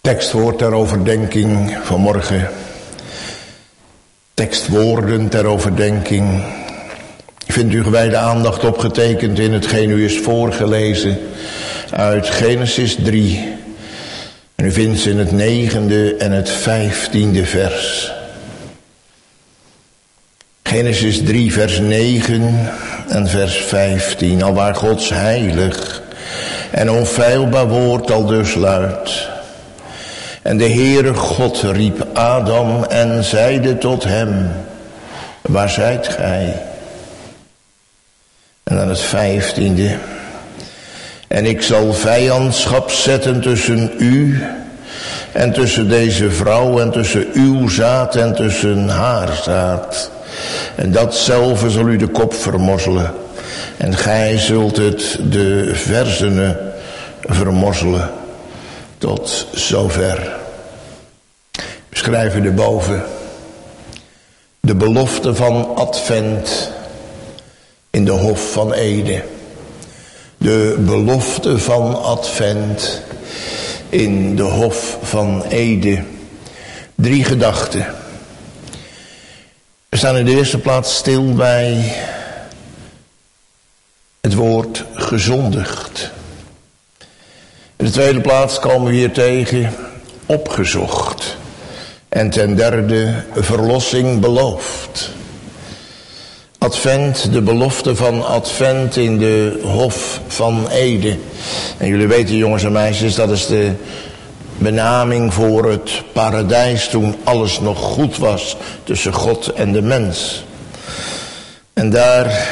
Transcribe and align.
Tekstwoord 0.00 0.58
ter 0.58 0.72
overdenking 0.72 1.78
vanmorgen. 1.82 2.48
Tekstwoorden 4.34 5.28
ter 5.28 5.44
overdenking. 5.44 6.42
Vindt 7.46 7.74
u 7.74 7.82
gewijde 7.82 8.16
aandacht 8.16 8.64
opgetekend 8.64 9.38
in 9.38 9.52
hetgeen 9.52 9.90
u 9.90 10.04
is 10.04 10.18
voorgelezen 10.18 11.18
uit 11.90 12.28
Genesis 12.28 12.96
3. 13.02 13.56
En 14.54 14.64
u 14.64 14.72
vindt 14.72 14.98
ze 14.98 15.10
in 15.10 15.18
het 15.18 15.32
negende 15.32 16.16
en 16.16 16.32
het 16.32 16.50
vijftiende 16.50 17.46
vers. 17.46 18.12
Genesis 20.62 21.22
3 21.24 21.52
vers 21.52 21.78
9 21.78 22.70
en 23.08 23.28
vers 23.28 23.56
15. 23.56 24.42
Al 24.42 24.54
waar 24.54 24.74
Gods 24.74 25.08
heilig 25.08 26.02
en 26.70 26.90
onfeilbaar 26.90 27.68
woord 27.68 28.10
al 28.10 28.26
dus 28.26 28.54
luidt. 28.54 29.29
En 30.42 30.56
de 30.56 30.68
Heere 30.68 31.14
God 31.14 31.62
riep 31.62 32.06
Adam 32.12 32.84
en 32.84 33.24
zeide 33.24 33.78
tot 33.78 34.04
hem, 34.04 34.50
waar 35.42 35.70
zijt 35.70 36.08
gij? 36.08 36.62
En 38.62 38.76
dan 38.76 38.88
het 38.88 39.00
vijftiende. 39.00 39.96
En 41.28 41.46
ik 41.46 41.62
zal 41.62 41.92
vijandschap 41.92 42.90
zetten 42.90 43.40
tussen 43.40 43.90
u 43.98 44.42
en 45.32 45.52
tussen 45.52 45.88
deze 45.88 46.30
vrouw 46.30 46.80
en 46.80 46.90
tussen 46.90 47.26
uw 47.32 47.68
zaad 47.68 48.16
en 48.16 48.34
tussen 48.34 48.88
haar 48.88 49.40
zaad. 49.42 50.10
En 50.74 50.92
datzelfde 50.92 51.70
zal 51.70 51.88
u 51.88 51.96
de 51.96 52.08
kop 52.08 52.34
vermorzelen. 52.34 53.14
En 53.76 53.96
gij 53.96 54.38
zult 54.38 54.76
het 54.76 55.18
de 55.22 55.70
verzenen 55.74 56.56
vermorzelen. 57.20 58.19
Tot 59.00 59.46
zover. 59.52 60.36
We 61.88 61.96
schrijven 61.96 62.44
erboven. 62.44 63.04
De 64.60 64.74
belofte 64.74 65.34
van 65.34 65.76
Advent 65.76 66.70
in 67.90 68.04
de 68.04 68.10
Hof 68.10 68.52
van 68.52 68.72
Ede. 68.72 69.22
De 70.38 70.76
belofte 70.78 71.58
van 71.58 72.02
Advent 72.02 73.02
in 73.88 74.36
de 74.36 74.42
Hof 74.42 74.98
van 75.02 75.44
Ede. 75.44 76.02
Drie 76.94 77.24
gedachten. 77.24 77.94
We 79.88 79.96
staan 79.96 80.16
in 80.16 80.24
de 80.24 80.36
eerste 80.36 80.58
plaats 80.58 80.96
stil 80.96 81.34
bij 81.34 81.96
het 84.20 84.34
woord 84.34 84.84
gezondigd. 84.94 86.10
In 87.80 87.86
de 87.86 87.92
tweede 87.92 88.20
plaats 88.20 88.58
komen 88.58 88.90
we 88.90 88.96
hier 88.96 89.12
tegen 89.12 89.74
opgezocht. 90.26 91.36
En 92.08 92.30
ten 92.30 92.56
derde 92.56 93.14
verlossing 93.34 94.20
beloofd. 94.20 95.10
Advent, 96.58 97.32
de 97.32 97.42
belofte 97.42 97.96
van 97.96 98.26
Advent 98.26 98.96
in 98.96 99.18
de 99.18 99.60
Hof 99.62 100.20
van 100.26 100.68
Ede. 100.68 101.18
En 101.78 101.88
jullie 101.88 102.06
weten 102.06 102.36
jongens 102.36 102.64
en 102.64 102.72
meisjes, 102.72 103.14
dat 103.14 103.30
is 103.30 103.46
de 103.46 103.72
benaming 104.58 105.34
voor 105.34 105.70
het 105.70 106.02
paradijs 106.12 106.88
toen 106.88 107.16
alles 107.24 107.60
nog 107.60 107.78
goed 107.78 108.18
was 108.18 108.56
tussen 108.84 109.12
God 109.12 109.48
en 109.48 109.72
de 109.72 109.82
mens. 109.82 110.44
En 111.72 111.90
daar 111.90 112.48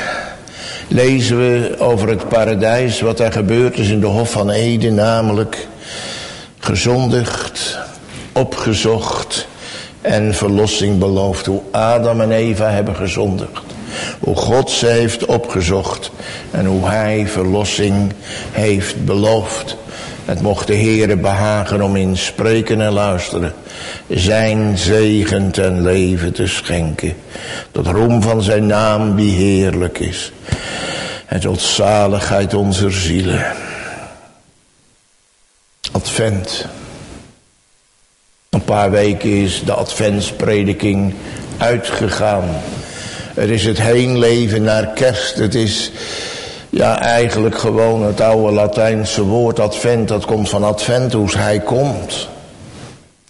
lezen 0.89 1.39
we 1.39 1.75
over 1.79 2.09
het 2.09 2.29
paradijs, 2.29 3.01
wat 3.01 3.21
er 3.21 3.33
gebeurd 3.33 3.79
is 3.79 3.89
in 3.89 4.01
de 4.01 4.07
Hof 4.07 4.31
van 4.31 4.51
Eden, 4.51 4.95
namelijk 4.95 5.67
gezondigd, 6.59 7.79
opgezocht 8.33 9.47
en 10.01 10.35
verlossing 10.35 10.99
beloofd. 10.99 11.47
Hoe 11.47 11.63
Adam 11.71 12.21
en 12.21 12.33
Eva 12.33 12.71
hebben 12.71 12.97
gezondigd. 12.97 13.63
Hoe 14.21 14.37
God 14.37 14.71
ze 14.71 14.87
heeft 14.87 15.27
opgezocht 15.27 16.11
en 16.51 16.67
hoe 16.67 16.89
hij 16.89 17.27
verlossing 17.27 18.13
heeft 18.53 19.05
beloofd. 19.05 19.77
Het 20.25 20.41
mocht 20.43 20.67
de 20.67 20.77
Heere 20.77 21.17
behagen 21.17 21.83
om 21.83 21.97
in 21.97 22.17
spreken 22.17 22.81
en 22.81 22.93
luisteren 22.93 23.53
zijn 24.09 24.79
zegen 24.79 25.51
ten 25.51 25.83
leven 25.83 26.33
te 26.33 26.47
schenken. 26.47 27.15
Tot 27.71 27.87
roem 27.87 28.23
van 28.23 28.43
zijn 28.43 28.67
naam 28.67 29.17
die 29.17 29.35
heerlijk 29.35 29.99
is. 29.99 30.33
En 31.29 31.41
tot 31.41 31.61
zaligheid 31.61 32.55
onze 32.55 32.91
zielen. 32.91 33.53
Advent. 35.93 36.67
Een 38.51 38.65
paar 38.65 38.91
weken 38.91 39.31
is 39.31 39.65
de 39.65 39.73
adventsprediking 39.73 41.15
uitgegaan. 41.59 42.45
Er 43.35 43.51
is 43.51 43.65
het 43.65 43.81
heenleven 43.81 44.63
naar 44.63 44.87
kerst. 44.87 45.37
Het 45.37 45.55
is 45.55 45.91
ja, 46.71 47.01
eigenlijk 47.01 47.59
gewoon 47.59 48.03
het 48.03 48.21
oude 48.21 48.53
Latijnse 48.53 49.23
woord 49.23 49.61
advent. 49.61 50.09
Dat 50.09 50.25
komt 50.25 50.49
van 50.49 50.65
adventus, 50.65 51.35
hij 51.35 51.61
komt. 51.61 52.29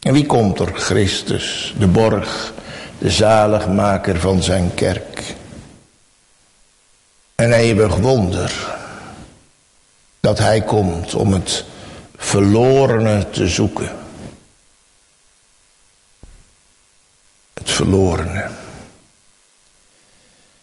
En 0.00 0.12
wie 0.12 0.26
komt 0.26 0.60
er? 0.60 0.72
Christus, 0.75 1.75
de 1.78 1.86
borg, 1.86 2.53
de 2.98 3.10
zaligmaker 3.10 4.20
van 4.20 4.42
zijn 4.42 4.70
kerk. 4.75 5.36
Een 7.38 7.53
eeuwig 7.53 7.97
wonder 7.97 8.53
dat 10.21 10.38
hij 10.38 10.60
komt 10.60 11.15
om 11.15 11.32
het 11.32 11.65
verlorene 12.16 13.31
te 13.31 13.49
zoeken. 13.49 13.88
Het 17.54 17.71
verlorene. 17.71 18.47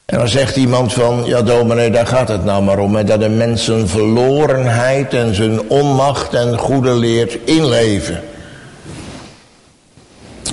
En 0.06 0.18
dan 0.18 0.28
zegt 0.28 0.56
iemand 0.56 0.94
van, 0.94 1.26
ja 1.26 1.42
dominee, 1.42 1.90
daar 1.90 2.08
gaat 2.08 2.28
het 2.28 2.44
nou 2.44 2.64
maar 2.64 2.80
om. 2.80 2.96
Hè, 2.96 3.04
dat 3.04 3.22
een 3.22 3.38
mens 3.38 3.66
zijn 3.66 3.88
verlorenheid 3.88 5.14
en 5.14 5.36
zijn 5.36 5.70
onmacht 5.70 6.34
en 6.34 6.58
goede 6.58 6.94
leert 6.94 7.38
inleven. 7.46 8.24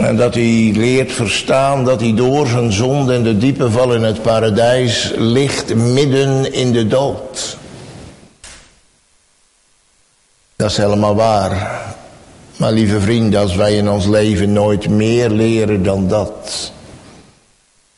En 0.01 0.17
dat 0.17 0.35
hij 0.35 0.73
leert 0.75 1.13
verstaan 1.13 1.85
dat 1.85 2.01
hij 2.01 2.15
door 2.15 2.47
zijn 2.47 2.73
zonde 2.73 3.15
en 3.15 3.23
de 3.23 3.39
diepe 3.39 3.71
val 3.71 3.95
in 3.95 4.03
het 4.03 4.23
paradijs 4.23 5.13
ligt 5.17 5.75
midden 5.75 6.53
in 6.53 6.73
de 6.73 6.87
dood. 6.87 7.57
Dat 10.57 10.71
is 10.71 10.77
helemaal 10.77 11.15
waar. 11.15 11.81
Maar 12.57 12.73
lieve 12.73 13.01
vrienden, 13.01 13.41
als 13.41 13.55
wij 13.55 13.77
in 13.77 13.89
ons 13.89 14.07
leven 14.07 14.53
nooit 14.53 14.89
meer 14.89 15.31
leren 15.31 15.83
dan 15.83 16.09
dat. 16.09 16.73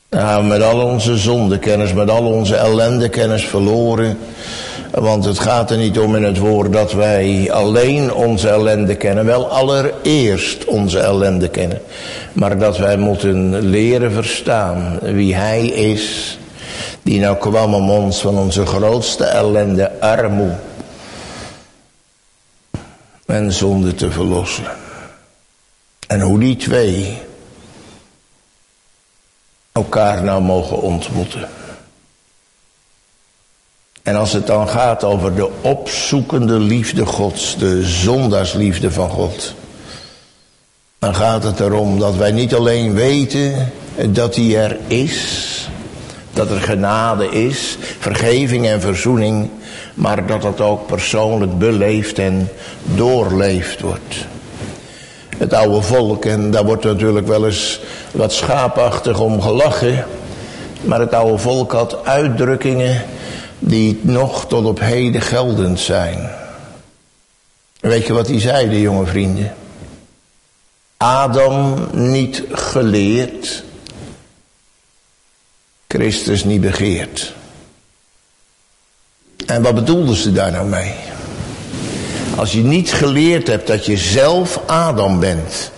Dan 0.09 0.21
gaan 0.21 0.43
we 0.43 0.49
met 0.49 0.63
al 0.63 0.81
onze 0.81 1.17
zondekennis, 1.17 1.93
met 1.93 2.11
al 2.11 2.27
onze 2.27 2.57
ellendekennis 2.57 3.45
verloren. 3.45 4.19
Want 4.95 5.25
het 5.25 5.39
gaat 5.39 5.71
er 5.71 5.77
niet 5.77 5.99
om 5.99 6.17
in 6.17 6.23
het 6.23 6.39
woord 6.39 6.73
dat 6.73 6.93
wij 6.93 7.53
alleen 7.53 8.13
onze 8.13 8.49
ellende 8.49 8.95
kennen. 8.95 9.25
Wel 9.25 9.49
allereerst 9.49 10.65
onze 10.65 10.99
ellende 10.99 11.49
kennen. 11.49 11.83
Maar 12.33 12.59
dat 12.59 12.79
wij 12.79 12.97
moeten 12.97 13.61
leren 13.61 14.13
verstaan 14.13 14.99
wie 15.03 15.35
Hij 15.35 15.67
is. 15.67 16.39
Die 17.03 17.21
nou 17.21 17.37
kwam 17.37 17.75
om 17.75 17.91
ons 17.91 18.21
van 18.21 18.39
onze 18.39 18.67
grootste 18.67 19.25
ellende, 19.25 20.01
armoede 20.01 20.57
en 23.27 23.53
zonde 23.53 23.95
te 23.95 24.11
verlossen. 24.11 24.65
En 26.07 26.21
hoe 26.21 26.39
die 26.39 26.57
twee 26.57 27.19
elkaar 29.73 30.23
nou 30.23 30.43
mogen 30.43 30.81
ontmoeten. 30.81 31.49
En 34.05 34.17
als 34.17 34.33
het 34.33 34.47
dan 34.47 34.69
gaat 34.69 35.05
over 35.05 35.35
de 35.35 35.49
opzoekende 35.61 36.59
liefde 36.59 37.07
Gods, 37.07 37.57
de 37.57 37.83
zondaarsliefde 37.83 38.91
van 38.91 39.11
God, 39.11 39.55
dan 40.99 41.15
gaat 41.15 41.43
het 41.43 41.61
erom 41.61 41.99
dat 41.99 42.17
wij 42.17 42.33
niet 42.33 42.55
alleen 42.55 42.95
weten 42.95 43.73
dat 44.09 44.37
hij 44.37 44.57
er 44.57 44.77
is, 44.87 45.69
dat 46.33 46.51
er 46.51 46.61
genade 46.61 47.29
is, 47.29 47.77
vergeving 47.99 48.67
en 48.67 48.81
verzoening, 48.81 49.51
maar 49.95 50.27
dat 50.27 50.43
het 50.43 50.61
ook 50.61 50.87
persoonlijk 50.87 51.59
beleefd 51.59 52.19
en 52.19 52.49
doorleefd 52.83 53.81
wordt. 53.81 54.27
Het 55.39 55.53
oude 55.53 55.83
volk, 55.83 56.25
en 56.25 56.51
daar 56.51 56.65
wordt 56.65 56.85
natuurlijk 56.85 57.27
wel 57.27 57.47
eens 57.47 57.81
wat 58.13 58.33
schaapachtig 58.33 59.21
om 59.21 59.41
gelachen, 59.41 60.05
maar 60.83 61.01
het 61.01 61.15
oude 61.15 61.39
volk 61.39 61.73
had 61.73 62.05
uitdrukkingen 62.05 63.05
die 63.67 64.01
nog 64.03 64.47
tot 64.47 64.65
op 64.65 64.81
heden 64.81 65.21
geldend 65.21 65.81
zijn. 65.81 66.31
Weet 67.81 68.07
je 68.07 68.13
wat 68.13 68.29
hij 68.29 68.41
zeiden, 68.41 68.81
jonge 68.81 69.07
vrienden? 69.07 69.55
Adam 70.97 71.89
niet 71.93 72.43
geleerd, 72.53 73.65
Christus 75.89 76.45
niet 76.45 76.61
begeerd. 76.61 77.35
En 79.47 79.63
wat 79.63 79.75
bedoelden 79.75 80.17
ze 80.17 80.33
daar 80.33 80.53
nou 80.53 80.69
mee? 80.69 80.95
Als 82.37 82.53
je 82.53 82.63
niet 82.63 82.93
geleerd 82.93 83.47
hebt 83.47 83.67
dat 83.67 83.87
je 83.87 83.97
zelf 83.97 84.61
Adam 84.67 85.21
bent. 85.21 85.71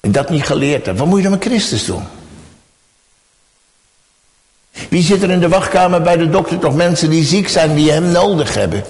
En 0.00 0.12
dat 0.12 0.30
niet 0.30 0.44
geleerd 0.44 0.86
hebt, 0.86 0.98
wat 0.98 1.08
moet 1.08 1.16
je 1.16 1.22
dan 1.22 1.32
met 1.32 1.44
Christus 1.44 1.84
doen? 1.84 2.04
Wie 4.88 5.02
zit 5.02 5.22
er 5.22 5.30
in 5.30 5.40
de 5.40 5.48
wachtkamer 5.48 6.02
bij 6.02 6.16
de 6.16 6.30
dokter? 6.30 6.58
Toch 6.58 6.74
mensen 6.74 7.10
die 7.10 7.24
ziek 7.24 7.48
zijn, 7.48 7.74
die 7.74 7.90
hem 7.90 8.10
nodig 8.10 8.54
hebben. 8.54 8.84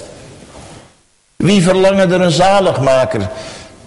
Wie 1.37 1.63
verlangen 1.63 2.13
er 2.13 2.21
een 2.21 2.31
zaligmaker? 2.31 3.29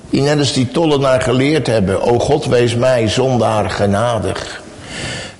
Die 0.09 0.21
net 0.21 0.39
als 0.39 0.53
die 0.53 0.71
tollenaar 0.71 1.21
geleerd 1.21 1.67
hebben. 1.67 2.01
O 2.01 2.19
God, 2.19 2.45
wees 2.45 2.75
mij 2.75 3.07
zondaar 3.07 3.69
genadig. 3.69 4.61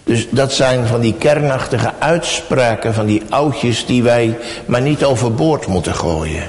Dus 0.03 0.27
dat 0.29 0.53
zijn 0.53 0.87
van 0.87 1.01
die 1.01 1.13
kernachtige 1.13 1.91
uitspraken 1.99 2.93
van 2.93 3.05
die 3.05 3.21
oudjes 3.29 3.85
die 3.85 4.03
wij 4.03 4.37
maar 4.65 4.81
niet 4.81 5.03
overboord 5.03 5.67
moeten 5.67 5.95
gooien. 5.95 6.43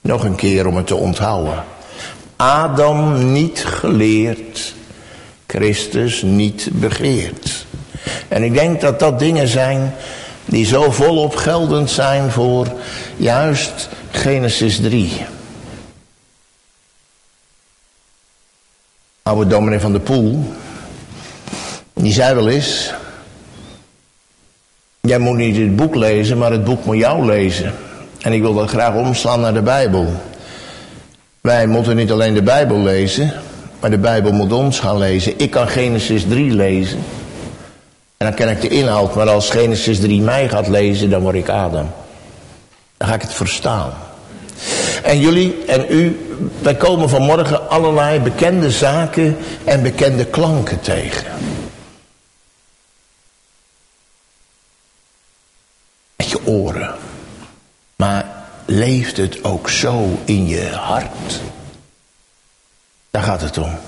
Nog 0.00 0.24
een 0.24 0.34
keer 0.34 0.66
om 0.66 0.76
het 0.76 0.86
te 0.86 0.94
onthouden. 0.94 1.64
Adam 2.36 3.32
niet 3.32 3.64
geleerd, 3.64 4.74
Christus 5.46 6.22
niet 6.22 6.68
begeerd. 6.72 7.61
En 8.28 8.42
ik 8.42 8.54
denk 8.54 8.80
dat 8.80 8.98
dat 8.98 9.18
dingen 9.18 9.48
zijn 9.48 9.94
die 10.44 10.66
zo 10.66 10.90
volop 10.90 11.36
geldend 11.36 11.90
zijn 11.90 12.30
voor 12.30 12.66
juist 13.16 13.88
Genesis 14.10 14.80
3. 14.80 15.26
Oude 19.22 19.46
dominee 19.46 19.80
van 19.80 19.92
de 19.92 20.00
Poel, 20.00 20.52
die 21.94 22.12
zei 22.12 22.34
wel 22.34 22.48
eens, 22.48 22.92
jij 25.00 25.18
moet 25.18 25.36
niet 25.36 25.56
het 25.56 25.76
boek 25.76 25.94
lezen, 25.94 26.38
maar 26.38 26.50
het 26.50 26.64
boek 26.64 26.84
moet 26.84 26.96
jou 26.96 27.26
lezen. 27.26 27.74
En 28.20 28.32
ik 28.32 28.40
wil 28.40 28.54
dat 28.54 28.68
graag 28.68 28.94
omslaan 28.94 29.40
naar 29.40 29.54
de 29.54 29.62
Bijbel. 29.62 30.12
Wij 31.40 31.66
moeten 31.66 31.96
niet 31.96 32.10
alleen 32.10 32.34
de 32.34 32.42
Bijbel 32.42 32.78
lezen, 32.78 33.32
maar 33.80 33.90
de 33.90 33.98
Bijbel 33.98 34.32
moet 34.32 34.52
ons 34.52 34.80
gaan 34.80 34.98
lezen. 34.98 35.38
Ik 35.38 35.50
kan 35.50 35.68
Genesis 35.68 36.24
3 36.28 36.52
lezen. 36.54 36.98
En 38.22 38.28
dan 38.28 38.36
ken 38.36 38.48
ik 38.48 38.60
de 38.60 38.68
inhoud, 38.68 39.14
maar 39.14 39.28
als 39.28 39.50
Genesis 39.50 40.00
3 40.00 40.20
mij 40.20 40.48
gaat 40.48 40.68
lezen, 40.68 41.10
dan 41.10 41.22
word 41.22 41.34
ik 41.34 41.48
Adam. 41.48 41.90
Dan 42.96 43.08
ga 43.08 43.14
ik 43.14 43.22
het 43.22 43.32
verstaan. 43.32 43.92
En 45.02 45.20
jullie 45.20 45.64
en 45.64 45.86
u, 45.88 46.26
wij 46.60 46.74
komen 46.74 47.08
vanmorgen 47.08 47.68
allerlei 47.68 48.20
bekende 48.20 48.70
zaken 48.70 49.36
en 49.64 49.82
bekende 49.82 50.24
klanken 50.24 50.80
tegen. 50.80 51.32
Met 56.16 56.30
je 56.30 56.46
oren. 56.46 56.94
Maar 57.96 58.26
leeft 58.64 59.16
het 59.16 59.44
ook 59.44 59.68
zo 59.68 60.18
in 60.24 60.46
je 60.46 60.68
hart? 60.68 61.40
Daar 63.10 63.22
gaat 63.22 63.40
het 63.40 63.58
om. 63.58 63.78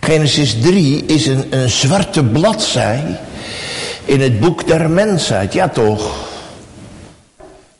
Genesis 0.00 0.60
3 0.60 1.04
is 1.04 1.26
een, 1.26 1.46
een 1.50 1.70
zwarte 1.70 2.24
bladzij 2.24 3.20
in 4.04 4.20
het 4.20 4.40
boek 4.40 4.66
der 4.66 4.90
mensheid. 4.90 5.52
Ja 5.52 5.68
toch? 5.68 6.32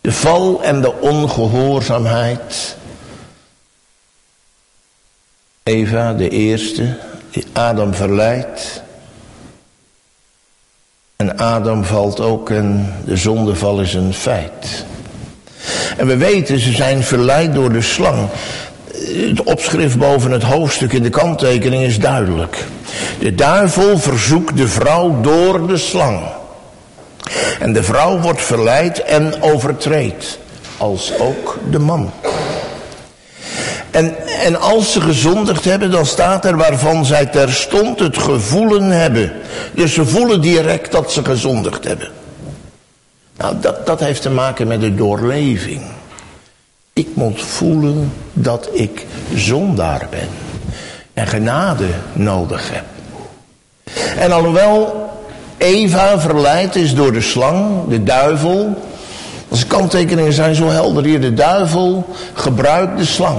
De 0.01 0.13
val 0.13 0.63
en 0.63 0.81
de 0.81 1.01
ongehoorzaamheid. 1.01 2.77
Eva, 5.63 6.13
de 6.13 6.29
eerste, 6.29 6.97
die 7.31 7.45
Adam 7.53 7.95
verleidt. 7.95 8.83
En 11.17 11.39
Adam 11.39 11.85
valt 11.85 12.21
ook 12.21 12.51
en 12.51 12.95
de 13.05 13.17
zondeval 13.17 13.81
is 13.81 13.95
een 13.95 14.15
feit. 14.15 14.85
En 15.97 16.07
we 16.07 16.17
weten, 16.17 16.59
ze 16.59 16.73
zijn 16.73 17.03
verleid 17.03 17.55
door 17.55 17.73
de 17.73 17.83
slang. 17.83 18.29
Het 19.07 19.43
opschrift 19.43 19.99
boven 19.99 20.31
het 20.31 20.43
hoofdstuk 20.43 20.93
in 20.93 21.03
de 21.03 21.11
kanttekening 21.11 21.83
is 21.83 21.99
duidelijk. 21.99 22.65
De 23.19 23.35
duivel 23.35 23.99
verzoekt 23.99 24.57
de 24.57 24.69
vrouw 24.69 25.21
door 25.21 25.67
de 25.67 25.77
slang. 25.77 26.21
En 27.61 27.73
de 27.73 27.83
vrouw 27.83 28.19
wordt 28.19 28.43
verleid 28.43 29.03
en 29.03 29.43
overtreedt, 29.43 30.39
als 30.77 31.13
ook 31.19 31.59
de 31.71 31.79
man. 31.79 32.13
En, 33.91 34.27
en 34.27 34.61
als 34.61 34.93
ze 34.93 35.01
gezondigd 35.01 35.65
hebben, 35.65 35.91
dan 35.91 36.07
staat 36.07 36.45
er 36.45 36.57
waarvan 36.57 37.05
zij 37.05 37.27
terstond 37.27 37.99
het 37.99 38.19
gevoelen 38.19 38.91
hebben. 38.91 39.33
Dus 39.75 39.95
ze 39.95 40.07
voelen 40.07 40.41
direct 40.41 40.93
dat 40.93 41.13
ze 41.13 41.25
gezondigd 41.25 41.85
hebben. 41.85 42.09
Nou, 43.37 43.55
dat, 43.61 43.87
dat 43.87 44.01
heeft 44.01 44.23
te 44.23 44.31
maken 44.31 44.67
met 44.67 44.81
de 44.81 44.95
doorleving. 44.95 45.83
Ik 46.95 47.09
moet 47.15 47.43
voelen 47.43 48.13
dat 48.33 48.69
ik 48.73 49.07
zondaar 49.35 50.07
ben. 50.11 50.29
En 51.13 51.27
genade 51.27 51.87
nodig 52.13 52.71
heb. 52.73 52.85
En 54.19 54.33
alhoewel 54.33 55.11
Eva 55.57 56.21
verleid 56.21 56.77
is 56.77 56.95
door 56.95 57.13
de 57.13 57.21
slang, 57.21 57.89
de 57.89 58.03
duivel. 58.03 58.83
Onze 59.49 59.67
kanttekeningen 59.67 60.33
zijn 60.33 60.55
zo 60.55 60.69
helder 60.69 61.05
hier. 61.05 61.21
De 61.21 61.35
duivel 61.35 62.07
gebruikt 62.35 62.99
de 62.99 63.05
slang. 63.05 63.39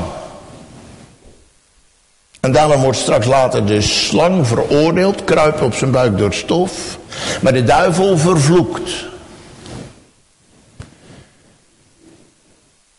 En 2.40 2.52
daarom 2.52 2.82
wordt 2.82 2.98
straks 2.98 3.26
later 3.26 3.66
de 3.66 3.82
slang 3.82 4.48
veroordeeld, 4.48 5.24
kruipt 5.24 5.62
op 5.62 5.74
zijn 5.74 5.92
buik 5.92 6.18
door 6.18 6.34
stof. 6.34 6.98
Maar 7.42 7.54
de 7.54 7.64
duivel 7.64 8.18
vervloekt. 8.18 9.06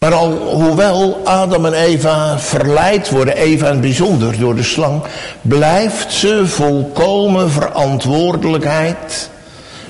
Maar 0.06 0.14
al, 0.14 0.32
hoewel 0.32 1.20
Adam 1.24 1.66
en 1.66 1.72
Eva 1.72 2.38
verleid 2.38 3.10
worden, 3.10 3.36
Eva 3.36 3.66
in 3.66 3.72
het 3.72 3.80
bijzonder 3.80 4.38
door 4.38 4.54
de 4.54 4.62
slang, 4.62 5.02
blijft 5.42 6.12
ze 6.12 6.46
volkomen 6.46 7.50
verantwoordelijkheid, 7.50 9.30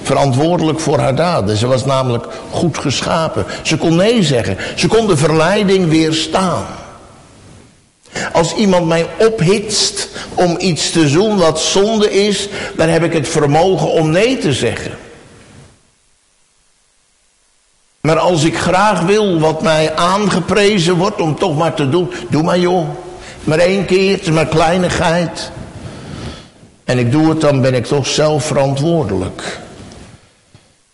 verantwoordelijk 0.03 0.81
voor 0.81 0.99
haar 0.99 1.15
daden. 1.15 1.57
Ze 1.57 1.67
was 1.67 1.85
namelijk 1.85 2.27
goed 2.51 2.79
geschapen. 2.79 3.45
Ze 3.63 3.77
kon 3.77 3.97
nee 3.97 4.23
zeggen. 4.23 4.57
Ze 4.75 4.89
kon 4.89 5.07
de 5.07 5.17
verleiding 5.17 5.89
weerstaan. 5.89 6.67
Als 8.33 8.55
iemand 8.55 8.87
mij 8.87 9.07
ophitst 9.19 10.09
om 10.35 10.57
iets 10.59 10.91
te 10.91 11.11
doen 11.11 11.39
wat 11.39 11.61
zonde 11.61 12.27
is, 12.27 12.49
dan 12.77 12.89
heb 12.89 13.03
ik 13.03 13.13
het 13.13 13.29
vermogen 13.29 13.91
om 13.91 14.11
nee 14.11 14.39
te 14.39 14.53
zeggen. 14.53 14.93
Maar 18.07 18.19
als 18.19 18.45
ik 18.45 18.59
graag 18.59 19.01
wil 19.01 19.39
wat 19.39 19.63
mij 19.63 19.95
aangeprezen 19.95 20.97
wordt 20.97 21.21
om 21.21 21.39
toch 21.39 21.57
maar 21.57 21.75
te 21.75 21.89
doen, 21.89 22.11
doe 22.29 22.43
maar 22.43 22.59
joh. 22.59 22.89
Maar 23.45 23.59
één 23.59 23.85
keer, 23.85 24.13
het 24.13 24.21
is 24.21 24.31
maar 24.31 24.47
kleinigheid. 24.47 25.51
En 26.85 26.99
ik 26.99 27.13
doe 27.13 27.29
het, 27.29 27.41
dan 27.41 27.61
ben 27.61 27.75
ik 27.75 27.87
toch 27.87 28.07
zelf 28.07 28.45
verantwoordelijk. 28.45 29.59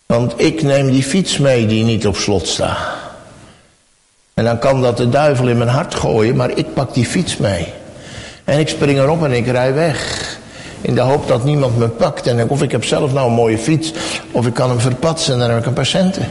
Want 0.05 0.33
ik 0.37 0.61
neem 0.61 0.91
die 0.91 1.03
fiets 1.03 1.37
mee 1.37 1.65
die 1.65 1.83
niet 1.83 2.07
op 2.07 2.15
slot 2.15 2.47
staat. 2.47 2.77
En 4.33 4.43
dan 4.43 4.59
kan 4.59 4.81
dat 4.81 4.97
de 4.97 5.09
duivel 5.09 5.47
in 5.47 5.57
mijn 5.57 5.69
hart 5.69 5.95
gooien, 5.95 6.35
maar 6.35 6.57
ik 6.57 6.73
pak 6.73 6.93
die 6.93 7.05
fiets 7.05 7.37
mee. 7.37 7.73
En 8.43 8.59
ik 8.59 8.69
spring 8.69 8.99
erop 8.99 9.23
en 9.23 9.31
ik 9.31 9.47
rij 9.47 9.73
weg. 9.73 10.29
In 10.81 10.95
de 10.95 11.01
hoop 11.01 11.27
dat 11.27 11.43
niemand 11.43 11.77
me 11.77 11.87
pakt. 11.87 12.27
En 12.27 12.49
of 12.49 12.61
ik 12.61 12.71
heb 12.71 12.85
zelf 12.85 13.13
nou 13.13 13.27
een 13.27 13.33
mooie 13.33 13.57
fiets, 13.57 13.93
of 14.31 14.45
ik 14.45 14.53
kan 14.53 14.69
hem 14.69 14.79
verpatsen 14.79 15.33
en 15.33 15.39
dan 15.39 15.49
heb 15.49 15.59
ik 15.59 15.65
een 15.65 15.73
paar 15.73 15.85
centen. 15.85 16.27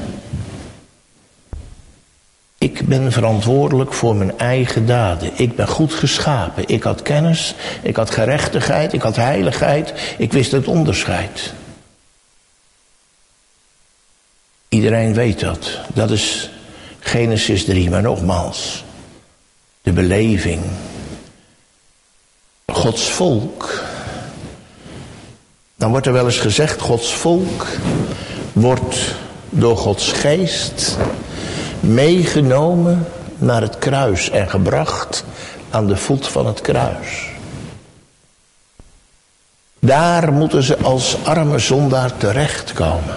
Ik 2.63 2.87
ben 2.87 3.13
verantwoordelijk 3.13 3.93
voor 3.93 4.17
mijn 4.17 4.39
eigen 4.39 4.87
daden. 4.87 5.31
Ik 5.35 5.57
ben 5.57 5.69
goed 5.69 5.93
geschapen. 5.93 6.69
Ik 6.69 6.83
had 6.83 7.03
kennis, 7.03 7.55
ik 7.83 7.97
had 7.97 8.11
gerechtigheid, 8.11 8.93
ik 8.93 9.03
had 9.03 9.17
heiligheid. 9.17 9.93
Ik 10.19 10.33
wist 10.33 10.53
het 10.53 10.67
onderscheid. 10.67 11.53
Iedereen 14.69 15.15
weet 15.15 15.41
dat. 15.41 15.79
Dat 15.95 16.11
is 16.11 16.51
Genesis 16.99 17.65
3, 17.65 17.91
maar 17.91 18.03
nogmaals. 18.03 18.85
De 19.81 19.93
beleving. 19.93 20.61
Gods 22.67 23.11
volk. 23.11 23.85
Dan 25.77 25.91
wordt 25.91 26.07
er 26.07 26.13
wel 26.13 26.27
eens 26.27 26.39
gezegd, 26.39 26.81
Gods 26.81 27.15
volk 27.15 27.67
wordt 28.53 29.15
door 29.51 29.77
Gods 29.77 30.13
geest 30.13 30.97
meegenomen 31.83 33.07
naar 33.39 33.63
het 33.63 33.79
kruis 33.79 34.31
en 34.31 34.51
gebracht 34.51 35.25
aan 35.71 35.87
de 35.87 35.97
voet 35.97 36.29
van 36.29 36.47
het 36.47 36.61
kruis. 36.61 37.31
Daar 39.79 40.33
moeten 40.33 40.63
ze 40.63 40.77
als 40.77 41.17
arme 41.25 41.59
zondaar 41.59 42.17
terechtkomen. 42.17 43.17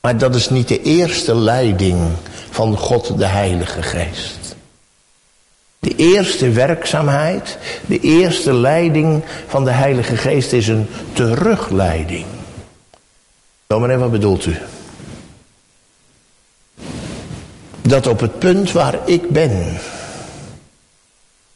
Maar 0.00 0.18
dat 0.18 0.34
is 0.34 0.50
niet 0.50 0.68
de 0.68 0.82
eerste 0.82 1.34
leiding 1.34 2.12
van 2.50 2.76
God 2.76 3.18
de 3.18 3.26
Heilige 3.26 3.82
Geest. 3.82 4.56
De 5.78 5.96
eerste 5.96 6.50
werkzaamheid, 6.50 7.58
de 7.86 8.00
eerste 8.00 8.54
leiding 8.54 9.24
van 9.46 9.64
de 9.64 9.70
Heilige 9.70 10.16
Geest 10.16 10.52
is 10.52 10.68
een 10.68 10.88
terugleiding. 11.12 12.26
Dominee, 13.66 13.96
wat 13.96 14.10
bedoelt 14.10 14.46
u? 14.46 14.56
Dat 17.88 18.06
op 18.06 18.20
het 18.20 18.38
punt 18.38 18.72
waar 18.72 18.98
ik 19.04 19.30
ben, 19.30 19.78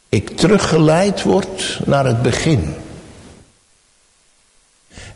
ik 0.08 0.36
teruggeleid 0.36 1.22
word 1.22 1.80
naar 1.84 2.04
het 2.04 2.22
begin. 2.22 2.74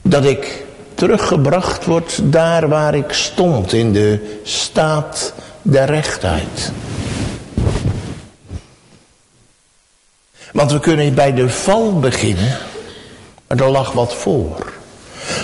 Dat 0.03 0.25
ik 0.25 0.65
teruggebracht 0.95 1.85
word 1.85 2.21
daar 2.33 2.69
waar 2.69 2.95
ik 2.95 3.13
stond, 3.13 3.73
in 3.73 3.93
de 3.93 4.41
staat 4.43 5.33
der 5.63 5.87
rechtheid. 5.87 6.73
Want 10.53 10.73
we 10.73 10.81
kunnen 10.81 11.15
bij 11.15 11.35
de 11.35 11.49
val 11.49 11.99
beginnen, 11.99 12.59
maar 13.47 13.59
er 13.59 13.71
lag 13.71 13.93
wat 13.93 14.15
voor. 14.15 14.73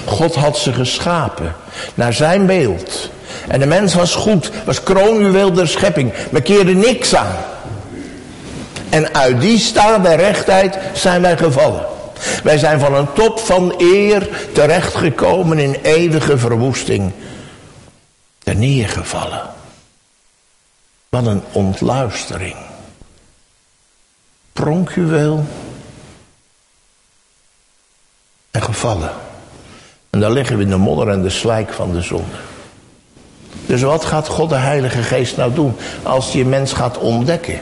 God 0.06 0.34
had 0.34 0.58
ze 0.58 0.72
geschapen 0.72 1.54
naar 1.94 2.12
zijn 2.12 2.46
beeld. 2.46 3.10
En 3.48 3.60
de 3.60 3.66
mens 3.66 3.94
was 3.94 4.14
goed, 4.14 4.50
was 4.64 4.82
kroonjuweel 4.82 5.52
der 5.52 5.68
schepping. 5.68 6.12
We 6.30 6.40
keerden 6.40 6.78
niks 6.78 7.14
aan. 7.14 7.36
En 8.88 9.14
uit 9.14 9.40
die 9.40 9.58
staat 9.58 10.04
der 10.04 10.16
rechtheid 10.16 10.78
zijn 10.92 11.22
wij 11.22 11.36
gevallen. 11.36 11.86
Wij 12.42 12.58
zijn 12.58 12.80
van 12.80 12.94
een 12.94 13.12
top 13.12 13.38
van 13.38 13.74
eer 13.78 14.28
terechtgekomen 14.52 15.58
in 15.58 15.74
eeuwige 15.82 16.38
verwoesting. 16.38 17.12
Er 18.44 18.56
neergevallen. 18.56 19.42
Wat 21.08 21.26
een 21.26 21.42
ontluistering. 21.52 22.56
Pronkjuweel. 24.52 25.46
En 28.50 28.62
gevallen. 28.62 29.10
En 30.10 30.20
daar 30.20 30.30
liggen 30.30 30.56
we 30.56 30.62
in 30.62 30.70
de 30.70 30.76
modder 30.76 31.08
en 31.08 31.22
de 31.22 31.30
slijk 31.30 31.72
van 31.72 31.92
de 31.92 32.02
zonde. 32.02 32.36
Dus 33.70 33.82
wat 33.82 34.04
gaat 34.04 34.28
God 34.28 34.48
de 34.48 34.54
Heilige 34.54 35.02
Geest 35.02 35.36
nou 35.36 35.54
doen 35.54 35.76
als 36.02 36.32
je 36.32 36.44
mens 36.44 36.72
gaat 36.72 36.98
ontdekken? 36.98 37.60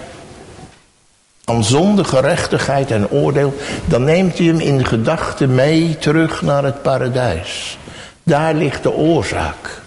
Aan 1.44 1.64
zonde, 1.64 2.04
gerechtigheid 2.04 2.90
en 2.90 3.10
oordeel, 3.10 3.54
dan 3.84 4.04
neemt 4.04 4.38
hij 4.38 4.46
hem 4.46 4.60
in 4.60 4.86
gedachten 4.86 5.54
mee 5.54 5.98
terug 5.98 6.42
naar 6.42 6.64
het 6.64 6.82
paradijs. 6.82 7.78
Daar 8.22 8.54
ligt 8.54 8.82
de 8.82 8.92
oorzaak. 8.92 9.82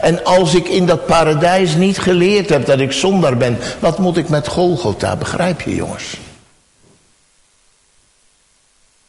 En 0.00 0.24
als 0.24 0.54
ik 0.54 0.68
in 0.68 0.86
dat 0.86 1.06
paradijs 1.06 1.74
niet 1.74 1.98
geleerd 1.98 2.48
heb 2.48 2.66
dat 2.66 2.80
ik 2.80 2.92
zondaar 2.92 3.36
ben, 3.36 3.58
wat 3.78 3.98
moet 3.98 4.16
ik 4.16 4.28
met 4.28 4.48
Golgotha? 4.48 5.16
Begrijp 5.16 5.60
je 5.60 5.74
jongens? 5.74 6.16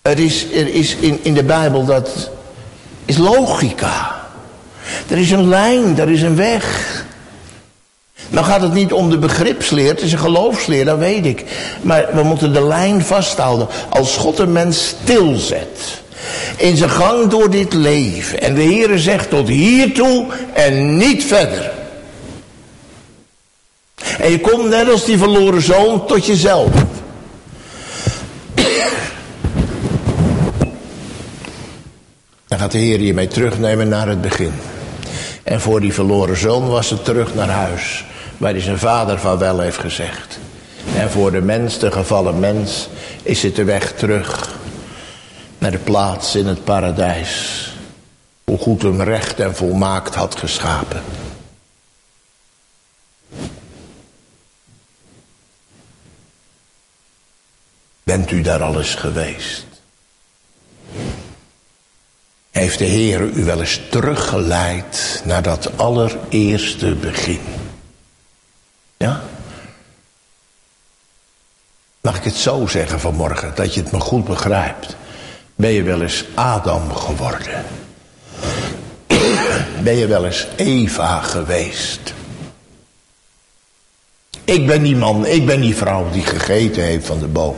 Er 0.01 0.19
is, 0.19 0.51
er 0.53 0.73
is 0.73 0.95
in, 0.95 1.19
in 1.21 1.33
de 1.33 1.43
Bijbel 1.43 1.85
dat 1.85 2.29
is 3.05 3.17
logica. 3.17 4.20
Er 5.10 5.17
is 5.17 5.31
een 5.31 5.48
lijn, 5.48 6.00
er 6.00 6.10
is 6.10 6.22
een 6.22 6.36
weg. 6.36 7.05
Nou 8.29 8.46
gaat 8.46 8.62
het 8.62 8.74
niet 8.74 8.93
om 8.93 9.10
de 9.10 9.17
begripsleer, 9.17 9.88
het 9.88 10.01
is 10.01 10.12
een 10.12 10.20
geloofsleer, 10.20 10.86
dat 10.86 10.98
weet 10.98 11.25
ik. 11.25 11.43
Maar 11.81 12.05
we 12.13 12.24
moeten 12.24 12.53
de 12.53 12.67
lijn 12.67 13.01
vasthouden. 13.01 13.67
Als 13.89 14.17
God 14.17 14.39
een 14.39 14.51
mens 14.51 14.88
stilzet 14.88 16.01
in 16.58 16.77
zijn 16.77 16.89
gang 16.89 17.27
door 17.27 17.50
dit 17.50 17.74
leven. 17.74 18.41
En 18.41 18.55
de 18.55 18.63
Heere 18.63 19.00
zegt 19.00 19.29
tot 19.29 19.48
hiertoe 19.48 20.25
en 20.53 20.98
niet 20.98 21.24
verder. 21.24 21.72
En 24.20 24.31
je 24.31 24.39
komt 24.39 24.70
net 24.70 24.89
als 24.89 25.05
die 25.05 25.17
verloren 25.17 25.62
zoon 25.62 26.05
tot 26.05 26.25
jezelf. 26.25 26.70
Dan 32.48 32.60
gaat 32.60 32.72
de 32.72 32.77
Heer 32.77 33.01
je 33.01 33.13
mee 33.13 33.27
terugnemen 33.27 33.89
naar 33.89 34.08
het 34.08 34.22
begin. 34.22 34.51
En 35.43 35.62
voor 35.62 35.81
die 35.81 35.93
verloren 35.93 36.38
zoon 36.38 36.67
was 36.67 36.89
het 36.89 37.05
terug 37.05 37.36
naar 37.36 37.50
huis. 37.50 38.05
Waar 38.38 38.51
hij 38.51 38.62
zijn 38.62 38.79
vader 38.79 39.19
van 39.19 39.38
wel 39.38 39.60
heeft 39.60 39.77
gezegd. 39.77 40.39
En 40.95 41.10
voor 41.10 41.31
de 41.31 41.41
mens, 41.41 41.79
de 41.79 41.91
gevallen 41.91 42.39
mens, 42.39 42.89
is 43.24 43.43
het 43.43 43.55
de 43.55 43.63
weg 43.63 43.93
terug 43.93 44.60
naar 45.57 45.71
de 45.71 45.77
plaats 45.77 46.36
in 46.36 46.45
het 46.45 46.63
paradijs. 46.63 47.65
Hoe 48.43 48.57
goed 48.57 48.81
hem 48.81 49.01
recht 49.01 49.39
en 49.39 49.55
volmaakt 49.55 50.15
had 50.15 50.36
geschapen. 50.36 51.03
Bent 58.03 58.31
u 58.31 58.41
daar 58.41 58.63
al 58.63 58.77
eens 58.77 58.95
geweest? 58.95 59.70
Heeft 62.51 62.77
de 62.77 62.86
Heer 62.86 63.22
u 63.22 63.43
wel 63.43 63.60
eens 63.60 63.81
teruggeleid 63.89 65.22
naar 65.25 65.41
dat 65.41 65.77
allereerste 65.77 66.96
begin? 66.96 67.39
Ja? 68.98 69.22
Mag 72.01 72.17
ik 72.17 72.24
het 72.24 72.36
zo 72.36 72.67
zeggen 72.67 73.00
vanmorgen, 73.00 73.51
dat 73.55 73.74
je 73.74 73.81
het 73.81 73.91
me 73.91 74.00
goed 74.00 74.25
begrijpt? 74.25 74.96
Ben 75.55 75.72
je 75.72 75.84
wel 75.84 76.01
eens 76.01 76.25
Adam 76.34 76.93
geworden? 76.93 77.65
Ben 79.84 79.96
je 79.96 80.08
wel 80.08 80.25
eens 80.25 80.48
Eva 80.55 81.22
geweest? 81.22 82.13
Ik 84.43 84.67
ben 84.67 84.84
die 84.84 84.96
man, 84.96 85.25
ik 85.25 85.46
ben 85.46 85.62
die 85.62 85.75
vrouw 85.75 86.10
die 86.12 86.25
gegeten 86.25 86.84
heeft 86.84 87.05
van 87.05 87.20
de 87.20 87.27
boom. 87.27 87.55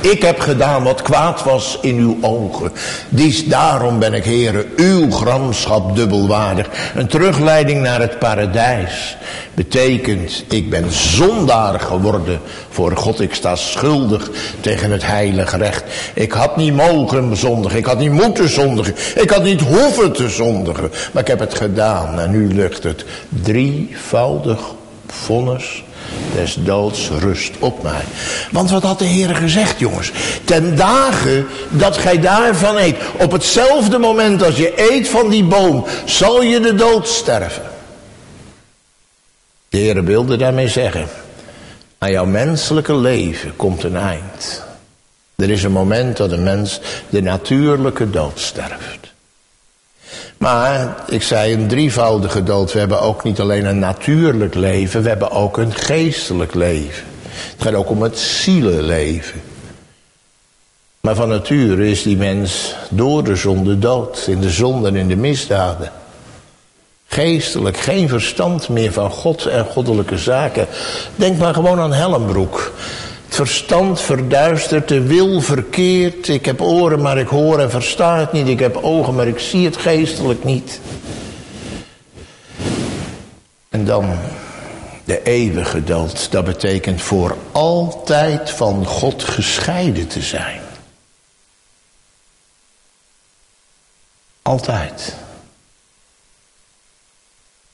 Ik 0.00 0.22
heb 0.22 0.40
gedaan 0.40 0.82
wat 0.82 1.02
kwaad 1.02 1.44
was 1.44 1.78
in 1.80 1.96
uw 1.96 2.18
ogen. 2.20 2.72
Dies 3.08 3.46
daarom 3.46 3.98
ben 3.98 4.14
ik, 4.14 4.24
heren, 4.24 4.64
uw 4.76 5.10
gramschap 5.10 5.96
dubbelwaardig. 5.96 6.68
Een 6.94 7.06
terugleiding 7.06 7.82
naar 7.82 8.00
het 8.00 8.18
paradijs 8.18 9.16
betekent, 9.54 10.44
ik 10.48 10.70
ben 10.70 10.92
zondaar 10.92 11.80
geworden 11.80 12.40
voor 12.68 12.96
God. 12.96 13.20
Ik 13.20 13.34
sta 13.34 13.56
schuldig 13.56 14.30
tegen 14.60 14.90
het 14.90 15.06
heilige 15.06 15.56
recht. 15.56 15.84
Ik 16.14 16.32
had 16.32 16.56
niet 16.56 16.74
mogen 16.74 17.36
zondigen, 17.36 17.78
ik 17.78 17.86
had 17.86 17.98
niet 17.98 18.12
moeten 18.12 18.48
zondigen, 18.48 18.94
ik 19.14 19.30
had 19.30 19.42
niet 19.42 19.60
hoeven 19.60 20.12
te 20.12 20.28
zondigen. 20.28 20.90
Maar 21.12 21.22
ik 21.22 21.28
heb 21.28 21.38
het 21.38 21.54
gedaan 21.54 22.18
en 22.18 22.30
nu 22.30 22.54
lucht 22.54 22.82
het 22.82 23.04
drievoudig 23.28 24.60
vonnis 25.06 25.84
des 26.34 26.56
doods 26.60 27.08
rust 27.08 27.52
op 27.58 27.82
mij. 27.82 28.02
Want 28.50 28.70
wat 28.70 28.82
had 28.82 28.98
de 28.98 29.04
Heer 29.04 29.36
gezegd, 29.36 29.78
jongens? 29.78 30.12
Ten 30.44 30.76
dagen 30.76 31.46
dat 31.68 31.96
gij 31.96 32.20
daarvan 32.20 32.76
eet, 32.76 32.96
op 33.18 33.32
hetzelfde 33.32 33.98
moment 33.98 34.42
als 34.42 34.56
je 34.56 34.90
eet 34.92 35.08
van 35.08 35.28
die 35.28 35.44
boom, 35.44 35.86
zal 36.04 36.42
je 36.42 36.60
de 36.60 36.74
dood 36.74 37.08
sterven. 37.08 37.62
De 39.68 39.78
Heer 39.78 40.04
wilde 40.04 40.36
daarmee 40.36 40.68
zeggen, 40.68 41.06
aan 41.98 42.10
jouw 42.10 42.26
menselijke 42.26 42.94
leven 42.96 43.56
komt 43.56 43.82
een 43.82 43.96
eind. 43.96 44.66
Er 45.36 45.50
is 45.50 45.62
een 45.62 45.72
moment 45.72 46.16
dat 46.16 46.32
een 46.32 46.42
mens 46.42 46.80
de 47.08 47.22
natuurlijke 47.22 48.10
dood 48.10 48.40
sterft. 48.40 49.07
Maar 50.38 50.94
ik 51.08 51.22
zei 51.22 51.52
een 51.52 51.68
drievoudige 51.68 52.42
dood. 52.42 52.72
We 52.72 52.78
hebben 52.78 53.00
ook 53.00 53.24
niet 53.24 53.40
alleen 53.40 53.64
een 53.64 53.78
natuurlijk 53.78 54.54
leven, 54.54 55.02
we 55.02 55.08
hebben 55.08 55.30
ook 55.30 55.56
een 55.56 55.74
geestelijk 55.74 56.54
leven. 56.54 57.04
Het 57.32 57.62
gaat 57.62 57.74
ook 57.74 57.90
om 57.90 58.02
het 58.02 58.18
zielenleven. 58.18 59.40
Maar 61.00 61.14
van 61.14 61.28
nature 61.28 61.90
is 61.90 62.02
die 62.02 62.16
mens 62.16 62.74
door 62.88 63.24
de 63.24 63.36
zonde 63.36 63.78
dood, 63.78 64.26
in 64.26 64.40
de 64.40 64.50
zonde 64.50 64.88
en 64.88 64.96
in 64.96 65.08
de 65.08 65.16
misdaden. 65.16 65.92
Geestelijk 67.06 67.76
geen 67.76 68.08
verstand 68.08 68.68
meer 68.68 68.92
van 68.92 69.10
God 69.10 69.46
en 69.46 69.64
goddelijke 69.64 70.18
zaken. 70.18 70.66
Denk 71.16 71.38
maar 71.38 71.54
gewoon 71.54 71.80
aan 71.80 71.92
Helmbroek. 71.92 72.72
Het 73.28 73.36
verstand 73.36 74.00
verduistert, 74.00 74.88
de 74.88 75.00
wil 75.00 75.40
verkeert. 75.40 76.28
Ik 76.28 76.44
heb 76.44 76.60
oren, 76.60 77.02
maar 77.02 77.18
ik 77.18 77.28
hoor 77.28 77.60
en 77.60 77.70
versta 77.70 78.18
het 78.18 78.32
niet. 78.32 78.48
Ik 78.48 78.58
heb 78.58 78.76
ogen, 78.76 79.14
maar 79.14 79.26
ik 79.26 79.38
zie 79.38 79.64
het 79.64 79.76
geestelijk 79.76 80.44
niet. 80.44 80.80
En 83.68 83.84
dan 83.84 84.18
de 85.04 85.22
eeuwige 85.22 85.84
dood. 85.84 86.30
Dat 86.30 86.44
betekent 86.44 87.02
voor 87.02 87.36
altijd 87.52 88.50
van 88.50 88.86
God 88.86 89.24
gescheiden 89.24 90.06
te 90.06 90.22
zijn. 90.22 90.60
Altijd. 94.42 95.14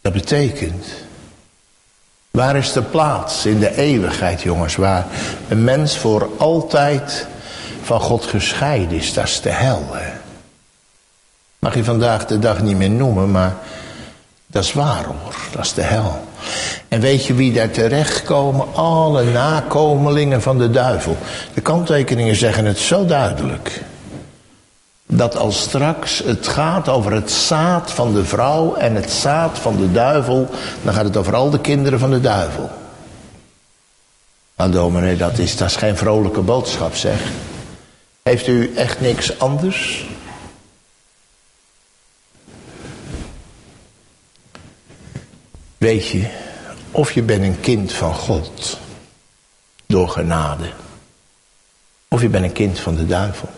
Dat 0.01 0.13
betekent 0.13 0.87
Waar 2.35 2.57
is 2.57 2.73
de 2.73 2.83
plaats 2.83 3.47
in 3.47 3.59
de 3.59 3.77
eeuwigheid, 3.77 4.43
jongens, 4.43 4.77
waar 4.77 5.07
een 5.49 5.65
mens 5.65 5.99
voor 5.99 6.31
altijd 6.37 7.27
van 7.83 8.01
God 8.01 8.25
gescheiden 8.25 8.97
is? 8.97 9.13
Dat 9.13 9.25
is 9.25 9.41
de 9.41 9.51
hel. 9.51 9.83
Hè? 9.93 10.13
Mag 11.59 11.75
je 11.75 11.85
vandaag 11.85 12.27
de 12.27 12.39
dag 12.39 12.63
niet 12.63 12.77
meer 12.77 12.91
noemen, 12.91 13.31
maar 13.31 13.57
dat 14.47 14.65
is 14.65 14.73
waar 14.73 15.05
hoor, 15.05 15.35
dat 15.53 15.65
is 15.65 15.73
de 15.73 15.83
hel. 15.83 16.25
En 16.89 17.01
weet 17.01 17.27
je 17.27 17.35
wie 17.35 17.53
daar 17.53 17.71
terechtkomen? 17.71 18.75
Alle 18.75 19.25
nakomelingen 19.25 20.43
van 20.43 20.59
de 20.59 20.71
duivel. 20.71 21.17
De 21.55 21.61
kanttekeningen 21.61 22.37
zeggen 22.37 22.65
het 22.65 22.79
zo 22.79 23.07
duidelijk. 23.07 23.83
Dat 25.17 25.37
als 25.37 25.61
straks 25.61 26.19
het 26.19 26.49
gaat 26.49 26.89
over 26.89 27.13
het 27.13 27.31
zaad 27.31 27.93
van 27.93 28.15
de 28.15 28.25
vrouw 28.25 28.75
en 28.75 28.95
het 28.95 29.11
zaad 29.11 29.59
van 29.59 29.77
de 29.77 29.93
duivel, 29.93 30.51
dan 30.83 30.95
gaat 30.95 31.05
het 31.05 31.17
over 31.17 31.35
al 31.35 31.51
de 31.51 31.61
kinderen 31.61 31.99
van 31.99 32.11
de 32.11 32.21
duivel. 32.21 32.71
Nou 34.57 34.71
dominee, 34.71 35.17
dat 35.17 35.39
is, 35.39 35.57
dat 35.57 35.69
is 35.69 35.77
geen 35.77 35.97
vrolijke 35.97 36.41
boodschap 36.41 36.95
zeg. 36.95 37.21
Heeft 38.23 38.47
u 38.47 38.75
echt 38.75 39.01
niks 39.01 39.39
anders? 39.39 40.07
Weet 45.79 46.09
je, 46.09 46.27
of 46.91 47.13
je 47.13 47.23
bent 47.23 47.43
een 47.43 47.61
kind 47.61 47.93
van 47.93 48.15
God 48.15 48.79
door 49.87 50.09
genade, 50.09 50.71
of 52.09 52.21
je 52.23 52.29
bent 52.29 52.45
een 52.45 52.53
kind 52.53 52.79
van 52.79 52.95
de 52.95 53.07
duivel. 53.07 53.49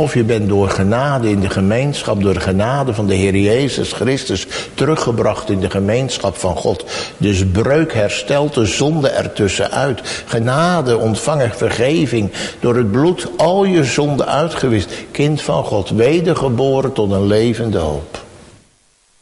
Of 0.00 0.14
je 0.14 0.24
bent 0.24 0.48
door 0.48 0.70
genade 0.70 1.30
in 1.30 1.40
de 1.40 1.50
gemeenschap, 1.50 2.22
door 2.22 2.34
de 2.34 2.40
genade 2.40 2.94
van 2.94 3.06
de 3.06 3.14
Heer 3.14 3.36
Jezus 3.36 3.92
Christus 3.92 4.46
teruggebracht 4.74 5.50
in 5.50 5.60
de 5.60 5.70
gemeenschap 5.70 6.36
van 6.36 6.56
God. 6.56 6.84
Dus 7.16 7.46
breuk 7.46 7.94
herstelt 7.94 8.54
de 8.54 8.66
zonde 8.66 9.08
ertussenuit. 9.08 10.00
Genade 10.26 10.98
ontvangen 10.98 11.50
vergeving. 11.50 12.30
Door 12.60 12.76
het 12.76 12.90
bloed 12.90 13.28
al 13.36 13.64
je 13.64 13.84
zonde 13.84 14.26
uitgewist. 14.26 14.92
Kind 15.10 15.42
van 15.42 15.64
God, 15.64 15.90
wedergeboren 15.90 16.92
tot 16.92 17.12
een 17.12 17.26
levende 17.26 17.78
hoop. 17.78 18.24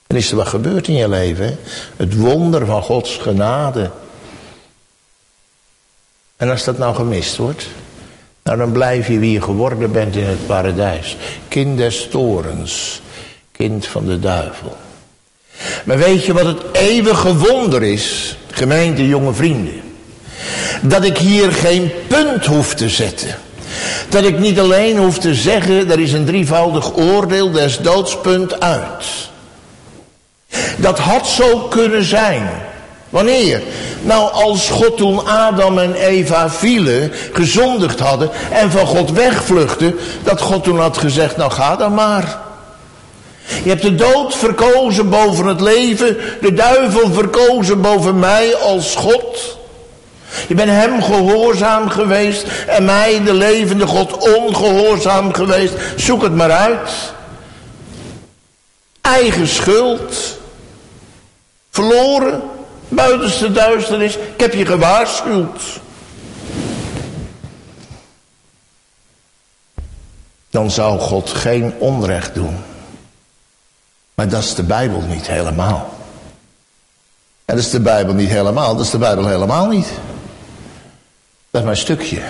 En 0.06 0.16
is 0.16 0.30
er 0.30 0.37
wat 0.37 0.49
gebeurd 0.49 0.88
in 0.88 0.94
je 0.94 1.08
leven? 1.08 1.58
Het 1.97 2.16
wonder 2.16 2.66
van 2.66 2.82
Gods 2.82 3.16
genade. 3.16 3.90
En 6.37 6.50
als 6.50 6.64
dat 6.64 6.78
nou 6.78 6.94
gemist 6.94 7.37
wordt, 7.37 7.66
nou 8.49 8.61
dan 8.61 8.73
blijf 8.73 9.09
je 9.09 9.19
wie 9.19 9.33
je 9.33 9.43
geworden 9.43 9.93
bent 9.93 10.17
in 10.17 10.25
het 10.25 10.47
paradijs. 10.47 11.17
Kind 11.49 11.76
des 11.76 12.09
torens, 12.11 13.02
kind 13.52 13.87
van 13.87 14.07
de 14.07 14.19
duivel. 14.19 14.76
Maar 15.85 15.99
weet 15.99 16.25
je 16.25 16.33
wat 16.33 16.45
het 16.45 16.62
eeuwige 16.73 17.37
wonder 17.37 17.83
is, 17.83 18.37
gemeente 18.50 19.09
jonge 19.09 19.33
vrienden? 19.33 19.81
Dat 20.83 21.05
ik 21.05 21.19
hier 21.19 21.52
geen 21.52 21.90
punt 22.07 22.47
hoef 22.47 22.75
te 22.75 22.88
zetten. 22.88 23.37
Dat 24.09 24.25
ik 24.25 24.38
niet 24.38 24.59
alleen 24.59 24.97
hoef 24.97 25.19
te 25.19 25.35
zeggen, 25.35 25.90
er 25.90 26.00
is 26.00 26.12
een 26.12 26.25
drievoudig 26.25 26.97
oordeel 26.97 27.50
des 27.50 27.78
doodspunt 27.78 28.61
uit. 28.61 29.05
Dat 30.76 30.99
had 30.99 31.26
zo 31.26 31.59
kunnen 31.59 32.05
zijn. 32.05 32.49
Wanneer? 33.10 33.62
Nou, 34.02 34.32
als 34.32 34.68
God 34.68 34.96
toen 34.96 35.26
Adam 35.26 35.78
en 35.78 35.94
Eva 35.94 36.50
vielen, 36.50 37.12
gezondigd 37.32 38.00
hadden 38.00 38.30
en 38.50 38.70
van 38.70 38.86
God 38.86 39.10
wegvluchtten, 39.10 39.98
dat 40.22 40.40
God 40.40 40.64
toen 40.64 40.80
had 40.80 40.98
gezegd, 40.98 41.36
nou 41.36 41.50
ga 41.50 41.76
dan 41.76 41.94
maar. 41.94 42.38
Je 43.62 43.68
hebt 43.68 43.82
de 43.82 43.94
dood 43.94 44.36
verkozen 44.36 45.10
boven 45.10 45.46
het 45.46 45.60
leven, 45.60 46.16
de 46.40 46.54
duivel 46.54 47.12
verkozen 47.12 47.80
boven 47.80 48.18
mij 48.18 48.56
als 48.56 48.94
God. 48.94 49.56
Je 50.48 50.54
bent 50.54 50.70
hem 50.70 51.02
gehoorzaam 51.02 51.88
geweest 51.88 52.46
en 52.66 52.84
mij, 52.84 53.22
de 53.24 53.34
levende 53.34 53.86
God, 53.86 54.36
ongehoorzaam 54.36 55.32
geweest. 55.32 55.74
Zoek 55.96 56.22
het 56.22 56.34
maar 56.34 56.50
uit. 56.50 56.90
Eigen 59.00 59.48
schuld. 59.48 60.38
Verloren. 61.70 62.42
Buitenste 62.88 63.52
duisternis. 63.52 64.16
Ik 64.16 64.40
heb 64.40 64.52
je 64.52 64.66
gewaarschuwd. 64.66 65.80
Dan 70.50 70.71
zou 70.71 70.99
God 70.99 71.30
geen 71.30 71.75
onrecht 71.78 72.35
doen. 72.35 72.57
Maar 74.14 74.28
dat 74.28 74.42
is 74.42 74.54
de 74.54 74.62
Bijbel 74.62 75.00
niet 75.00 75.26
helemaal. 75.26 75.95
En 77.45 77.57
dat 77.57 77.64
is 77.64 77.71
de 77.71 77.80
Bijbel 77.80 78.14
niet 78.14 78.28
helemaal. 78.28 78.76
Dat 78.76 78.85
is 78.85 78.90
de 78.90 78.99
Bijbel 78.99 79.26
helemaal 79.26 79.66
niet. 79.66 79.88
Dat 81.50 81.61
is 81.61 81.62
maar 81.62 81.71
een 81.71 81.76
stukje. 81.76 82.21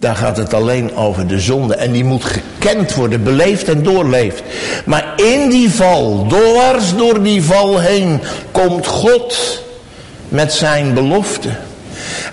Daar 0.00 0.16
gaat 0.16 0.36
het 0.36 0.54
alleen 0.54 0.96
over 0.96 1.26
de 1.26 1.40
zonde. 1.40 1.74
En 1.74 1.92
die 1.92 2.04
moet 2.04 2.24
gekend 2.24 2.94
worden, 2.94 3.22
beleefd 3.22 3.68
en 3.68 3.82
doorleefd. 3.82 4.42
Maar 4.84 5.12
in 5.16 5.50
die 5.50 5.70
val, 5.70 6.26
dwars 6.28 6.96
door 6.96 7.22
die 7.22 7.42
val 7.42 7.78
heen, 7.78 8.20
komt 8.52 8.86
God 8.86 9.62
met 10.28 10.52
zijn 10.52 10.94
belofte. 10.94 11.48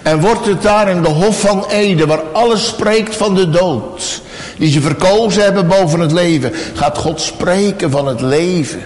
En 0.02 0.20
wordt 0.20 0.46
het 0.46 0.62
daar 0.62 0.90
in 0.90 1.02
de 1.02 1.10
Hof 1.10 1.40
van 1.40 1.66
Ede, 1.70 2.06
waar 2.06 2.22
alles 2.34 2.68
spreekt 2.68 3.16
van 3.16 3.36
de 3.36 3.50
dood. 3.50 4.22
Die 4.58 4.72
ze 4.72 4.82
verkozen 4.82 5.44
hebben 5.44 5.68
boven 5.68 6.00
het 6.00 6.12
leven. 6.12 6.52
Gaat 6.74 6.98
God 6.98 7.22
spreken 7.22 7.92
van 7.92 8.08
het 8.08 8.22
leven. 8.22 8.84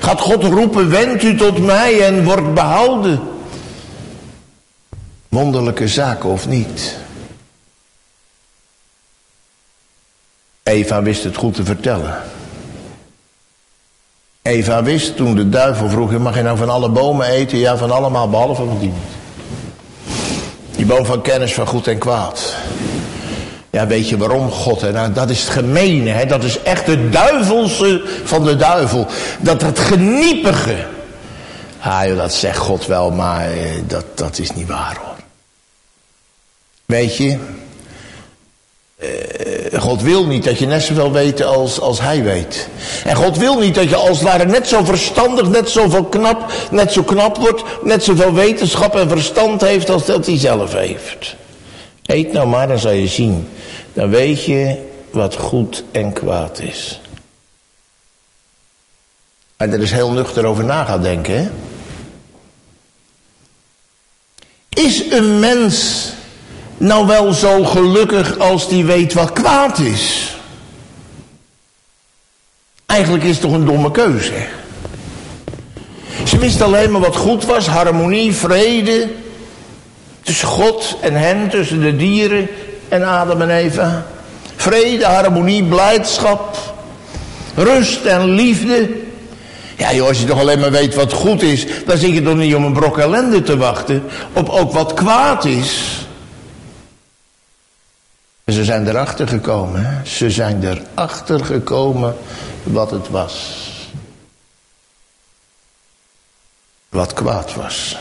Gaat 0.00 0.20
God 0.20 0.44
roepen, 0.44 0.90
wend 0.90 1.22
u 1.22 1.36
tot 1.36 1.58
mij 1.58 2.00
en 2.00 2.24
wordt 2.24 2.54
behouden. 2.54 3.20
Wonderlijke 5.28 5.88
zaken 5.88 6.30
of 6.30 6.48
niet. 6.48 7.00
Eva 10.62 11.02
wist 11.02 11.24
het 11.24 11.36
goed 11.36 11.54
te 11.54 11.64
vertellen. 11.64 12.22
Eva 14.42 14.82
wist 14.82 15.16
toen 15.16 15.34
de 15.34 15.48
duivel 15.48 15.88
vroeg, 15.88 16.18
mag 16.18 16.34
je 16.36 16.42
nou 16.42 16.56
van 16.56 16.70
alle 16.70 16.88
bomen 16.88 17.26
eten? 17.26 17.58
Ja, 17.58 17.76
van 17.76 17.90
allemaal, 17.90 18.30
behalve 18.30 18.64
van 18.64 18.78
die 18.78 18.88
niet. 18.88 19.20
Die 20.76 20.86
boom 20.86 21.04
van 21.04 21.22
kennis 21.22 21.54
van 21.54 21.66
goed 21.66 21.86
en 21.86 21.98
kwaad. 21.98 22.54
Ja, 23.70 23.86
weet 23.86 24.08
je 24.08 24.16
waarom 24.16 24.50
God? 24.50 24.92
Nou, 24.92 25.12
dat 25.12 25.30
is 25.30 25.40
het 25.40 25.50
gemene, 25.50 26.10
hè? 26.10 26.26
dat 26.26 26.44
is 26.44 26.62
echt 26.62 26.86
het 26.86 27.12
duivelse 27.12 28.02
van 28.24 28.44
de 28.44 28.56
duivel. 28.56 29.06
Dat 29.40 29.62
het 29.62 29.78
geniepige. 29.78 30.86
Ah 31.80 32.04
joh, 32.06 32.16
dat 32.16 32.34
zegt 32.34 32.58
God 32.58 32.86
wel, 32.86 33.10
maar 33.10 33.52
eh, 33.52 33.70
dat, 33.86 34.04
dat 34.14 34.38
is 34.38 34.52
niet 34.52 34.68
waar 34.68 34.98
hoor. 35.02 35.16
Weet 36.84 37.16
je, 37.16 37.38
uh, 38.98 39.71
God 39.92 40.02
wil 40.02 40.26
niet 40.26 40.44
dat 40.44 40.58
je 40.58 40.66
net 40.66 40.82
zoveel 40.82 41.12
weet 41.12 41.42
als, 41.42 41.80
als 41.80 42.00
hij 42.00 42.22
weet. 42.22 42.68
En 43.04 43.16
God 43.16 43.36
wil 43.36 43.58
niet 43.58 43.74
dat 43.74 43.88
je 43.88 43.96
als 43.96 44.18
het 44.18 44.28
ware 44.28 44.44
net 44.44 44.68
zo 44.68 44.84
verstandig, 44.84 45.48
net 45.48 45.70
zoveel 45.70 46.04
knap, 46.04 46.52
net 46.70 46.92
zo 46.92 47.02
knap 47.02 47.36
wordt, 47.36 47.62
net 47.82 48.04
zoveel 48.04 48.32
wetenschap 48.32 48.96
en 48.96 49.08
verstand 49.08 49.60
heeft 49.60 49.90
als 49.90 50.06
dat 50.06 50.26
hij 50.26 50.38
zelf 50.38 50.72
heeft. 50.72 51.36
Eet 52.02 52.32
nou 52.32 52.46
maar, 52.46 52.68
dan 52.68 52.78
zal 52.78 52.90
je 52.90 53.06
zien. 53.06 53.48
Dan 53.92 54.10
weet 54.10 54.44
je 54.44 54.76
wat 55.10 55.36
goed 55.36 55.84
en 55.90 56.12
kwaad 56.12 56.60
is. 56.60 57.00
En 59.56 59.72
er 59.72 59.80
is 59.80 59.92
heel 59.92 60.10
nuchter 60.10 60.44
over 60.44 60.64
na 60.64 60.84
gaan 60.84 61.02
denken, 61.02 61.34
hè? 61.34 61.48
Is 64.68 65.10
een 65.10 65.40
mens 65.40 66.06
nou 66.82 67.06
wel 67.06 67.32
zo 67.32 67.64
gelukkig 67.64 68.38
als 68.38 68.68
die 68.68 68.84
weet 68.84 69.12
wat 69.12 69.32
kwaad 69.32 69.78
is? 69.78 70.36
Eigenlijk 72.86 73.24
is 73.24 73.30
het 73.30 73.40
toch 73.40 73.52
een 73.52 73.64
domme 73.64 73.90
keuze. 73.90 74.32
Ze 76.24 76.38
wist 76.38 76.60
alleen 76.60 76.90
maar 76.90 77.00
wat 77.00 77.16
goed 77.16 77.44
was, 77.44 77.66
harmonie, 77.66 78.34
vrede. 78.34 79.08
Tussen 80.22 80.48
God 80.48 80.96
en 81.00 81.14
hen, 81.14 81.48
tussen 81.48 81.80
de 81.80 81.96
dieren 81.96 82.48
en 82.88 83.02
Adam 83.02 83.42
en 83.42 83.50
Eva. 83.50 84.06
Vrede, 84.56 85.04
harmonie, 85.04 85.64
blijdschap, 85.64 86.56
rust 87.54 88.04
en 88.04 88.24
liefde. 88.24 88.90
Ja 89.76 89.92
joh, 89.94 90.08
als 90.08 90.20
je 90.20 90.26
toch 90.26 90.40
alleen 90.40 90.60
maar 90.60 90.70
weet 90.70 90.94
wat 90.94 91.12
goed 91.12 91.42
is, 91.42 91.66
dan 91.86 91.98
zit 91.98 92.14
je 92.14 92.22
toch 92.22 92.36
niet 92.36 92.54
om 92.54 92.64
een 92.64 92.72
brok 92.72 92.98
ellende 92.98 93.42
te 93.42 93.56
wachten. 93.56 94.02
Op 94.32 94.48
ook 94.48 94.72
wat 94.72 94.94
kwaad 94.94 95.44
is. 95.44 96.02
En 98.52 98.58
ze 98.58 98.64
zijn 98.64 98.88
erachter 98.88 99.28
gekomen. 99.28 100.06
Ze 100.06 100.30
zijn 100.30 100.64
erachter 100.64 101.44
gekomen 101.44 102.16
wat 102.62 102.90
het 102.90 103.08
was. 103.08 103.68
Wat 106.88 107.12
kwaad 107.12 107.54
was. 107.54 107.96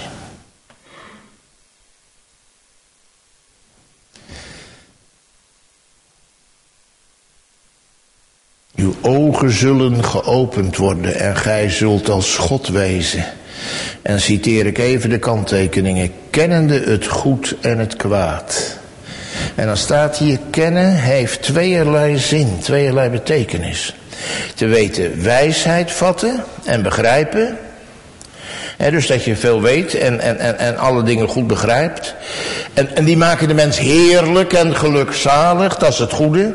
Uw 8.75 8.93
ogen 9.01 9.51
zullen 9.51 10.03
geopend 10.03 10.77
worden 10.77 11.15
en 11.15 11.35
gij 11.35 11.69
zult 11.69 12.09
als 12.09 12.37
God 12.37 12.67
wezen. 12.67 13.25
En 14.01 14.21
citeer 14.21 14.65
ik 14.65 14.77
even 14.77 15.09
de 15.09 15.19
kanttekeningen. 15.19 16.11
Kennende 16.29 16.79
het 16.79 17.07
goed 17.07 17.55
en 17.61 17.79
het 17.79 17.95
kwaad. 17.95 18.79
En 19.55 19.65
dan 19.65 19.77
staat 19.77 20.17
hier, 20.17 20.39
kennen 20.49 20.95
heeft 20.95 21.41
tweeërlei 21.41 22.17
zin, 22.17 22.59
tweeërlei 22.61 23.09
betekenis. 23.09 23.95
Te 24.55 24.65
weten 24.65 25.23
wijsheid 25.23 25.91
vatten 25.91 26.43
en 26.63 26.83
begrijpen. 26.83 27.57
dus 28.77 29.07
dat 29.07 29.23
je 29.23 29.35
veel 29.35 29.61
weet 29.61 29.93
en, 29.93 30.19
en, 30.19 30.39
en, 30.39 30.57
en 30.57 30.77
alle 30.77 31.03
dingen 31.03 31.27
goed 31.27 31.47
begrijpt. 31.47 32.15
En, 32.73 32.95
en 32.95 33.05
die 33.05 33.17
maken 33.17 33.47
de 33.47 33.53
mens 33.53 33.79
heerlijk 33.79 34.53
en 34.53 34.75
gelukzalig, 34.75 35.77
dat 35.77 35.91
is 35.91 35.99
het 35.99 36.11
goede. 36.11 36.53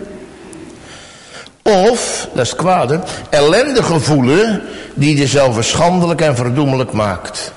Of, 1.63 2.29
dat 2.35 2.45
is 2.45 2.55
kwade, 2.55 3.01
ellendige 3.31 4.01
voelen 4.01 4.63
die 4.95 5.17
dezelfde 5.17 5.63
schandelijk 5.63 6.21
en 6.21 6.37
verdoemelijk 6.37 6.93
maakt. 6.93 7.53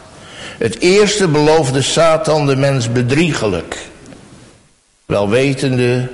Het 0.58 0.80
eerste 0.80 1.28
beloofde 1.28 1.82
Satan 1.82 2.48
de 2.48 2.56
mens 2.56 2.92
bedriegelijk. 2.92 3.78
Wel 5.10 5.30
wetende 5.30 6.08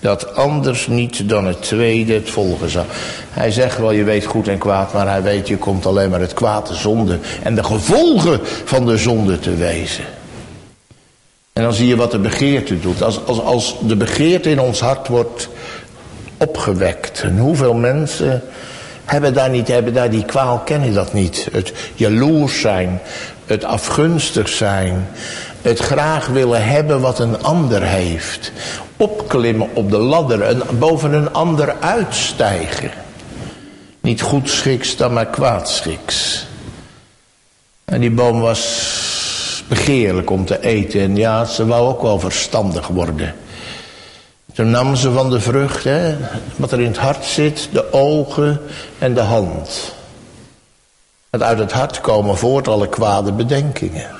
dat 0.00 0.34
anders 0.34 0.86
niet 0.86 1.28
dan 1.28 1.46
het 1.46 1.62
tweede 1.62 2.12
het 2.12 2.30
volgen 2.30 2.70
zou. 2.70 2.86
Hij 3.30 3.50
zegt 3.50 3.78
wel, 3.78 3.90
je 3.90 4.04
weet 4.04 4.24
goed 4.24 4.48
en 4.48 4.58
kwaad, 4.58 4.92
maar 4.92 5.08
hij 5.08 5.22
weet, 5.22 5.48
je 5.48 5.56
komt 5.56 5.86
alleen 5.86 6.10
maar 6.10 6.20
het 6.20 6.34
kwaad, 6.34 6.66
de 6.66 6.74
zonde 6.74 7.18
en 7.42 7.54
de 7.54 7.64
gevolgen 7.64 8.40
van 8.64 8.86
de 8.86 8.96
zonde 8.96 9.38
te 9.38 9.54
wezen. 9.54 10.04
En 11.52 11.62
dan 11.62 11.72
zie 11.72 11.86
je 11.86 11.96
wat 11.96 12.10
de 12.10 12.18
begeerte 12.18 12.80
doet. 12.80 13.02
Als, 13.02 13.24
als, 13.26 13.40
als 13.40 13.76
de 13.80 13.96
begeerte 13.96 14.50
in 14.50 14.60
ons 14.60 14.80
hart 14.80 15.08
wordt 15.08 15.48
opgewekt. 16.36 17.22
En 17.22 17.38
hoeveel 17.38 17.74
mensen 17.74 18.42
hebben 19.04 19.34
daar 19.34 19.50
niet, 19.50 19.68
hebben 19.68 19.94
daar 19.94 20.10
die 20.10 20.24
kwaal, 20.24 20.58
kennen 20.58 20.94
dat 20.94 21.12
niet. 21.12 21.48
Het 21.52 21.72
jaloers 21.94 22.60
zijn, 22.60 23.00
het 23.46 23.64
afgunstig 23.64 24.48
zijn, 24.48 25.08
het 25.62 25.78
graag 25.78 26.26
willen 26.26 26.66
hebben 26.66 27.00
wat 27.00 27.18
een 27.18 27.42
ander 27.42 27.82
heeft. 27.82 28.52
Opklimmen 28.96 29.68
op 29.74 29.90
de 29.90 29.98
ladder 29.98 30.42
en 30.42 30.62
boven 30.78 31.12
een 31.12 31.32
ander 31.32 31.76
uitstijgen. 31.80 32.90
Niet 34.00 34.22
goed 34.22 34.50
schiks 34.50 34.96
dan 34.96 35.12
maar 35.12 35.26
kwaad 35.26 35.68
schiks. 35.68 36.46
En 37.84 38.00
die 38.00 38.10
boom 38.10 38.40
was 38.40 39.62
begeerlijk 39.68 40.30
om 40.30 40.44
te 40.44 40.60
eten. 40.60 41.00
En 41.00 41.16
ja, 41.16 41.44
ze 41.44 41.66
wou 41.66 41.88
ook 41.88 42.02
wel 42.02 42.20
verstandig 42.20 42.86
worden. 42.86 43.34
Toen 44.54 44.70
nam 44.70 44.96
ze 44.96 45.12
van 45.12 45.30
de 45.30 45.40
vrucht, 45.40 45.84
hè, 45.84 46.16
wat 46.56 46.72
er 46.72 46.80
in 46.80 46.86
het 46.86 46.96
hart 46.96 47.24
zit, 47.24 47.68
de 47.72 47.92
ogen 47.92 48.60
en 48.98 49.14
de 49.14 49.20
hand. 49.20 49.94
En 51.30 51.44
uit 51.44 51.58
het 51.58 51.72
hart 51.72 52.00
komen 52.00 52.36
voort 52.36 52.68
alle 52.68 52.88
kwade 52.88 53.32
bedenkingen. 53.32 54.17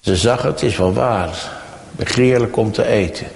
Ze 0.00 0.16
zag 0.16 0.42
het, 0.42 0.62
is 0.62 0.76
wel 0.76 0.92
waar. 0.92 1.50
Begeerlijk 1.90 2.56
om 2.56 2.72
te 2.72 2.86
eten. 2.86 3.26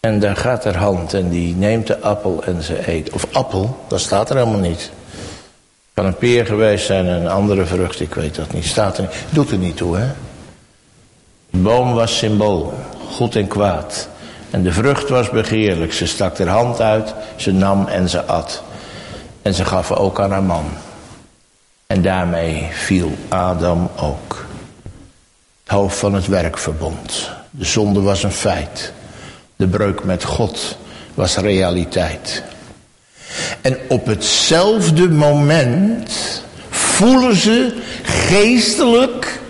En 0.00 0.20
daar 0.20 0.36
gaat 0.36 0.64
haar 0.64 0.76
hand 0.76 1.14
en 1.14 1.28
die 1.28 1.54
neemt 1.54 1.86
de 1.86 2.00
appel 2.00 2.42
en 2.44 2.62
ze 2.62 2.90
eet. 2.90 3.10
Of 3.10 3.26
appel, 3.32 3.84
dat 3.88 4.00
staat 4.00 4.30
er 4.30 4.36
helemaal 4.36 4.60
niet. 4.60 4.90
Kan 5.94 6.06
een 6.06 6.16
peer 6.16 6.46
geweest 6.46 6.86
zijn 6.86 7.06
en 7.06 7.20
een 7.20 7.28
andere 7.28 7.66
vrucht, 7.66 8.00
ik 8.00 8.14
weet 8.14 8.34
dat 8.34 8.52
niet. 8.52 8.64
Staat 8.64 8.96
er 8.96 9.02
niet. 9.02 9.12
Doet 9.30 9.50
er 9.50 9.58
niet 9.58 9.76
toe, 9.76 9.96
hè. 9.96 10.06
De 11.50 11.58
boom 11.58 11.94
was 11.94 12.18
symbool, 12.18 12.74
goed 13.10 13.36
en 13.36 13.46
kwaad. 13.46 14.08
En 14.50 14.62
de 14.62 14.72
vrucht 14.72 15.08
was 15.08 15.30
begeerlijk. 15.30 15.92
Ze 15.92 16.06
stak 16.06 16.38
haar 16.38 16.48
hand 16.48 16.80
uit, 16.80 17.14
ze 17.36 17.52
nam 17.52 17.86
en 17.86 18.08
ze 18.08 18.24
at. 18.24 18.62
En 19.42 19.54
ze 19.54 19.64
gaf 19.64 19.92
ook 19.92 20.20
aan 20.20 20.30
haar 20.30 20.42
man. 20.42 20.64
En 21.86 22.02
daarmee 22.02 22.68
viel 22.72 23.10
Adam 23.28 23.88
ook. 24.00 24.46
Hoofd 25.68 25.96
van 25.98 26.14
het 26.14 26.26
werkverbond. 26.26 27.30
De 27.50 27.64
zonde 27.64 28.00
was 28.00 28.22
een 28.22 28.32
feit. 28.32 28.92
De 29.56 29.66
breuk 29.66 30.04
met 30.04 30.24
God 30.24 30.76
was 31.14 31.36
realiteit. 31.36 32.42
En 33.60 33.78
op 33.88 34.06
hetzelfde 34.06 35.08
moment 35.08 36.42
voelen 36.70 37.36
ze 37.36 37.82
geestelijk 38.02 39.40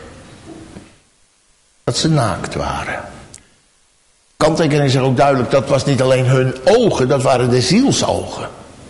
dat 1.85 1.97
ze 1.97 2.09
naakt 2.09 2.55
waren. 2.55 3.01
Kanttekening 4.37 4.91
zegt 4.91 5.05
ook 5.05 5.17
duidelijk, 5.17 5.51
dat 5.51 5.69
was 5.69 5.85
niet 5.85 6.03
alleen 6.03 6.27
hun 6.27 6.55
ogen, 6.65 7.09
dat 7.09 7.23
waren 7.23 7.51
de 7.51 7.61
zielsogen. 7.61 8.49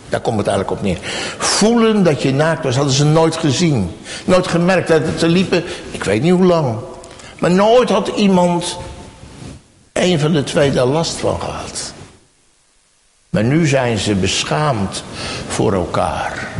Daar 0.09 0.21
komt 0.21 0.37
het 0.37 0.47
eigenlijk 0.47 0.77
op 0.77 0.85
neer. 0.85 0.97
Voelen 1.37 2.03
dat 2.03 2.21
je 2.21 2.33
naakt 2.33 2.63
was, 2.63 2.75
hadden 2.75 2.93
ze 2.93 3.05
nooit 3.05 3.35
gezien. 3.35 3.91
Nooit 4.25 4.47
gemerkt. 4.47 4.87
Dat 4.87 5.01
ze 5.17 5.27
liepen, 5.27 5.63
ik 5.91 6.03
weet 6.03 6.21
niet 6.21 6.31
hoe 6.31 6.45
lang. 6.45 6.77
Maar 7.39 7.51
nooit 7.51 7.89
had 7.89 8.07
iemand 8.07 8.77
een 9.93 10.19
van 10.19 10.31
de 10.31 10.43
twee 10.43 10.71
daar 10.71 10.85
last 10.85 11.15
van 11.15 11.39
gehad. 11.39 11.93
Maar 13.29 13.43
nu 13.43 13.67
zijn 13.67 13.97
ze 13.97 14.15
beschaamd 14.15 15.03
voor 15.47 15.73
elkaar. 15.73 16.51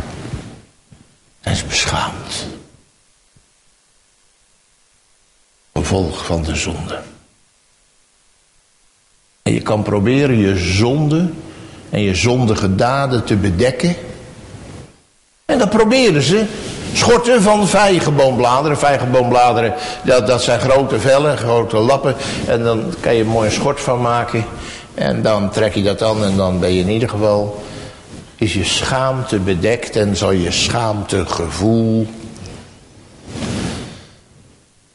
Zijn 1.40 1.56
ze 1.56 1.64
beschaamd. 1.66 2.46
Gevolg 5.72 6.24
van 6.24 6.42
de 6.42 6.54
zonde. 6.54 7.02
En 9.42 9.52
je 9.52 9.60
kan 9.60 9.82
proberen 9.82 10.38
je 10.38 10.58
zonde 10.58 11.30
en 11.90 12.00
je 12.00 12.14
zondige 12.14 12.74
daden 12.74 13.24
te 13.24 13.36
bedekken. 13.36 13.96
En 15.50 15.58
dat 15.58 15.70
proberen 15.70 16.22
ze. 16.22 16.44
Schorten 16.92 17.42
van 17.42 17.68
vijgenboombladeren. 17.68 18.78
Vijgenboombladeren, 18.78 19.74
dat, 20.04 20.26
dat 20.26 20.42
zijn 20.42 20.60
grote 20.60 21.00
vellen, 21.00 21.38
grote 21.38 21.76
lappen. 21.76 22.14
En 22.46 22.62
dan 22.62 22.94
kan 23.00 23.14
je 23.14 23.20
een 23.20 23.28
mooie 23.28 23.50
schort 23.50 23.80
van 23.80 24.00
maken. 24.00 24.44
En 24.94 25.22
dan 25.22 25.50
trek 25.50 25.74
je 25.74 25.82
dat 25.82 26.02
aan 26.02 26.24
en 26.24 26.36
dan 26.36 26.60
ben 26.60 26.74
je 26.74 26.80
in 26.80 26.88
ieder 26.88 27.08
geval... 27.08 27.62
is 28.36 28.54
je 28.54 28.64
schaamte 28.64 29.38
bedekt 29.38 29.96
en 29.96 30.16
zal 30.16 30.30
je 30.30 30.50
schaamtegevoel... 30.50 32.06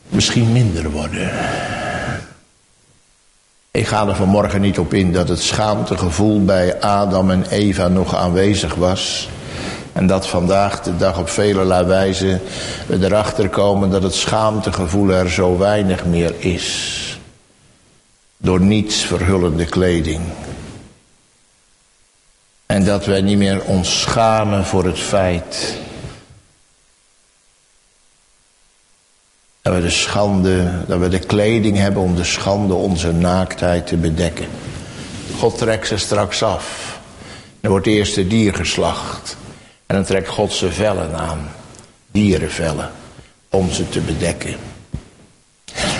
misschien 0.09 0.51
minder 0.51 0.91
worden. 0.91 1.31
Ik 3.71 3.87
ga 3.87 4.07
er 4.07 4.15
vanmorgen 4.15 4.61
niet 4.61 4.79
op 4.79 4.93
in 4.93 5.13
dat 5.13 5.27
het 5.27 5.41
schaamtegevoel 5.41 6.45
bij 6.45 6.81
Adam 6.81 7.31
en 7.31 7.45
Eva 7.49 7.87
nog 7.87 8.15
aanwezig 8.15 8.75
was. 8.75 9.29
En 9.95 10.07
dat 10.07 10.27
vandaag 10.27 10.81
de 10.81 10.97
dag 10.97 11.17
op 11.17 11.29
vele 11.29 11.85
wijze 11.85 12.39
we 12.87 13.05
erachter 13.05 13.49
komen 13.49 13.89
dat 13.89 14.03
het 14.03 14.13
schaamtegevoel 14.13 15.09
er 15.09 15.29
zo 15.29 15.57
weinig 15.57 16.05
meer 16.05 16.33
is. 16.37 17.19
Door 18.37 18.61
niets 18.61 18.95
verhullende 18.95 19.65
kleding. 19.65 20.21
En 22.65 22.85
dat 22.85 23.05
wij 23.05 23.21
niet 23.21 23.37
meer 23.37 23.63
ons 23.63 24.01
schamen 24.01 24.65
voor 24.65 24.85
het 24.85 24.99
feit 24.99 25.77
Dat 29.61 29.73
we 29.73 29.81
de 29.81 29.89
schande, 29.89 30.71
dat 30.87 30.99
we 30.99 31.07
de 31.07 31.19
kleding 31.19 31.77
hebben 31.77 32.01
om 32.01 32.15
de 32.15 32.23
schande 32.23 32.73
onze 32.73 33.11
naaktheid 33.11 33.87
te 33.87 33.97
bedekken. 33.97 34.47
God 35.37 35.57
trekt 35.57 35.87
ze 35.87 35.97
straks 35.97 36.43
af. 36.43 36.97
Dan 37.61 37.71
wordt 37.71 37.87
eerst 37.87 38.15
de 38.15 38.27
dier 38.27 38.53
geslacht. 38.53 39.37
En 39.85 39.95
dan 39.95 40.05
trekt 40.05 40.29
God 40.29 40.53
ze 40.53 40.71
vellen 40.71 41.15
aan. 41.15 41.51
Dierenvellen. 42.11 42.91
Om 43.49 43.71
ze 43.71 43.89
te 43.89 43.99
bedekken. 43.99 44.55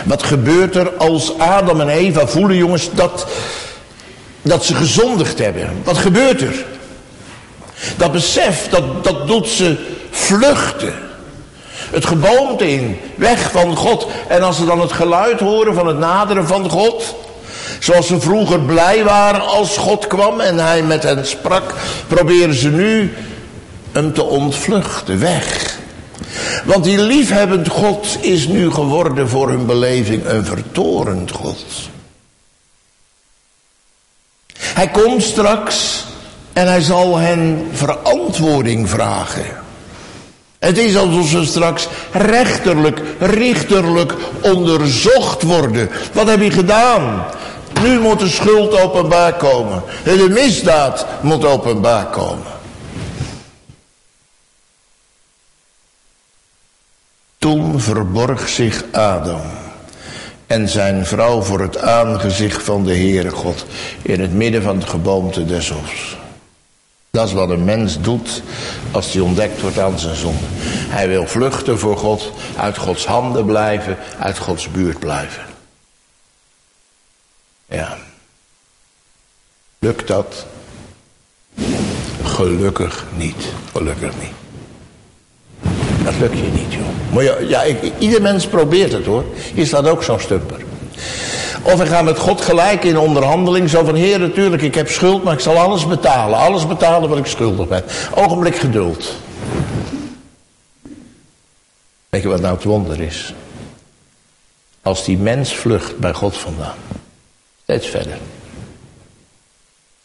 Wat 0.05 0.23
gebeurt 0.23 0.75
er 0.75 0.91
als 0.97 1.37
Adam 1.37 1.81
en 1.81 1.89
Eva 1.89 2.27
voelen, 2.27 2.57
jongens, 2.57 2.89
dat, 2.93 3.27
dat 4.41 4.65
ze 4.65 4.75
gezondigd 4.75 5.39
hebben? 5.39 5.69
Wat 5.83 5.97
gebeurt 5.97 6.41
er? 6.41 6.65
Dat 7.97 8.11
besef, 8.11 8.69
dat, 8.69 9.03
dat 9.03 9.27
doet 9.27 9.47
ze 9.47 9.77
vluchten. 10.09 10.93
Het 11.91 12.05
geboomte 12.05 12.71
in, 12.71 12.99
weg 13.15 13.51
van 13.51 13.75
God. 13.75 14.07
En 14.27 14.41
als 14.41 14.57
ze 14.57 14.65
dan 14.65 14.81
het 14.81 14.91
geluid 14.91 15.39
horen 15.39 15.73
van 15.73 15.87
het 15.87 15.97
naderen 15.97 16.47
van 16.47 16.69
God, 16.69 17.15
zoals 17.79 18.07
ze 18.07 18.19
vroeger 18.19 18.59
blij 18.59 19.03
waren 19.03 19.41
als 19.41 19.77
God 19.77 20.07
kwam 20.07 20.39
en 20.39 20.59
hij 20.59 20.83
met 20.83 21.03
hen 21.03 21.27
sprak, 21.27 21.73
proberen 22.07 22.55
ze 22.55 22.69
nu 22.69 23.13
hem 23.95 24.13
te 24.13 24.23
ontvluchten, 24.23 25.19
weg. 25.19 25.77
Want 26.65 26.83
die 26.83 26.97
liefhebbend 26.97 27.67
God 27.67 28.17
is 28.21 28.47
nu 28.47 28.71
geworden 28.71 29.29
voor 29.29 29.49
hun 29.49 29.65
beleving 29.65 30.25
een 30.25 30.45
vertorend 30.45 31.31
God. 31.31 31.65
Hij 34.57 34.87
komt 34.87 35.23
straks 35.23 36.05
en 36.53 36.67
hij 36.67 36.81
zal 36.81 37.17
hen 37.17 37.67
verantwoording 37.71 38.89
vragen. 38.89 39.45
Het 40.59 40.77
is 40.77 40.97
alsof 40.97 41.27
ze 41.27 41.45
straks 41.45 41.87
rechterlijk, 42.11 43.01
richterlijk 43.19 44.13
onderzocht 44.41 45.41
worden. 45.41 45.89
Wat 46.11 46.27
heb 46.27 46.41
je 46.41 46.51
gedaan? 46.51 47.25
Nu 47.81 47.99
moet 47.99 48.19
de 48.19 48.29
schuld 48.29 48.81
openbaar 48.81 49.33
komen. 49.33 49.83
De 50.03 50.29
misdaad 50.29 51.05
moet 51.21 51.45
openbaar 51.45 52.05
komen. 52.05 52.54
Toen 57.45 57.79
verborg 57.79 58.49
zich 58.49 58.83
Adam 58.91 59.41
en 60.47 60.69
zijn 60.69 61.05
vrouw 61.05 61.41
voor 61.41 61.59
het 61.59 61.77
aangezicht 61.77 62.63
van 62.63 62.83
de 62.83 62.95
Heere 62.95 63.29
God 63.29 63.65
in 64.01 64.19
het 64.19 64.33
midden 64.33 64.61
van 64.61 64.77
het 64.77 64.89
geboomte 64.89 65.45
des 65.45 65.69
hofs. 65.69 66.17
Dat 67.09 67.27
is 67.27 67.33
wat 67.33 67.49
een 67.49 67.63
mens 67.63 68.01
doet 68.01 68.41
als 68.91 69.13
hij 69.13 69.21
ontdekt 69.21 69.61
wordt 69.61 69.79
aan 69.79 69.99
zijn 69.99 70.15
zonde. 70.15 70.45
Hij 70.89 71.07
wil 71.07 71.27
vluchten 71.27 71.79
voor 71.79 71.97
God, 71.97 72.31
uit 72.57 72.77
Gods 72.77 73.05
handen 73.05 73.45
blijven, 73.45 73.97
uit 74.19 74.37
Gods 74.37 74.71
buurt 74.71 74.99
blijven. 74.99 75.43
Ja. 77.65 77.97
Lukt 79.79 80.07
dat? 80.07 80.45
Gelukkig 82.23 83.05
niet. 83.15 83.45
Gelukkig 83.71 84.11
niet. 84.21 84.44
Dat 86.05 86.13
lukt 86.19 86.37
je 86.37 86.43
niet, 86.53 86.73
joh. 86.73 87.13
Maar 87.13 87.23
ja, 87.23 87.35
ja 87.39 87.75
ieder 87.97 88.21
mens 88.21 88.47
probeert 88.47 88.91
het 88.91 89.05
hoor. 89.05 89.23
Is 89.53 89.69
dat 89.69 89.87
ook 89.87 90.03
zo'n 90.03 90.19
stumper? 90.19 90.59
Of 91.63 91.75
we 91.77 91.85
gaan 91.85 92.05
met 92.05 92.17
God 92.17 92.41
gelijk 92.41 92.83
in 92.83 92.97
onderhandeling. 92.97 93.69
Zo 93.69 93.83
van, 93.83 93.95
heer 93.95 94.19
natuurlijk, 94.19 94.61
ik 94.61 94.75
heb 94.75 94.89
schuld, 94.89 95.23
maar 95.23 95.33
ik 95.33 95.39
zal 95.39 95.57
alles 95.57 95.87
betalen. 95.87 96.39
Alles 96.39 96.67
betalen 96.67 97.09
wat 97.09 97.17
ik 97.17 97.25
schuldig 97.25 97.67
ben. 97.67 97.83
Ogenblik 98.15 98.55
geduld. 98.55 99.13
Weet 102.09 102.21
je 102.21 102.27
wat 102.27 102.41
nou 102.41 102.55
het 102.55 102.63
wonder 102.63 103.01
is? 103.01 103.33
Als 104.81 105.05
die 105.05 105.17
mens 105.17 105.55
vlucht 105.55 105.97
bij 105.97 106.13
God 106.13 106.37
vandaan. 106.37 106.75
Steeds 107.63 107.87
verder. 107.87 108.17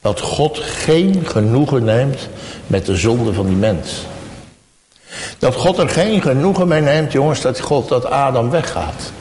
Dat 0.00 0.20
God 0.20 0.58
geen 0.58 1.26
genoegen 1.26 1.84
neemt 1.84 2.28
met 2.66 2.86
de 2.86 2.96
zonde 2.96 3.32
van 3.32 3.46
die 3.46 3.56
mens. 3.56 3.90
Dat 5.38 5.55
God 5.55 5.79
er 5.79 5.88
geen 5.88 6.23
genoegen 6.23 6.68
mee 6.68 6.81
neemt, 6.81 7.12
jongens, 7.12 7.40
dat 7.40 7.61
God, 7.61 7.88
dat 7.88 8.05
Adam 8.05 8.51
weggaat. 8.51 9.12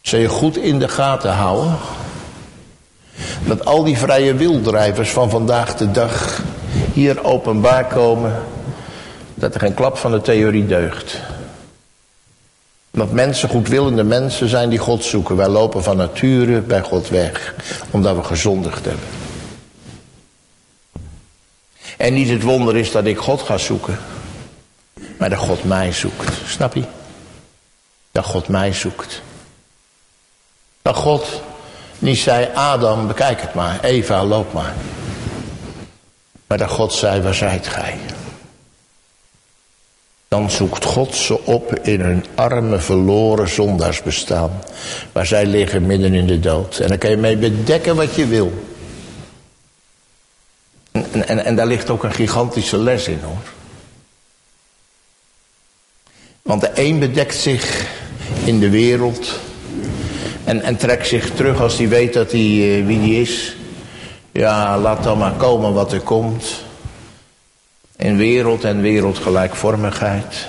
Zul 0.00 0.18
je 0.18 0.28
goed 0.28 0.56
in 0.56 0.78
de 0.78 0.88
gaten 0.88 1.32
houden. 1.32 1.76
Dat 3.44 3.64
al 3.64 3.84
die 3.84 3.98
vrije 3.98 4.34
wildrijvers 4.34 5.10
van 5.10 5.30
vandaag 5.30 5.76
de 5.76 5.90
dag 5.90 6.42
hier 6.92 7.24
openbaar 7.24 7.86
komen. 7.86 8.42
Dat 9.34 9.54
er 9.54 9.60
geen 9.60 9.74
klap 9.74 9.96
van 9.96 10.10
de 10.10 10.20
theorie 10.20 10.66
deugt. 10.66 11.20
Dat 12.90 13.12
mensen, 13.12 13.48
goedwillende 13.48 14.04
mensen 14.04 14.48
zijn 14.48 14.68
die 14.68 14.78
God 14.78 15.04
zoeken. 15.04 15.36
Wij 15.36 15.48
lopen 15.48 15.82
van 15.82 15.96
nature 15.96 16.60
bij 16.60 16.80
God 16.80 17.08
weg. 17.08 17.54
Omdat 17.90 18.16
we 18.16 18.22
gezondigd 18.22 18.84
hebben. 18.84 19.23
En 21.96 22.14
niet 22.14 22.28
het 22.28 22.42
wonder 22.42 22.76
is 22.76 22.90
dat 22.90 23.04
ik 23.04 23.18
God 23.18 23.42
ga 23.42 23.58
zoeken. 23.58 23.98
Maar 25.18 25.30
dat 25.30 25.38
God 25.38 25.64
mij 25.64 25.92
zoekt. 25.92 26.32
Snap 26.46 26.74
je? 26.74 26.84
Dat 28.12 28.24
God 28.24 28.48
mij 28.48 28.72
zoekt. 28.72 29.22
Dat 30.82 30.96
God 30.96 31.42
niet 31.98 32.18
zei, 32.18 32.48
Adam, 32.54 33.06
bekijk 33.06 33.40
het 33.40 33.54
maar. 33.54 33.78
Eva, 33.82 34.24
loop 34.24 34.52
maar. 34.52 34.74
Maar 36.46 36.58
dat 36.58 36.70
God 36.70 36.92
zei, 36.92 37.22
waar 37.22 37.34
zijt 37.34 37.66
gij? 37.66 37.98
Dan 40.28 40.50
zoekt 40.50 40.84
God 40.84 41.14
ze 41.14 41.44
op 41.44 41.74
in 41.74 42.00
hun 42.00 42.24
arme, 42.34 42.78
verloren 42.78 43.48
zondaarsbestaan. 43.48 44.50
Waar 45.12 45.26
zij 45.26 45.46
liggen 45.46 45.86
midden 45.86 46.14
in 46.14 46.26
de 46.26 46.40
dood. 46.40 46.78
En 46.78 46.88
dan 46.88 46.98
kan 46.98 47.10
je 47.10 47.16
mee 47.16 47.36
bedekken 47.36 47.96
wat 47.96 48.14
je 48.14 48.26
wil. 48.26 48.52
En, 50.94 51.28
en, 51.28 51.44
en 51.44 51.56
daar 51.56 51.66
ligt 51.66 51.90
ook 51.90 52.04
een 52.04 52.12
gigantische 52.12 52.78
les 52.78 53.08
in 53.08 53.20
hoor. 53.22 53.52
Want 56.42 56.60
de 56.60 56.70
een 56.74 56.98
bedekt 56.98 57.36
zich 57.36 57.86
in 58.44 58.60
de 58.60 58.70
wereld 58.70 59.40
en, 60.44 60.62
en 60.62 60.76
trekt 60.76 61.06
zich 61.06 61.30
terug 61.30 61.60
als 61.60 61.78
hij 61.78 61.88
weet 61.88 62.12
dat 62.12 62.30
hij 62.30 62.40
uh, 62.40 62.86
wie 62.86 63.00
die 63.00 63.20
is. 63.20 63.56
Ja, 64.32 64.78
laat 64.78 65.02
dan 65.02 65.18
maar 65.18 65.32
komen 65.32 65.72
wat 65.72 65.92
er 65.92 66.00
komt. 66.00 66.44
In 67.96 68.16
wereld 68.16 68.64
en 68.64 68.80
wereldgelijkvormigheid. 68.80 70.48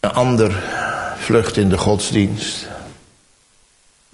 Een 0.00 0.12
ander 0.12 0.62
vlucht 1.16 1.56
in 1.56 1.68
de 1.68 1.78
godsdienst. 1.78 2.72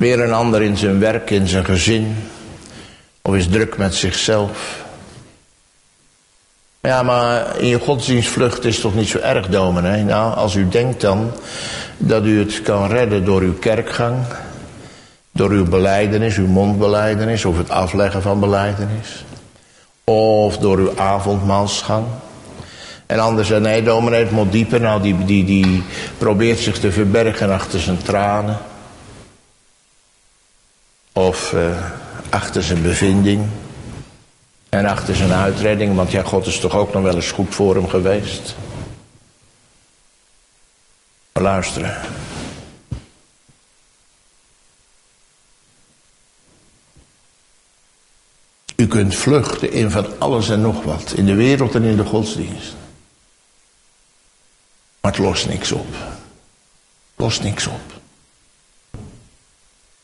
Weer 0.01 0.21
een 0.21 0.33
ander 0.33 0.63
in 0.63 0.77
zijn 0.77 0.99
werk, 0.99 1.31
in 1.31 1.49
zijn 1.49 1.65
gezin. 1.65 2.17
Of 3.23 3.35
is 3.35 3.49
druk 3.49 3.77
met 3.77 3.95
zichzelf. 3.95 4.85
Ja, 6.81 7.03
maar 7.03 7.57
in 7.59 7.67
je 7.67 7.79
godsdienstvlucht 7.79 8.65
is 8.65 8.81
toch 8.81 8.95
niet 8.95 9.09
zo 9.09 9.19
erg, 9.19 9.49
dominee? 9.49 10.03
Nou, 10.03 10.35
als 10.35 10.55
u 10.55 10.69
denkt 10.69 11.01
dan 11.01 11.33
dat 11.97 12.25
u 12.25 12.39
het 12.39 12.63
kan 12.63 12.89
redden 12.89 13.25
door 13.25 13.41
uw 13.41 13.59
kerkgang, 13.59 14.17
door 15.33 15.51
uw 15.51 15.65
beleidenis, 15.65 16.37
uw 16.37 16.47
mondbeleidenis, 16.47 17.45
of 17.45 17.57
het 17.57 17.71
afleggen 17.71 18.23
van 18.23 18.41
beleidenis, 18.41 19.25
of 20.05 20.59
door 20.59 20.79
uw 20.79 20.99
avondmaalsgang. 20.99 22.07
En 23.07 23.19
anders 23.19 23.49
zei, 23.49 23.61
nee, 23.61 23.83
dominee, 23.83 24.21
het 24.21 24.31
moet 24.31 24.53
dieper. 24.53 24.81
Nou, 24.81 25.03
die, 25.03 25.25
die, 25.25 25.45
die 25.45 25.83
probeert 26.19 26.59
zich 26.59 26.79
te 26.79 26.93
verbergen 26.93 27.51
achter 27.51 27.81
zijn 27.81 28.03
tranen. 28.03 28.59
Of 31.13 31.53
uh, 31.53 31.91
achter 32.31 32.63
zijn 32.63 32.83
bevinding. 32.83 33.49
En 34.69 34.87
achter 34.87 35.17
zijn 35.17 35.33
uitredding, 35.33 35.97
want 35.97 36.11
ja, 36.11 36.23
God 36.23 36.47
is 36.47 36.59
toch 36.59 36.75
ook 36.75 36.93
nog 36.93 37.03
wel 37.03 37.15
eens 37.15 37.31
goed 37.31 37.55
voor 37.55 37.75
hem 37.75 37.89
geweest. 37.89 38.55
Maar 41.33 41.43
luisteren. 41.43 42.01
U 48.77 48.87
kunt 48.87 49.15
vluchten 49.15 49.73
in 49.73 49.91
van 49.91 50.19
alles 50.19 50.49
en 50.49 50.61
nog 50.61 50.83
wat. 50.85 51.13
In 51.13 51.27
de 51.27 51.35
wereld 51.35 51.75
en 51.75 51.83
in 51.83 51.97
de 51.97 52.05
godsdienst. 52.05 52.75
Maar 55.01 55.13
het 55.13 55.21
lost 55.21 55.49
niks 55.49 55.73
op. 55.73 55.93
Het 55.93 57.17
lost 57.17 57.43
niks 57.43 57.67
op. 57.67 58.00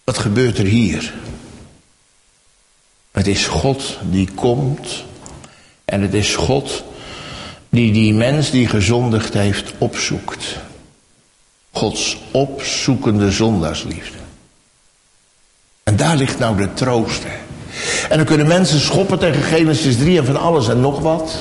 Wat 0.07 0.19
gebeurt 0.19 0.59
er 0.59 0.65
hier? 0.65 1.15
Het 3.11 3.27
is 3.27 3.47
God 3.47 3.99
die 4.03 4.29
komt. 4.35 5.05
En 5.85 6.01
het 6.03 6.15
is 6.15 6.35
God 6.35 6.85
die 7.69 7.93
die 7.93 8.15
mens 8.15 8.51
die 8.51 8.69
gezondigd 8.69 9.35
heeft 9.35 9.73
opzoekt. 9.79 10.57
Gods 11.71 12.17
opzoekende 12.31 13.31
zondaarsliefde. 13.31 14.19
En 15.83 15.97
daar 15.97 16.17
ligt 16.17 16.39
nou 16.39 16.57
de 16.57 16.75
troost. 16.75 17.23
En 18.09 18.17
dan 18.17 18.27
kunnen 18.27 18.47
mensen 18.47 18.81
schoppen 18.81 19.19
tegen 19.19 19.43
Genesis 19.43 19.97
3 19.97 20.19
en 20.19 20.27
van 20.27 20.41
alles 20.41 20.69
en 20.69 20.81
nog 20.81 21.01
wat. 21.01 21.35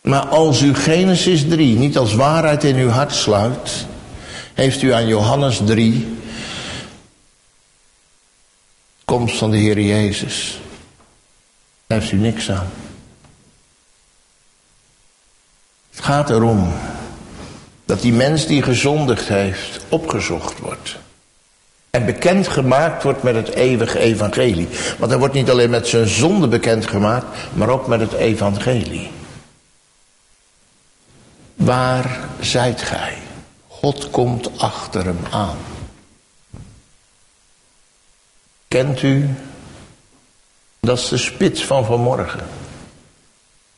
Maar 0.00 0.26
als 0.26 0.62
u 0.62 0.74
Genesis 0.74 1.48
3 1.48 1.76
niet 1.76 1.98
als 1.98 2.14
waarheid 2.14 2.64
in 2.64 2.76
uw 2.76 2.88
hart 2.88 3.14
sluit, 3.14 3.86
heeft 4.56 4.82
u 4.82 4.92
aan 4.92 5.06
Johannes 5.06 5.60
3 5.64 6.16
komst 9.04 9.38
van 9.38 9.50
de 9.50 9.56
Heer 9.56 9.80
Jezus. 9.80 10.60
Daar 11.86 12.00
heeft 12.00 12.12
u 12.12 12.16
niks 12.16 12.50
aan. 12.50 12.70
Het 15.90 16.04
gaat 16.04 16.30
erom 16.30 16.72
dat 17.84 18.00
die 18.00 18.12
mens 18.12 18.46
die 18.46 18.62
gezondigd 18.62 19.28
heeft 19.28 19.84
opgezocht 19.88 20.58
wordt. 20.58 20.96
En 21.90 22.04
bekend 22.04 22.48
gemaakt 22.48 23.02
wordt 23.02 23.22
met 23.22 23.34
het 23.34 23.48
eeuwige 23.48 23.98
evangelie. 23.98 24.68
Want 24.98 25.10
hij 25.10 25.20
wordt 25.20 25.34
niet 25.34 25.50
alleen 25.50 25.70
met 25.70 25.86
zijn 25.86 26.08
zonde 26.08 26.48
bekend 26.48 26.86
gemaakt, 26.86 27.26
maar 27.52 27.68
ook 27.68 27.86
met 27.86 28.00
het 28.00 28.12
evangelie. 28.12 29.10
Waar 31.54 32.28
zijt 32.40 32.82
gij? 32.82 33.24
God 33.80 34.10
komt 34.10 34.58
achter 34.58 35.04
hem 35.04 35.18
aan. 35.30 35.56
Kent 38.68 39.02
u? 39.02 39.28
Dat 40.80 40.98
is 40.98 41.08
de 41.08 41.18
spits 41.18 41.64
van 41.64 41.84
vanmorgen. 41.84 42.40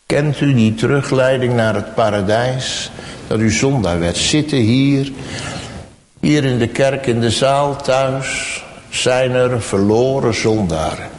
Kent 0.06 0.40
u 0.40 0.54
die 0.54 0.74
terugleiding 0.74 1.54
naar 1.54 1.74
het 1.74 1.94
paradijs? 1.94 2.90
Dat 3.26 3.38
u 3.38 3.50
zondaar 3.50 3.98
werd. 3.98 4.16
Zitten 4.16 4.58
hier, 4.58 5.12
hier 6.20 6.44
in 6.44 6.58
de 6.58 6.68
kerk, 6.68 7.06
in 7.06 7.20
de 7.20 7.30
zaal, 7.30 7.76
thuis, 7.76 8.62
zijn 8.90 9.32
er 9.32 9.62
verloren 9.62 10.34
zondaren. 10.34 11.17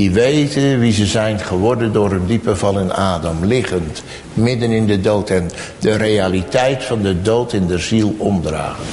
Die 0.00 0.10
weten 0.10 0.78
wie 0.78 0.92
ze 0.92 1.06
zijn 1.06 1.38
geworden 1.38 1.92
door 1.92 2.12
een 2.12 2.26
diepe 2.26 2.56
val 2.56 2.78
in 2.78 2.92
Adam, 2.92 3.44
liggend, 3.44 4.02
midden 4.34 4.70
in 4.70 4.86
de 4.86 5.00
dood 5.00 5.30
en 5.30 5.50
de 5.78 5.96
realiteit 5.96 6.84
van 6.84 7.02
de 7.02 7.22
dood 7.22 7.52
in 7.52 7.66
de 7.66 7.78
ziel 7.78 8.14
omdragen. 8.18 8.84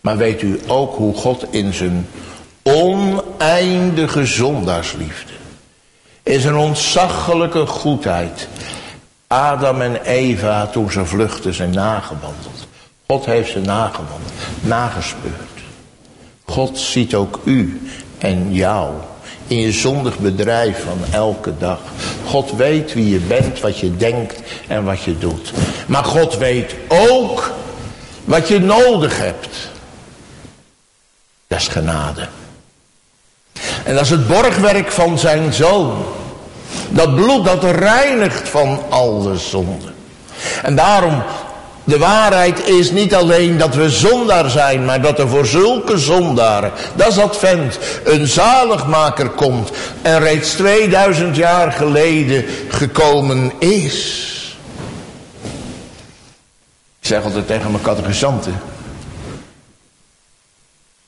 Maar 0.00 0.16
weet 0.16 0.42
u 0.42 0.60
ook 0.66 0.96
hoe 0.96 1.14
God 1.14 1.46
in 1.50 1.72
zijn 1.72 2.06
oneindige 2.62 4.26
zondaarsliefde, 4.26 5.32
in 6.22 6.40
zijn 6.40 6.56
ontzaglijke 6.56 7.66
goedheid, 7.66 8.48
Adam 9.26 9.80
en 9.80 10.02
Eva 10.02 10.66
toen 10.66 10.90
ze 10.90 11.04
vluchten 11.04 11.54
zijn 11.54 11.70
nagewandeld. 11.70 12.66
God 13.06 13.24
heeft 13.24 13.50
ze 13.50 13.60
nagewandeld, 13.60 14.32
nagespeurd. 14.60 15.57
God 16.48 16.78
ziet 16.78 17.14
ook 17.14 17.40
u 17.44 17.80
en 18.18 18.54
jou 18.54 18.90
in 19.46 19.60
je 19.60 19.72
zondig 19.72 20.18
bedrijf 20.18 20.82
van 20.84 20.98
elke 21.12 21.58
dag. 21.58 21.78
God 22.26 22.52
weet 22.52 22.94
wie 22.94 23.10
je 23.10 23.18
bent, 23.18 23.60
wat 23.60 23.78
je 23.78 23.96
denkt 23.96 24.40
en 24.66 24.84
wat 24.84 25.02
je 25.02 25.18
doet. 25.18 25.52
Maar 25.86 26.04
God 26.04 26.36
weet 26.36 26.74
ook 26.88 27.52
wat 28.24 28.48
je 28.48 28.60
nodig 28.60 29.18
hebt. 29.18 29.56
Dat 31.46 31.58
is 31.58 31.68
genade. 31.68 32.28
En 33.84 33.94
dat 33.94 34.04
is 34.04 34.10
het 34.10 34.28
borgwerk 34.28 34.92
van 34.92 35.18
zijn 35.18 35.52
zoon. 35.52 36.04
Dat 36.88 37.14
bloed 37.14 37.44
dat 37.44 37.64
reinigt 37.64 38.48
van 38.48 38.80
alle 38.88 39.36
zonden. 39.36 39.94
En 40.62 40.76
daarom, 40.76 41.22
de 41.88 41.98
waarheid 41.98 42.66
is 42.66 42.90
niet 42.90 43.14
alleen 43.14 43.58
dat 43.58 43.74
we 43.74 43.90
zondaar 43.90 44.50
zijn, 44.50 44.84
maar 44.84 45.02
dat 45.02 45.18
er 45.18 45.28
voor 45.28 45.46
zulke 45.46 45.98
zondaren, 45.98 46.72
dat 46.94 47.06
is 47.06 47.18
advent, 47.18 47.78
een 48.04 48.26
zaligmaker 48.26 49.28
komt 49.28 49.70
en 50.02 50.18
reeds 50.18 50.50
2000 50.50 51.36
jaar 51.36 51.72
geleden 51.72 52.44
gekomen 52.68 53.52
is. 53.58 54.26
Ik 57.00 57.06
zeg 57.06 57.24
altijd 57.24 57.46
tegen 57.46 57.70
mijn 57.70 57.82
catechisanten, 57.82 58.60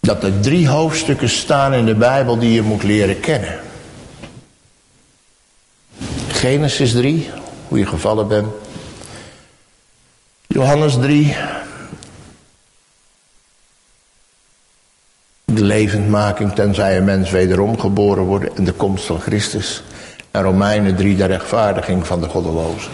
dat 0.00 0.22
er 0.22 0.40
drie 0.40 0.68
hoofdstukken 0.68 1.28
staan 1.28 1.72
in 1.72 1.84
de 1.84 1.94
Bijbel 1.94 2.38
die 2.38 2.52
je 2.52 2.62
moet 2.62 2.82
leren 2.82 3.20
kennen. 3.20 3.60
Genesis 6.28 6.92
3, 6.92 7.30
hoe 7.68 7.78
je 7.78 7.86
gevallen 7.86 8.28
bent. 8.28 8.69
Johannes 10.52 10.94
3. 10.94 11.36
De 15.44 15.64
levendmaking 15.64 16.52
tenzij 16.54 16.96
een 16.96 17.04
mens 17.04 17.30
wederom 17.30 17.78
geboren 17.78 18.22
wordt 18.22 18.54
en 18.54 18.64
de 18.64 18.72
komst 18.72 19.04
van 19.04 19.20
Christus. 19.20 19.82
En 20.30 20.42
Romeinen 20.42 20.96
3, 20.96 21.16
de 21.16 21.24
rechtvaardiging 21.24 22.06
van 22.06 22.20
de 22.20 22.28
goddelozen. 22.28 22.90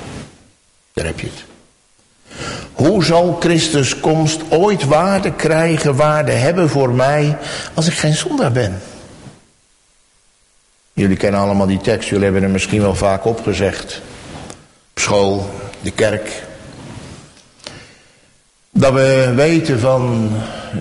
Daar 0.93 1.05
heb 1.05 1.21
je 1.21 1.27
het. 1.27 1.45
Hoe 2.73 3.05
zal 3.05 3.37
Christus 3.41 4.01
komst 4.01 4.41
ooit 4.49 4.85
waarde 4.85 5.33
krijgen, 5.33 5.97
waarde 5.97 6.33
hebben 6.33 6.69
voor 6.69 6.91
mij, 6.91 7.39
als 7.75 7.87
ik 7.87 7.95
geen 7.95 8.15
zondaar 8.15 8.53
ben? 8.53 8.81
Jullie 10.93 11.17
kennen 11.17 11.41
allemaal 11.41 11.67
die 11.67 11.81
tekst, 11.81 12.09
jullie 12.09 12.25
hebben 12.25 12.43
er 12.43 12.51
misschien 12.51 12.81
wel 12.81 12.95
vaak 12.95 13.25
opgezegd. 13.25 14.01
Op 14.91 15.01
school, 15.03 15.51
de 15.81 15.91
kerk. 15.91 16.45
Dat 18.79 18.93
we 18.93 19.33
weten 19.35 19.81
van 19.81 20.31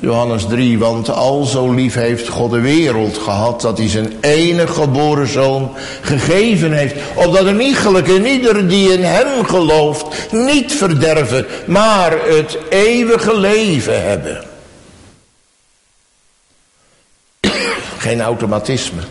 Johannes 0.01 0.45
3, 0.45 0.79
want 0.79 1.09
al 1.09 1.43
zo 1.43 1.71
lief 1.71 1.93
heeft 1.93 2.27
God 2.27 2.51
de 2.51 2.59
wereld 2.59 3.17
gehad, 3.17 3.61
dat 3.61 3.77
hij 3.77 3.89
zijn 3.89 4.13
enige 4.21 4.73
geboren 4.73 5.27
zoon 5.27 5.71
gegeven 6.01 6.71
heeft, 6.71 6.95
opdat 7.13 7.45
een 7.45 7.61
iegelijk 7.61 8.07
en 8.07 8.25
ieder 8.25 8.67
die 8.67 8.93
in 8.93 9.03
hem 9.03 9.45
gelooft, 9.45 10.31
niet 10.31 10.73
verderven, 10.73 11.45
maar 11.65 12.11
het 12.11 12.57
eeuwige 12.69 13.37
leven 13.37 14.03
hebben. 14.03 14.43
Geen 17.97 18.21
automatisme 18.21 19.01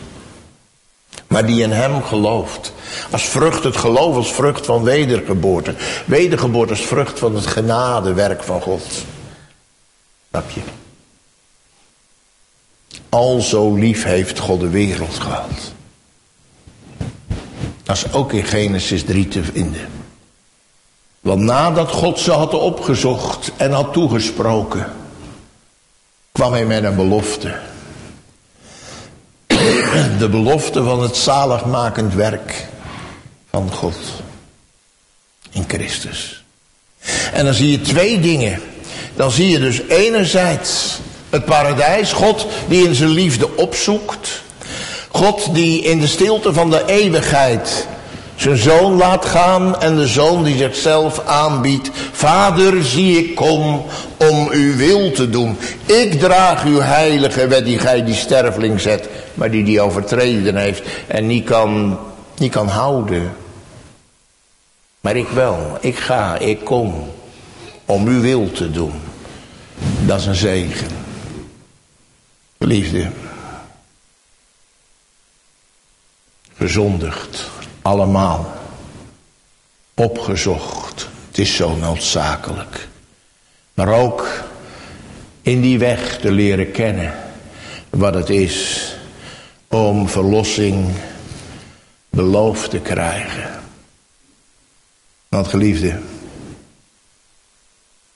maar 1.35 1.47
die 1.47 1.63
in 1.63 1.73
hem 1.73 2.03
gelooft. 2.03 2.73
Als 3.11 3.23
vrucht 3.23 3.65
het 3.65 3.77
geloof 3.77 4.17
als 4.17 4.33
vrucht 4.33 4.67
van 4.67 4.83
wedergeboorte. 4.83 5.75
Wedergeboorte 6.07 6.73
is 6.73 6.81
vrucht 6.81 7.19
van 7.19 7.35
het 7.35 7.47
genadewerk 7.47 8.43
van 8.43 8.61
God. 8.61 8.83
Snap 10.29 10.51
je? 10.51 10.61
Al 13.09 13.41
zo 13.41 13.75
lief 13.75 14.05
heeft 14.05 14.39
God 14.39 14.61
de 14.61 14.69
wereld 14.69 15.15
gehad. 15.15 15.73
Dat 17.83 17.97
is 17.97 18.13
ook 18.13 18.33
in 18.33 18.45
Genesis 18.45 19.05
3 19.05 19.29
te 19.29 19.45
vinden. 19.45 19.89
Want 21.21 21.41
nadat 21.41 21.91
God 21.91 22.19
ze 22.19 22.33
had 22.33 22.55
opgezocht 22.55 23.53
en 23.57 23.73
had 23.73 23.93
toegesproken, 23.93 24.93
kwam 26.33 26.53
hij 26.53 26.67
met 26.67 26.85
een 26.85 26.97
belofte 26.97 27.55
de 30.19 30.29
belofte 30.29 30.83
van 30.83 31.03
het 31.03 31.17
zaligmakend 31.17 32.15
werk 32.15 32.67
van 33.51 33.71
God 33.73 33.97
in 35.51 35.65
Christus. 35.67 36.45
En 37.33 37.45
dan 37.45 37.55
zie 37.55 37.71
je 37.71 37.81
twee 37.81 38.21
dingen. 38.21 38.61
Dan 39.17 39.31
zie 39.31 39.49
je 39.49 39.59
dus 39.59 39.83
enerzijds 39.89 40.99
het 41.31 41.45
paradijs, 41.45 42.13
God 42.13 42.47
die 42.69 42.89
in 42.89 42.95
zijn 42.95 43.11
liefde 43.11 43.57
opzoekt. 43.57 44.43
God 45.11 45.55
die 45.55 45.83
in 45.83 46.01
de 46.01 46.07
stilte 46.07 46.53
van 46.53 46.71
de 46.71 46.83
eeuwigheid 46.87 47.87
zijn 48.37 48.57
zoon 48.57 48.97
laat 48.97 49.25
gaan 49.25 49.81
en 49.81 49.97
de 49.97 50.07
zoon 50.07 50.45
die 50.45 50.57
zichzelf 50.57 51.21
aanbiedt. 51.27 51.91
Vader, 52.13 52.85
zie 52.85 53.19
ik 53.19 53.35
kom 53.35 53.85
om 54.17 54.49
uw 54.51 54.77
wil 54.77 55.11
te 55.11 55.31
doen. 55.31 55.59
Ik 55.87 56.21
draag 56.21 56.65
uw 56.65 56.81
heilige 56.81 57.47
wet 57.47 57.65
die 57.65 57.79
gij 57.79 58.05
die 58.05 58.15
sterveling 58.15 58.81
zet, 58.81 59.09
maar 59.35 59.51
die 59.51 59.65
die 59.65 59.81
overtreden 59.81 60.57
heeft 60.57 60.83
en 61.07 61.27
niet 61.27 61.45
kan, 61.45 61.99
niet 62.37 62.53
kan 62.53 62.69
houden. 62.69 63.37
Maar 65.01 65.17
ik 65.17 65.29
wel, 65.29 65.79
ik 65.81 65.97
ga, 65.97 66.39
ik 66.39 66.65
kom 66.65 67.13
om 67.85 68.07
uw 68.07 68.21
wil 68.21 68.51
te 68.51 68.71
doen. 68.71 68.93
Dat 70.07 70.21
is 70.21 70.27
een 70.27 70.35
zegen. 70.35 70.89
Liefde. 72.59 73.11
Gezondigd 76.57 77.51
allemaal 77.83 78.53
opgezocht. 79.95 81.09
Het 81.29 81.39
is 81.39 81.57
zo 81.57 81.77
noodzakelijk. 81.77 82.89
Maar 83.75 83.89
ook 83.89 84.29
in 85.43 85.61
die 85.61 85.79
weg 85.79 86.19
te 86.19 86.33
leren 86.33 86.71
kennen 86.71 87.15
wat 87.91 88.15
het 88.15 88.31
is 88.31 88.97
om 89.75 90.09
verlossing 90.09 90.89
beloofd 92.11 92.71
te 92.71 92.79
krijgen. 92.79 93.51
Want 95.29 95.47
geliefde, 95.47 95.99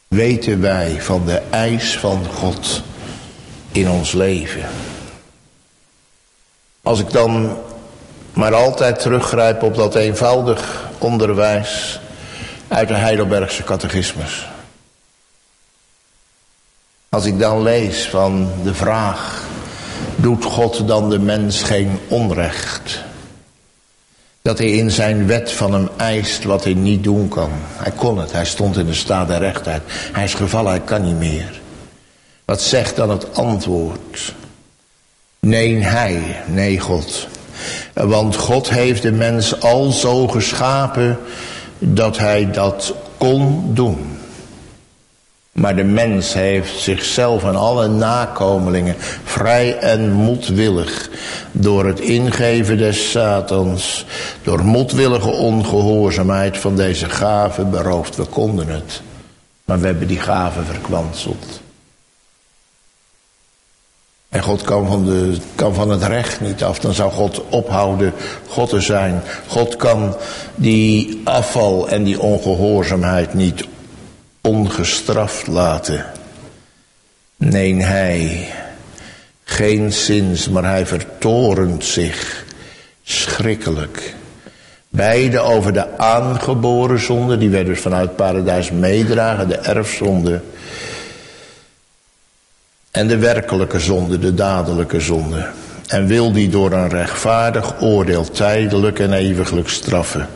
weten 0.08 0.60
wij 0.60 1.02
van 1.02 1.24
de 1.24 1.42
eis 1.50 1.98
van 1.98 2.26
God 2.26 2.82
in 3.72 3.90
ons 3.90 4.12
leven. 4.12 4.68
Als 6.82 7.00
ik 7.00 7.10
dan 7.10 7.56
maar 8.32 8.54
altijd 8.54 9.00
teruggrijpen 9.00 9.66
op 9.66 9.74
dat 9.74 9.94
eenvoudig 9.94 10.88
onderwijs 10.98 12.00
uit 12.68 12.88
de 12.88 12.94
Heidelbergse 12.94 13.64
catechismus. 13.64 14.46
Als 17.08 17.24
ik 17.24 17.38
dan 17.38 17.62
lees 17.62 18.08
van 18.08 18.52
de 18.62 18.74
vraag, 18.74 19.37
doet 20.20 20.44
God 20.44 20.88
dan 20.88 21.10
de 21.10 21.18
mens 21.18 21.62
geen 21.62 21.98
onrecht? 22.08 23.04
Dat 24.42 24.58
hij 24.58 24.70
in 24.70 24.90
zijn 24.90 25.26
wet 25.26 25.52
van 25.52 25.72
hem 25.72 25.88
eist 25.96 26.44
wat 26.44 26.64
hij 26.64 26.74
niet 26.74 27.04
doen 27.04 27.28
kan. 27.28 27.50
Hij 27.76 27.92
kon 27.92 28.18
het, 28.18 28.32
hij 28.32 28.44
stond 28.44 28.76
in 28.76 28.86
de 28.86 28.94
staat 28.94 29.28
der 29.28 29.38
rechtheid. 29.38 29.82
Hij 29.88 30.24
is 30.24 30.34
gevallen, 30.34 30.70
hij 30.70 30.80
kan 30.80 31.04
niet 31.04 31.18
meer. 31.18 31.60
Wat 32.44 32.62
zegt 32.62 32.96
dan 32.96 33.10
het 33.10 33.34
antwoord? 33.34 34.34
Nee, 35.40 35.82
hij, 35.82 36.42
nee 36.46 36.80
God. 36.80 37.28
Want 37.94 38.36
God 38.36 38.70
heeft 38.70 39.02
de 39.02 39.12
mens 39.12 39.60
al 39.60 39.90
zo 39.90 40.28
geschapen 40.28 41.18
dat 41.78 42.18
hij 42.18 42.50
dat 42.50 42.94
kon 43.18 43.70
doen. 43.74 44.17
Maar 45.58 45.76
de 45.76 45.84
mens 45.84 46.34
heeft 46.34 46.80
zichzelf 46.80 47.44
en 47.44 47.56
alle 47.56 47.88
nakomelingen 47.88 48.94
vrij 49.24 49.78
en 49.78 50.12
moedwillig 50.12 51.10
door 51.52 51.86
het 51.86 52.00
ingeven 52.00 52.78
des 52.78 53.10
Satans, 53.10 54.06
door 54.42 54.64
moedwillige 54.64 55.30
ongehoorzaamheid 55.30 56.58
van 56.58 56.76
deze 56.76 57.08
gave 57.08 57.64
beroofd. 57.64 58.16
We 58.16 58.24
konden 58.24 58.68
het, 58.68 59.02
maar 59.64 59.80
we 59.80 59.86
hebben 59.86 60.08
die 60.08 60.20
gave 60.20 60.62
verkwanseld. 60.62 61.60
En 64.28 64.42
God 64.42 64.62
kan 64.62 64.86
van, 64.86 65.04
de, 65.04 65.36
kan 65.54 65.74
van 65.74 65.90
het 65.90 66.02
recht 66.02 66.40
niet 66.40 66.64
af. 66.64 66.78
Dan 66.78 66.94
zou 66.94 67.12
God 67.12 67.42
ophouden 67.48 68.12
God 68.48 68.68
te 68.68 68.80
zijn. 68.80 69.22
God 69.46 69.76
kan 69.76 70.16
die 70.54 71.20
afval 71.24 71.88
en 71.88 72.04
die 72.04 72.20
ongehoorzaamheid 72.20 73.34
niet 73.34 73.66
ongestraft 74.48 75.46
laten. 75.46 76.04
Nee, 77.36 77.82
hij. 77.82 78.48
Geen 79.44 79.92
zins, 79.92 80.48
maar 80.48 80.64
hij 80.64 80.86
vertorent 80.86 81.84
zich 81.84 82.44
schrikkelijk. 83.02 84.14
Beide 84.88 85.38
over 85.38 85.72
de 85.72 85.98
aangeboren 85.98 86.98
zonde, 86.98 87.38
die 87.38 87.50
wij 87.50 87.64
dus 87.64 87.80
vanuit 87.80 88.16
paradijs 88.16 88.70
meedragen, 88.70 89.48
de 89.48 89.56
erfzonde. 89.56 90.40
En 92.90 93.08
de 93.08 93.18
werkelijke 93.18 93.80
zonde, 93.80 94.18
de 94.18 94.34
dadelijke 94.34 95.00
zonde. 95.00 95.46
en 95.86 96.06
wil 96.06 96.32
die 96.32 96.48
door 96.48 96.72
een 96.72 96.88
rechtvaardig 96.88 97.80
oordeel 97.80 98.30
tijdelijk 98.30 98.98
en 98.98 99.12
eeuwiglijk 99.12 99.68
straffen. 99.68 100.28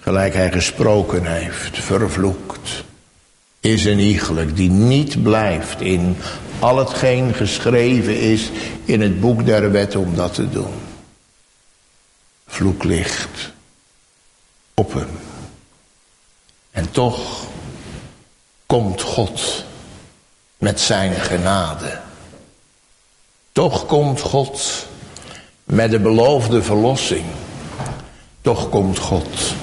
Gelijk 0.00 0.34
hij 0.34 0.50
gesproken 0.50 1.24
heeft, 1.24 1.78
vervloekt 1.78 2.86
is 3.72 3.84
een 3.84 3.98
iegelijk 3.98 4.56
die 4.56 4.70
niet 4.70 5.22
blijft 5.22 5.80
in 5.80 6.16
al 6.58 6.76
hetgeen 6.76 7.34
geschreven 7.34 8.20
is 8.20 8.50
in 8.84 9.00
het 9.00 9.20
boek 9.20 9.46
der 9.46 9.70
wet 9.70 9.96
om 9.96 10.14
dat 10.14 10.34
te 10.34 10.50
doen. 10.50 10.72
Vloek 12.46 12.84
ligt 12.84 13.52
op 14.74 14.92
hem. 14.92 15.08
En 16.70 16.90
toch 16.90 17.44
komt 18.66 19.02
God 19.02 19.64
met 20.58 20.80
zijn 20.80 21.12
genade. 21.12 22.00
Toch 23.52 23.86
komt 23.86 24.20
God 24.20 24.86
met 25.64 25.90
de 25.90 26.00
beloofde 26.00 26.62
verlossing. 26.62 27.24
Toch 28.40 28.68
komt 28.68 28.98
God 28.98 29.54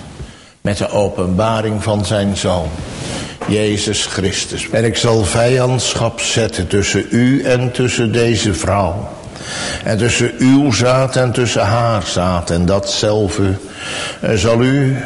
met 0.61 0.77
de 0.77 0.89
openbaring 0.89 1.83
van 1.83 2.05
zijn 2.05 2.37
zoon. 2.37 2.69
Jezus 3.47 4.05
Christus. 4.05 4.69
En 4.69 4.85
ik 4.85 4.97
zal 4.97 5.23
vijandschap 5.23 6.19
zetten 6.19 6.67
tussen 6.67 7.05
u 7.09 7.43
en 7.43 7.71
tussen 7.71 8.11
deze 8.11 8.53
vrouw. 8.53 9.09
En 9.83 9.97
tussen 9.97 10.33
uw 10.37 10.71
zaad 10.71 11.15
en 11.15 11.31
tussen 11.31 11.65
haar 11.65 12.03
zaad. 12.03 12.49
En 12.49 12.65
datzelfde 12.65 13.53
zal 14.33 14.61
u 14.63 14.97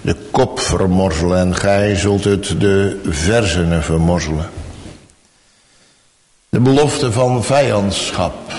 de 0.00 0.16
kop 0.30 0.60
vermorzelen 0.60 1.38
en 1.38 1.56
gij 1.56 1.96
zult 1.96 2.24
het 2.24 2.60
de 2.60 3.00
verzenen 3.04 3.82
vermorzelen. 3.82 4.50
De 6.48 6.60
belofte 6.60 7.12
van 7.12 7.44
vijandschap. 7.44 8.52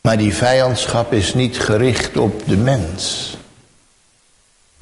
Maar 0.00 0.18
die 0.18 0.34
vijandschap 0.34 1.12
is 1.12 1.34
niet 1.34 1.60
gericht 1.60 2.16
op 2.16 2.42
de 2.46 2.56
mens. 2.56 3.36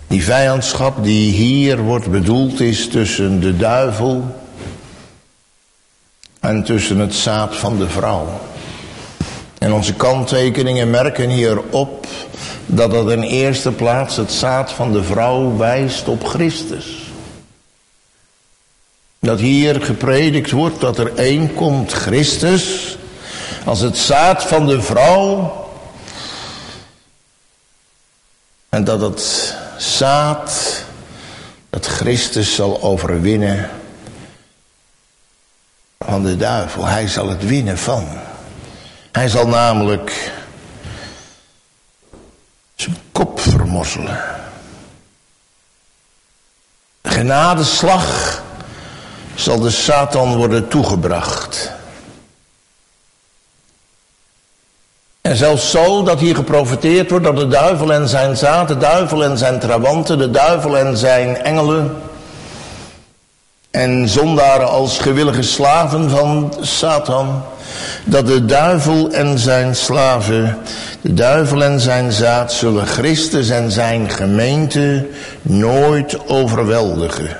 Die 0.09 0.25
vijandschap 0.25 1.05
die 1.05 1.33
hier 1.33 1.79
wordt 1.79 2.11
bedoeld 2.11 2.61
is 2.61 2.89
tussen 2.89 3.41
de 3.41 3.57
duivel 3.57 4.37
en 6.41 6.65
tussen 6.65 6.99
het 6.99 7.15
zaad 7.15 7.57
van 7.57 7.79
de 7.79 7.89
vrouw. 7.89 8.41
En 9.59 9.73
onze 9.73 9.95
kanttekeningen 9.95 10.91
merken 10.91 11.31
hierop 11.31 12.07
dat 12.67 12.93
het 12.93 13.09
in 13.09 13.23
eerste 13.23 13.73
plaats 13.73 14.17
het 14.17 14.33
zaad 14.33 14.73
van 14.73 14.93
de 14.93 15.03
vrouw 15.03 15.57
wijst 15.57 16.09
op 16.09 16.25
Christus. 16.25 17.13
Dat 19.19 19.39
hier 19.39 19.83
gepredikt 19.83 20.51
wordt 20.51 20.81
dat 20.81 20.99
er 20.99 21.15
één 21.15 21.55
komt, 21.55 21.93
Christus, 21.93 22.97
als 23.65 23.81
het 23.81 23.99
zaad 23.99 24.45
van 24.45 24.67
de 24.67 24.83
vrouw. 24.83 25.53
En 28.69 28.85
dat 28.85 29.01
het 29.01 29.57
zaad 29.79 30.85
dat 31.71 31.87
Christus 31.87 32.55
zal 32.55 32.83
overwinnen 32.83 33.71
van 35.99 36.23
de 36.23 36.37
duivel. 36.37 36.87
Hij 36.87 37.09
zal 37.09 37.29
het 37.29 37.47
winnen 37.47 37.79
van. 37.79 38.09
Hij 39.13 39.29
zal 39.29 39.47
namelijk 39.47 40.33
zijn 42.75 42.97
kop 43.13 43.41
vermorzelen. 43.41 44.21
De 47.01 47.11
genadeslag 47.11 48.43
zal 49.35 49.61
de 49.61 49.71
Satan 49.71 50.37
worden 50.37 50.69
toegebracht. 50.69 51.77
En 55.29 55.37
zelfs 55.37 55.71
zo 55.71 56.03
dat 56.03 56.21
hier 56.21 56.35
geprofiteerd 56.35 57.11
wordt 57.11 57.25
dat 57.25 57.37
de 57.37 57.49
duivel 57.49 57.93
en 57.93 58.09
zijn 58.09 58.37
zaad, 58.37 58.69
de 58.69 58.77
duivel 58.77 59.25
en 59.25 59.39
zijn 59.39 59.59
trawanten, 59.59 60.19
de 60.19 60.31
duivel 60.31 60.79
en 60.79 60.97
zijn 60.97 61.43
engelen 61.43 61.97
en 63.71 64.09
zondaren 64.09 64.69
als 64.69 64.99
gewillige 64.99 65.43
slaven 65.43 66.11
van 66.11 66.53
Satan, 66.61 67.43
dat 68.05 68.27
de 68.27 68.45
duivel 68.45 69.11
en 69.11 69.39
zijn 69.39 69.75
slaven, 69.75 70.59
de 71.01 71.15
duivel 71.15 71.65
en 71.65 71.81
zijn 71.81 72.13
zaad 72.13 72.53
zullen 72.53 72.87
Christus 72.87 73.51
en 73.51 73.71
zijn 73.71 74.11
gemeente 74.11 75.07
nooit 75.43 76.29
overweldigen, 76.29 77.37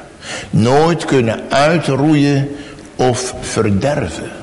nooit 0.51 1.05
kunnen 1.05 1.41
uitroeien 1.49 2.49
of 2.97 3.35
verderven. 3.41 4.38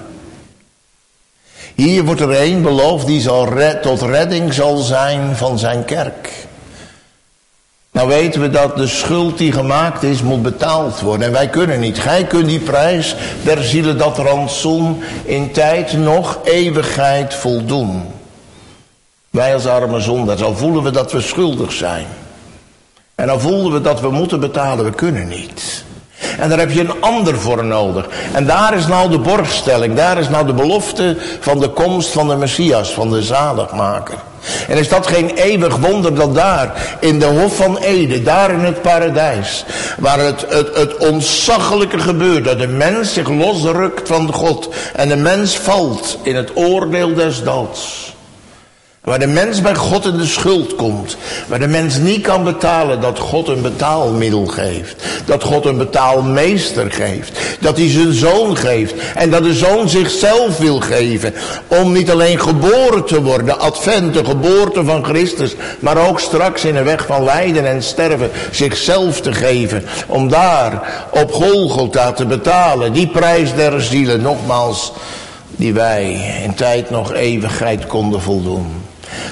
Hier 1.76 2.04
wordt 2.04 2.22
er 2.22 2.42
een 2.42 2.62
beloofd 2.62 3.06
die 3.06 3.22
zal 3.22 3.48
tot 3.82 4.02
redding 4.02 4.54
zal 4.54 4.78
zijn 4.78 5.36
van 5.36 5.60
zijn 5.60 5.86
kerk. 5.86 6.48
Nou 7.92 8.08
weten 8.08 8.42
we 8.42 8.50
dat 8.50 8.78
de 8.78 8.88
schuld 8.88 9.38
die 9.38 9.52
gemaakt 9.52 10.04
is 10.04 10.22
moet 10.22 10.42
betaald 10.42 11.00
worden. 11.00 11.28
En 11.28 11.34
wij 11.34 11.50
kunnen 11.50 11.80
niet. 11.80 12.00
Gij 12.00 12.24
kunt 12.24 12.46
die 12.46 12.60
prijs 12.60 13.16
der 13.44 13.64
zielen 13.64 13.98
dat 13.98 14.18
rantsoen 14.18 15.04
in 15.24 15.52
tijd 15.52 15.94
nog 15.94 16.40
eeuwigheid 16.44 17.34
voldoen. 17.34 18.04
Wij 19.30 19.54
als 19.54 19.68
arme 19.68 20.00
zondaars, 20.00 20.44
al 20.44 20.56
voelen 20.56 20.84
we 20.84 20.92
dat 20.92 21.12
we 21.12 21.22
schuldig 21.22 21.72
zijn. 21.72 22.06
En 23.16 23.28
dan 23.28 23.42
voelen 23.42 23.74
we 23.74 23.82
dat 23.82 24.02
we 24.02 24.10
moeten 24.10 24.40
betalen, 24.40 24.86
we 24.86 24.92
kunnen 24.92 25.28
niet. 25.28 25.85
En 26.40 26.50
daar 26.50 26.60
heb 26.60 26.72
je 26.72 26.80
een 26.80 27.02
ander 27.02 27.40
voor 27.40 27.66
nodig. 27.66 28.08
En 28.34 28.46
daar 28.46 28.78
is 28.78 28.88
nou 28.88 29.10
de 29.10 29.20
borgstelling, 29.20 29.96
daar 29.96 30.18
is 30.18 30.30
nou 30.30 30.46
de 30.46 30.54
belofte 30.54 31.18
van 31.40 31.60
de 31.60 31.70
komst 31.70 32.10
van 32.10 32.28
de 32.28 32.36
Messias, 32.36 32.94
van 32.94 33.10
de 33.10 33.24
zaligmaker. 33.24 34.18
En 34.68 34.78
is 34.78 34.90
dat 34.90 35.08
geen 35.08 35.30
eeuwig 35.30 35.76
wonder 35.76 36.16
dat 36.16 36.36
daar 36.36 36.98
in 37.00 37.20
de 37.20 37.26
Hof 37.26 37.56
van 37.56 37.78
Ede, 37.78 38.24
daar 38.24 38.52
in 38.52 38.60
het 38.60 38.82
paradijs, 38.82 39.66
waar 39.98 40.20
het, 40.20 40.46
het, 40.50 40.76
het 40.76 40.98
ontzaglijke 40.98 42.00
gebeurt, 42.00 42.44
dat 42.44 42.60
de 42.60 42.68
mens 42.68 43.14
zich 43.14 43.30
losrukt 43.30 44.08
van 44.08 44.34
God 44.34 44.70
en 44.96 45.08
de 45.08 45.16
mens 45.16 45.58
valt 45.58 46.18
in 46.24 46.36
het 46.36 46.52
oordeel 46.56 47.14
des 47.14 47.44
doods. 47.44 48.15
Waar 49.06 49.20
de 49.20 49.28
mens 49.28 49.62
bij 49.62 49.76
God 49.76 50.06
in 50.06 50.18
de 50.18 50.26
schuld 50.26 50.76
komt. 50.76 51.18
Waar 51.48 51.60
de 51.60 51.68
mens 51.68 51.98
niet 51.98 52.22
kan 52.22 52.44
betalen 52.44 53.02
dat 53.02 53.20
God 53.20 53.48
een 53.48 53.62
betaalmiddel 53.62 54.46
geeft. 54.46 55.04
Dat 55.26 55.44
God 55.44 55.66
een 55.66 55.78
betaalmeester 55.78 56.92
geeft. 56.92 57.40
Dat 57.60 57.78
hij 57.78 57.90
zijn 57.90 58.14
zoon 58.14 58.58
geeft. 58.58 58.94
En 59.16 59.30
dat 59.30 59.44
de 59.44 59.54
zoon 59.54 59.90
zichzelf 59.90 60.58
wil 60.58 60.80
geven. 60.80 61.34
Om 61.68 61.92
niet 61.92 62.12
alleen 62.12 62.40
geboren 62.40 63.06
te 63.06 63.22
worden. 63.22 63.60
Advent, 63.60 64.14
de 64.14 64.26
geboorte 64.26 64.84
van 64.84 65.06
Christus. 65.06 65.56
Maar 65.80 66.08
ook 66.08 66.20
straks 66.20 66.66
in 66.66 66.76
een 66.76 66.84
weg 66.84 67.06
van 67.06 67.24
lijden 67.24 67.68
en 67.68 67.84
sterven. 67.84 68.32
Zichzelf 68.52 69.22
te 69.22 69.34
geven. 69.34 69.84
Om 70.08 70.30
daar 70.30 70.82
op 71.12 71.32
Golgotha 71.32 72.12
te 72.12 72.26
betalen. 72.26 72.94
Die 72.94 73.08
prijs 73.08 73.54
der 73.54 73.82
zielen 73.82 74.22
nogmaals. 74.22 74.92
Die 75.56 75.74
wij 75.74 76.14
in 76.44 76.54
tijd 76.54 76.90
nog 76.90 77.14
eeuwigheid 77.14 77.86
konden 77.86 78.22
voldoen. 78.22 78.84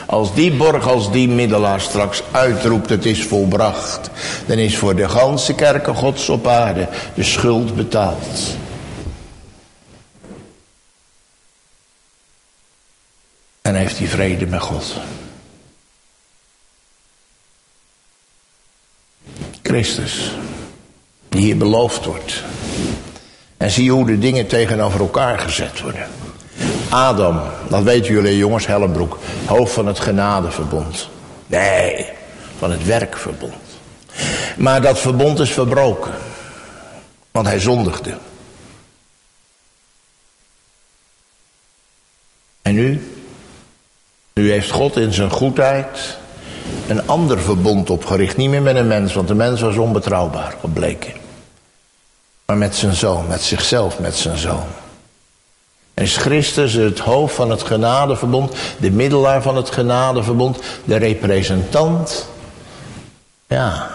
Als 0.05 0.33
die 0.33 0.51
borg, 0.51 0.87
als 0.87 1.11
die 1.11 1.29
middelaar 1.29 1.81
straks 1.81 2.23
uitroept 2.31 2.89
het 2.89 3.05
is 3.05 3.23
volbracht. 3.23 4.09
Dan 4.45 4.57
is 4.57 4.77
voor 4.77 4.95
de 4.95 5.09
ganse 5.09 5.53
kerken 5.55 5.95
gods 5.95 6.29
op 6.29 6.47
aarde 6.47 6.87
de 7.13 7.23
schuld 7.23 7.75
betaald. 7.75 8.39
En 13.61 13.75
heeft 13.75 13.97
hij 13.97 14.07
vrede 14.07 14.45
met 14.45 14.61
God. 14.61 14.93
Christus, 19.61 20.31
die 21.29 21.41
hier 21.41 21.57
beloofd 21.57 22.05
wordt. 22.05 22.43
En 23.57 23.71
zie 23.71 23.91
hoe 23.91 24.05
de 24.05 24.19
dingen 24.19 24.47
tegenover 24.47 24.99
elkaar 24.99 25.39
gezet 25.39 25.81
worden. 25.81 26.22
Adam, 26.93 27.41
dat 27.69 27.83
weten 27.83 28.13
jullie 28.13 28.37
jongens, 28.37 28.67
Hellenbroek, 28.67 29.17
hoofd 29.45 29.73
van 29.73 29.85
het 29.85 29.99
genadeverbond. 29.99 31.09
Nee, 31.47 32.05
van 32.57 32.71
het 32.71 32.85
werkverbond. 32.85 33.53
Maar 34.57 34.81
dat 34.81 34.99
verbond 34.99 35.39
is 35.39 35.51
verbroken, 35.51 36.11
want 37.31 37.47
hij 37.47 37.59
zondigde. 37.59 38.17
En 42.61 42.73
nu? 42.73 43.17
Nu 44.33 44.51
heeft 44.51 44.71
God 44.71 44.97
in 44.97 45.13
zijn 45.13 45.31
goedheid 45.31 46.17
een 46.87 47.07
ander 47.07 47.39
verbond 47.39 47.89
opgericht. 47.89 48.37
Niet 48.37 48.49
meer 48.49 48.61
met 48.61 48.75
een 48.75 48.87
mens, 48.87 49.13
want 49.13 49.27
de 49.27 49.35
mens 49.35 49.61
was 49.61 49.75
onbetrouwbaar 49.75 50.55
gebleken. 50.59 51.13
Maar 52.45 52.57
met 52.57 52.75
zijn 52.75 52.93
zoon, 52.93 53.27
met 53.27 53.41
zichzelf, 53.41 53.99
met 53.99 54.15
zijn 54.15 54.37
zoon. 54.37 54.67
Is 55.93 56.17
Christus 56.17 56.73
het 56.73 56.99
hoofd 56.99 57.35
van 57.35 57.49
het 57.49 57.63
genadeverbond, 57.63 58.55
de 58.77 58.91
middelaar 58.91 59.41
van 59.41 59.55
het 59.55 59.69
genadeverbond, 59.69 60.59
de 60.83 60.95
representant, 60.95 62.27
ja, 63.47 63.89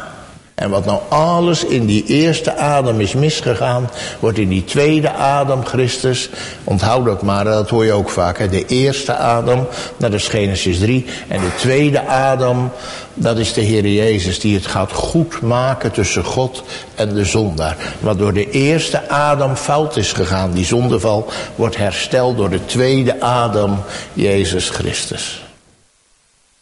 En 0.59 0.71
wat 0.71 0.85
nou 0.85 1.01
alles 1.09 1.65
in 1.65 1.87
die 1.87 2.05
eerste 2.05 2.57
adem 2.57 3.01
is 3.01 3.13
misgegaan, 3.13 3.91
wordt 4.21 4.39
in 4.39 4.49
die 4.49 4.65
tweede 4.65 5.13
adem 5.13 5.65
Christus, 5.65 6.31
onthoud 6.65 7.05
dat 7.05 7.23
maar, 7.23 7.45
dat 7.45 7.71
hoor 7.71 7.85
je 7.85 7.93
ook 7.93 8.11
vaak. 8.11 8.39
Hè? 8.39 8.49
De 8.49 8.67
eerste 8.67 9.15
adem, 9.15 9.67
dat 9.97 10.13
is 10.13 10.29
Genesis 10.29 10.79
3. 10.79 11.07
En 11.29 11.41
de 11.41 11.55
tweede 11.59 12.07
adem, 12.07 12.71
dat 13.15 13.39
is 13.39 13.53
de 13.53 13.61
Heer 13.61 13.87
Jezus 13.87 14.41
die 14.41 14.55
het 14.55 14.67
gaat 14.67 14.93
goed 14.93 15.41
maken 15.41 15.93
tussen 15.93 16.25
God 16.25 16.63
en 16.95 17.15
de 17.15 17.25
zondaar. 17.25 17.77
Wat 18.01 18.19
door 18.19 18.33
de 18.33 18.51
eerste 18.51 19.09
adem 19.09 19.57
fout 19.57 19.97
is 19.97 20.13
gegaan, 20.13 20.53
die 20.53 20.65
zondeval, 20.65 21.29
wordt 21.55 21.77
hersteld 21.77 22.37
door 22.37 22.51
de 22.51 22.65
tweede 22.65 23.21
adem, 23.21 23.77
Jezus 24.13 24.69
Christus. 24.69 25.45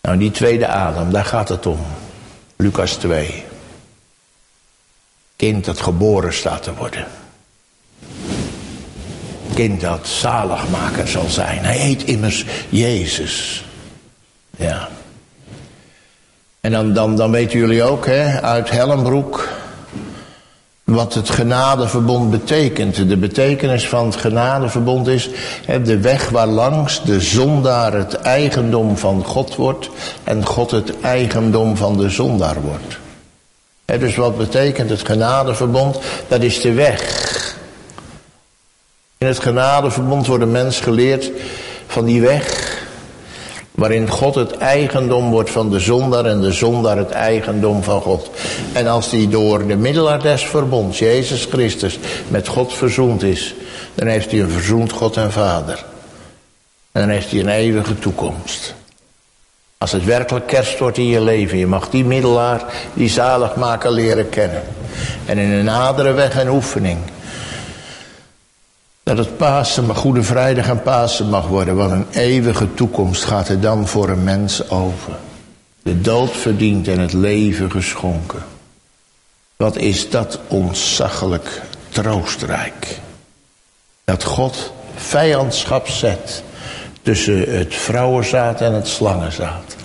Nou, 0.02 0.18
die 0.18 0.30
tweede 0.30 0.66
adem, 0.66 1.12
daar 1.12 1.24
gaat 1.24 1.48
het 1.48 1.66
om. 1.66 1.78
Lucas 2.56 2.92
2 2.92 3.45
kind 5.36 5.64
dat 5.64 5.80
geboren 5.80 6.34
staat 6.34 6.62
te 6.62 6.74
worden. 6.74 7.06
Kind 9.54 9.80
dat 9.80 10.06
zaligmaker 10.06 11.08
zal 11.08 11.28
zijn. 11.28 11.64
Hij 11.64 11.76
heet 11.76 12.04
immers 12.04 12.44
Jezus. 12.68 13.64
Ja. 14.56 14.88
En 16.60 16.72
dan, 16.72 16.92
dan, 16.92 17.16
dan 17.16 17.30
weten 17.30 17.58
jullie 17.58 17.82
ook 17.82 18.06
hè, 18.06 18.42
uit 18.42 18.70
Hellenbroek 18.70 19.48
wat 20.84 21.14
het 21.14 21.30
genadeverbond 21.30 22.30
betekent. 22.30 23.08
De 23.08 23.16
betekenis 23.16 23.88
van 23.88 24.06
het 24.06 24.16
genadeverbond 24.16 25.06
is 25.06 25.28
hè, 25.64 25.82
de 25.82 26.00
weg 26.00 26.28
waarlangs 26.28 27.02
de 27.04 27.20
zondaar 27.20 27.92
het 27.92 28.14
eigendom 28.14 28.96
van 28.96 29.24
God 29.24 29.56
wordt 29.56 29.90
en 30.24 30.46
God 30.46 30.70
het 30.70 31.00
eigendom 31.00 31.76
van 31.76 31.96
de 31.96 32.10
zondaar 32.10 32.60
wordt 32.60 32.98
dus 33.86 34.16
wat 34.16 34.36
betekent 34.36 34.90
het 34.90 35.06
genadeverbond? 35.06 35.98
Dat 36.28 36.42
is 36.42 36.60
de 36.60 36.72
weg. 36.72 37.24
In 39.18 39.26
het 39.26 39.38
genadeverbond 39.38 40.26
wordt 40.26 40.44
de 40.44 40.50
mens 40.50 40.80
geleerd 40.80 41.30
van 41.86 42.04
die 42.04 42.20
weg 42.20 42.74
waarin 43.76 44.10
God 44.10 44.34
het 44.34 44.56
eigendom 44.56 45.30
wordt 45.30 45.50
van 45.50 45.70
de 45.70 45.80
zondaar 45.80 46.24
en 46.24 46.40
de 46.40 46.52
zondaar 46.52 46.96
het 46.96 47.10
eigendom 47.10 47.82
van 47.82 48.00
God. 48.00 48.30
En 48.72 48.86
als 48.86 49.10
die 49.10 49.28
door 49.28 49.66
de 49.66 49.76
middelaar 49.76 50.22
des 50.22 50.46
verbonds, 50.46 50.98
Jezus 50.98 51.44
Christus, 51.44 51.98
met 52.28 52.48
God 52.48 52.74
verzoend 52.74 53.22
is, 53.22 53.54
dan 53.94 54.06
heeft 54.06 54.30
hij 54.30 54.40
een 54.40 54.50
verzoend 54.50 54.92
God 54.92 55.16
en 55.16 55.32
Vader. 55.32 55.84
En 56.92 57.00
dan 57.00 57.10
heeft 57.10 57.30
hij 57.30 57.40
een 57.40 57.48
eeuwige 57.48 57.98
toekomst. 57.98 58.74
Als 59.86 59.94
het 59.94 60.04
werkelijk 60.04 60.46
kerst 60.46 60.78
wordt 60.78 60.98
in 60.98 61.06
je 61.06 61.20
leven, 61.20 61.58
je 61.58 61.66
mag 61.66 61.88
die 61.88 62.04
middelaar, 62.04 62.64
die 62.94 63.08
zaligmaker 63.08 63.90
leren 63.90 64.28
kennen. 64.28 64.62
En 65.24 65.38
in 65.38 65.50
een 65.50 65.64
nadere 65.64 66.12
weg 66.12 66.38
en 66.38 66.48
oefening. 66.48 66.98
Dat 69.02 69.18
het 69.18 69.36
Pasen, 69.36 69.94
Goede 69.94 70.22
Vrijdag 70.22 70.68
en 70.68 70.82
Pasen 70.82 71.28
mag 71.28 71.46
worden. 71.46 71.76
Want 71.76 71.90
een 71.90 72.06
eeuwige 72.10 72.74
toekomst 72.74 73.24
gaat 73.24 73.48
er 73.48 73.60
dan 73.60 73.86
voor 73.88 74.08
een 74.08 74.24
mens 74.24 74.70
over. 74.70 75.12
De 75.82 76.00
dood 76.00 76.36
verdiend 76.36 76.88
en 76.88 76.98
het 76.98 77.12
leven 77.12 77.70
geschonken. 77.70 78.44
Wat 79.56 79.76
is 79.76 80.10
dat 80.10 80.38
ontzaglijk 80.48 81.62
troostrijk. 81.88 82.98
Dat 84.04 84.24
God 84.24 84.72
vijandschap 84.94 85.88
zet 85.88 86.42
tussen 87.06 87.56
het 87.56 87.74
vrouwenzaad 87.74 88.60
en 88.60 88.72
het 88.72 88.88
slangenzaad. 88.88 89.76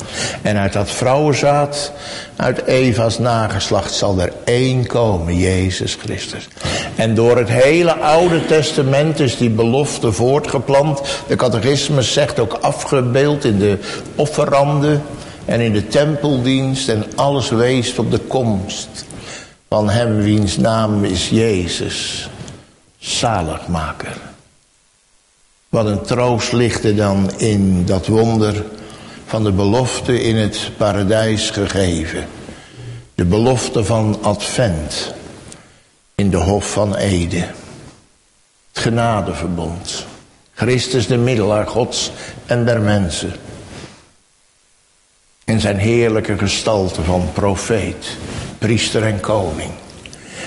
En 0.41 0.57
uit 0.57 0.73
dat 0.73 0.89
vrouwenzaad, 0.89 1.91
uit 2.35 2.65
Eva's 2.65 3.19
nageslacht, 3.19 3.93
zal 3.93 4.19
er 4.19 4.33
één 4.43 4.85
komen, 4.87 5.37
Jezus 5.37 5.97
Christus. 6.01 6.47
En 6.95 7.15
door 7.15 7.37
het 7.37 7.49
hele 7.49 7.93
Oude 7.93 8.45
Testament 8.45 9.19
is 9.19 9.37
die 9.37 9.49
belofte 9.49 10.11
voortgeplant. 10.11 11.01
De 11.27 11.35
catechismus 11.35 12.13
zegt 12.13 12.39
ook 12.39 12.53
afgebeeld 12.53 13.45
in 13.45 13.59
de 13.59 13.77
offeranden 14.15 15.01
en 15.45 15.59
in 15.59 15.73
de 15.73 15.87
tempeldienst. 15.87 16.89
En 16.89 17.05
alles 17.15 17.49
weest 17.49 17.99
op 17.99 18.11
de 18.11 18.19
komst 18.19 19.05
van 19.69 19.89
hem 19.89 20.21
wiens 20.21 20.57
naam 20.57 21.03
is 21.03 21.29
Jezus, 21.29 22.29
zaligmaker. 22.97 24.30
Wat 25.71 25.85
een 25.85 26.01
troost 26.01 26.51
ligt 26.51 26.83
er 26.83 26.95
dan 26.95 27.31
in 27.37 27.85
dat 27.85 28.07
wonder 28.07 28.65
van 29.25 29.43
de 29.43 29.51
belofte 29.51 30.21
in 30.21 30.35
het 30.35 30.71
paradijs 30.77 31.49
gegeven. 31.49 32.27
De 33.15 33.25
belofte 33.25 33.83
van 33.83 34.17
Advent 34.21 35.13
in 36.15 36.29
de 36.29 36.37
Hof 36.37 36.71
van 36.71 36.95
Ede. 36.95 37.37
Het 38.71 38.81
genadeverbond. 38.83 40.05
Christus 40.53 41.07
de 41.07 41.17
middelaar 41.17 41.67
Gods 41.67 42.11
en 42.45 42.65
der 42.65 42.81
mensen. 42.81 43.33
In 45.43 45.59
zijn 45.59 45.77
heerlijke 45.77 46.37
gestalte 46.37 47.01
van 47.01 47.29
profeet, 47.33 48.17
priester 48.57 49.03
en 49.03 49.19
koning. 49.19 49.71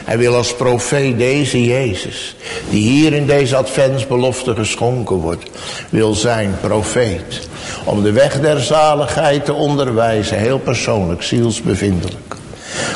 Hij 0.05 0.19
wil 0.19 0.35
als 0.35 0.55
profeet 0.55 1.19
deze 1.19 1.65
Jezus, 1.65 2.37
die 2.71 2.83
hier 2.83 3.13
in 3.13 3.27
deze 3.27 3.57
adventsbelofte 3.57 4.55
geschonken 4.55 5.17
wordt, 5.17 5.51
wil 5.89 6.15
zijn 6.15 6.57
profeet. 6.61 7.49
Om 7.85 8.03
de 8.03 8.13
weg 8.13 8.41
der 8.41 8.61
zaligheid 8.61 9.45
te 9.45 9.53
onderwijzen, 9.53 10.39
heel 10.39 10.59
persoonlijk, 10.59 11.23
zielsbevindelijk. 11.23 12.37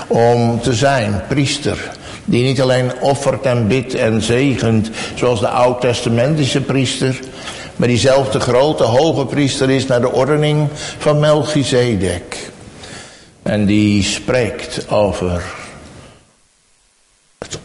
Om 0.06 0.60
te 0.60 0.74
zijn 0.74 1.22
priester, 1.28 1.90
die 2.24 2.44
niet 2.44 2.60
alleen 2.60 2.92
offert 3.00 3.44
en 3.44 3.66
bidt 3.66 3.94
en 3.94 4.22
zegent, 4.22 4.90
zoals 5.14 5.40
de 5.40 5.48
oud-testamentische 5.48 6.60
priester, 6.60 7.18
maar 7.76 7.88
diezelfde 7.88 8.40
grote 8.40 8.84
hoge 8.84 9.26
priester 9.26 9.70
is 9.70 9.86
naar 9.86 10.00
de 10.00 10.12
ordening 10.12 10.68
van 10.98 11.18
Melchizedek. 11.18 12.50
En 13.42 13.66
die 13.66 14.02
spreekt 14.02 14.86
over 14.90 15.42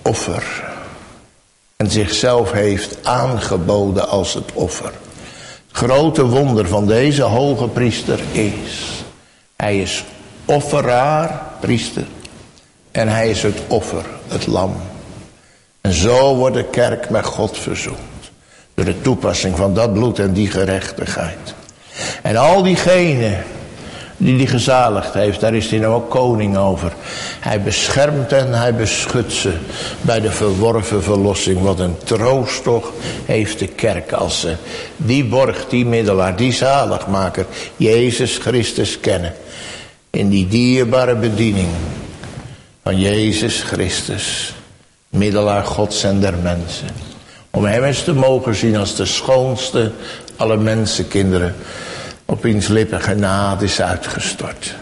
offer. 0.03 0.71
En 1.75 1.91
zichzelf 1.91 2.51
heeft 2.51 2.97
aangeboden 3.03 4.09
als 4.09 4.33
het 4.33 4.51
offer. 4.53 4.91
Het 5.67 5.77
grote 5.77 6.25
wonder 6.25 6.67
van 6.67 6.87
deze 6.87 7.21
hoge 7.21 7.67
priester 7.67 8.19
is, 8.31 9.03
hij 9.55 9.79
is 9.79 10.03
offeraar, 10.45 11.41
priester, 11.59 12.05
en 12.91 13.07
hij 13.07 13.29
is 13.29 13.43
het 13.43 13.61
offer, 13.67 14.05
het 14.27 14.47
lam. 14.47 14.75
En 15.81 15.93
zo 15.93 16.35
wordt 16.35 16.55
de 16.55 16.65
kerk 16.65 17.09
met 17.09 17.25
God 17.25 17.57
verzoend. 17.57 17.97
Door 18.73 18.85
de 18.85 19.01
toepassing 19.01 19.57
van 19.57 19.73
dat 19.73 19.93
bloed 19.93 20.19
en 20.19 20.33
die 20.33 20.49
gerechtigheid. 20.49 21.53
En 22.21 22.35
al 22.35 22.63
diegenen 22.63 23.43
die 24.17 24.37
die 24.37 24.47
gezaligd 24.47 25.13
heeft, 25.13 25.39
daar 25.39 25.53
is 25.53 25.69
hij 25.69 25.79
nou 25.79 25.93
ook 25.93 26.09
koning 26.09 26.57
over. 26.57 26.93
Hij 27.39 27.61
beschermt 27.61 28.31
en 28.31 28.53
hij 28.53 28.75
beschut 28.75 29.33
ze 29.33 29.53
bij 30.01 30.21
de 30.21 30.31
verworven 30.31 31.03
verlossing. 31.03 31.61
Wat 31.61 31.79
een 31.79 31.97
troost 32.03 32.63
toch 32.63 32.91
heeft 33.25 33.59
de 33.59 33.67
kerk 33.67 34.11
als 34.11 34.39
ze 34.39 34.55
die 34.97 35.25
borg, 35.25 35.67
die 35.67 35.85
middelaar, 35.85 36.35
die 36.35 36.53
zaligmaker, 36.53 37.45
Jezus 37.75 38.37
Christus 38.37 38.99
kennen. 38.99 39.33
In 40.09 40.29
die 40.29 40.47
dierbare 40.47 41.15
bediening 41.15 41.69
van 42.83 42.99
Jezus 42.99 43.61
Christus, 43.61 44.53
middelaar 45.09 45.63
Gods 45.63 46.03
en 46.03 46.19
der 46.19 46.35
mensen. 46.43 46.87
Om 47.51 47.65
hem 47.65 47.83
eens 47.83 48.03
te 48.03 48.13
mogen 48.13 48.55
zien 48.55 48.75
als 48.77 48.95
de 48.95 49.05
schoonste 49.05 49.91
alle 50.35 50.57
mensenkinderen 50.57 51.55
op 52.25 52.43
wiens 52.43 52.67
lippen 52.67 53.01
genade 53.01 53.65
is 53.65 53.81
uitgestort. 53.81 54.75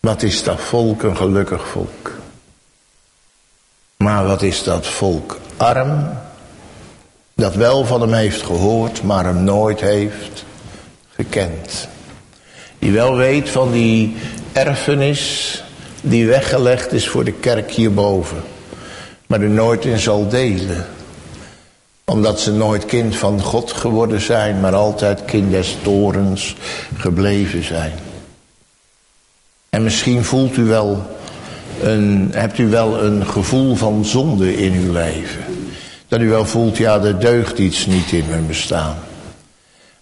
Wat 0.00 0.22
is 0.22 0.42
dat 0.42 0.60
volk 0.60 1.02
een 1.02 1.16
gelukkig 1.16 1.68
volk. 1.68 2.12
Maar 3.96 4.26
wat 4.26 4.42
is 4.42 4.62
dat 4.62 4.86
volk 4.86 5.38
arm, 5.56 6.18
dat 7.34 7.54
wel 7.54 7.84
van 7.84 8.00
hem 8.00 8.12
heeft 8.12 8.42
gehoord, 8.42 9.02
maar 9.02 9.24
hem 9.24 9.44
nooit 9.44 9.80
heeft 9.80 10.44
gekend. 11.14 11.88
Die 12.78 12.92
wel 12.92 13.16
weet 13.16 13.48
van 13.48 13.72
die 13.72 14.16
erfenis 14.52 15.62
die 16.00 16.26
weggelegd 16.26 16.92
is 16.92 17.08
voor 17.08 17.24
de 17.24 17.32
kerk 17.32 17.70
hierboven, 17.70 18.42
maar 19.26 19.40
er 19.40 19.48
nooit 19.48 19.84
in 19.84 19.98
zal 19.98 20.28
delen 20.28 20.86
omdat 22.04 22.40
ze 22.40 22.52
nooit 22.52 22.84
kind 22.84 23.16
van 23.16 23.40
God 23.40 23.72
geworden 23.72 24.20
zijn, 24.20 24.60
maar 24.60 24.74
altijd 24.74 25.24
kind 25.24 25.50
des 25.50 25.76
torens 25.82 26.56
gebleven 26.96 27.64
zijn. 27.64 27.92
En 29.70 29.82
misschien 29.82 30.24
voelt 30.24 30.56
u 30.56 30.64
wel 30.64 31.02
een, 31.82 32.30
hebt 32.32 32.58
u 32.58 32.68
wel 32.68 33.02
een 33.02 33.26
gevoel 33.26 33.74
van 33.76 34.04
zonde 34.04 34.56
in 34.56 34.72
uw 34.72 34.92
leven. 34.92 35.44
Dat 36.08 36.20
u 36.20 36.28
wel 36.28 36.46
voelt, 36.46 36.76
ja, 36.76 37.00
er 37.00 37.20
deugt 37.20 37.58
iets 37.58 37.86
niet 37.86 38.12
in 38.12 38.24
mijn 38.28 38.46
bestaan. 38.46 38.96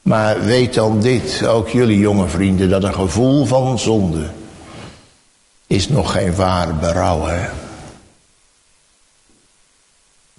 Maar 0.02 0.44
weet 0.44 0.74
dan 0.74 1.00
dit, 1.00 1.46
ook 1.46 1.68
jullie 1.68 1.98
jonge 1.98 2.28
vrienden, 2.28 2.68
dat 2.68 2.84
een 2.84 2.94
gevoel 2.94 3.44
van 3.44 3.78
zonde 3.78 4.26
is 5.66 5.88
nog 5.88 6.12
geen 6.12 6.34
waar 6.34 6.76
berouw, 6.76 7.24
hè? 7.24 7.48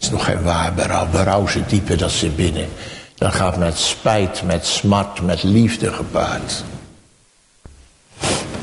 Is 0.04 0.10
nog 0.10 0.26
geen 0.26 0.44
waar 0.44 0.74
berouw. 0.74 1.08
Berouw 1.08 1.48
zit 1.48 2.00
dat 2.00 2.12
zit 2.12 2.36
binnen. 2.36 2.68
Dat 3.16 3.34
gaat 3.34 3.58
met 3.58 3.78
spijt, 3.78 4.44
met 4.44 4.66
smart, 4.66 5.22
met 5.22 5.44
liefde 5.44 5.94
gepaard. 5.94 6.64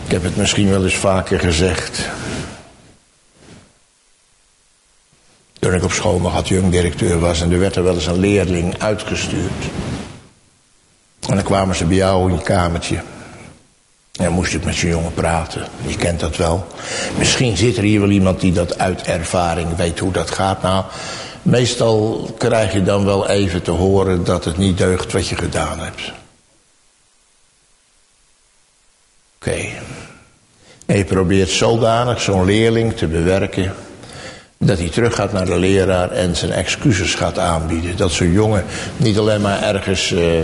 Ik 0.05 0.11
heb 0.11 0.23
het 0.23 0.37
misschien 0.37 0.71
wel 0.71 0.85
eens 0.85 0.97
vaker 0.97 1.41
gezegd. 1.41 2.09
Toen 5.59 5.75
ik 5.75 5.85
op 5.85 5.93
school 5.93 6.21
nog 6.21 6.33
had 6.33 6.49
jong 6.49 6.71
directeur 6.71 7.19
was 7.19 7.41
en 7.41 7.53
er 7.53 7.59
werd 7.59 7.77
er 7.77 7.83
wel 7.83 7.95
eens 7.95 8.07
een 8.07 8.19
leerling 8.19 8.79
uitgestuurd. 8.79 9.65
En 11.29 11.35
dan 11.35 11.45
kwamen 11.45 11.77
ze 11.77 11.85
bij 11.85 11.97
jou 11.97 12.31
in 12.31 12.37
je 12.37 12.43
kamertje. 12.43 12.97
En 12.97 14.25
dan 14.25 14.33
moest 14.33 14.55
ik 14.55 14.65
met 14.65 14.75
zo'n 14.75 14.91
jongen 14.91 15.15
praten. 15.15 15.67
Je 15.87 15.97
kent 15.97 16.21
dat 16.21 16.37
wel. 16.37 16.67
Misschien 17.19 17.57
zit 17.57 17.77
er 17.77 17.83
hier 17.83 18.01
wel 18.01 18.11
iemand 18.11 18.41
die 18.41 18.53
dat 18.53 18.79
uit 18.79 19.03
ervaring 19.03 19.77
weet 19.77 19.99
hoe 19.99 20.13
dat 20.13 20.31
gaat. 20.31 20.63
Nou, 20.63 20.85
meestal 21.43 22.31
krijg 22.39 22.73
je 22.73 22.83
dan 22.83 23.05
wel 23.05 23.29
even 23.29 23.63
te 23.63 23.71
horen 23.71 24.25
dat 24.25 24.45
het 24.45 24.57
niet 24.57 24.79
deugt 24.79 25.13
wat 25.13 25.29
je 25.29 25.37
gedaan 25.37 25.79
hebt. 25.79 26.13
Oké. 29.37 29.69
En 30.87 30.97
je 30.97 31.05
probeert 31.05 31.49
zodanig 31.49 32.21
zo'n 32.21 32.45
leerling 32.45 32.97
te 32.97 33.07
bewerken 33.07 33.75
dat 34.59 34.79
hij 34.79 34.89
teruggaat 34.89 35.33
naar 35.33 35.45
de 35.45 35.59
leraar 35.59 36.11
en 36.11 36.37
zijn 36.37 36.53
excuses 36.53 37.15
gaat 37.15 37.39
aanbieden. 37.39 37.97
Dat 37.97 38.13
zo'n 38.13 38.33
jongen 38.33 38.65
niet 38.97 39.19
alleen 39.19 39.41
maar 39.41 39.63
ergens 39.63 40.11
uh, 40.11 40.41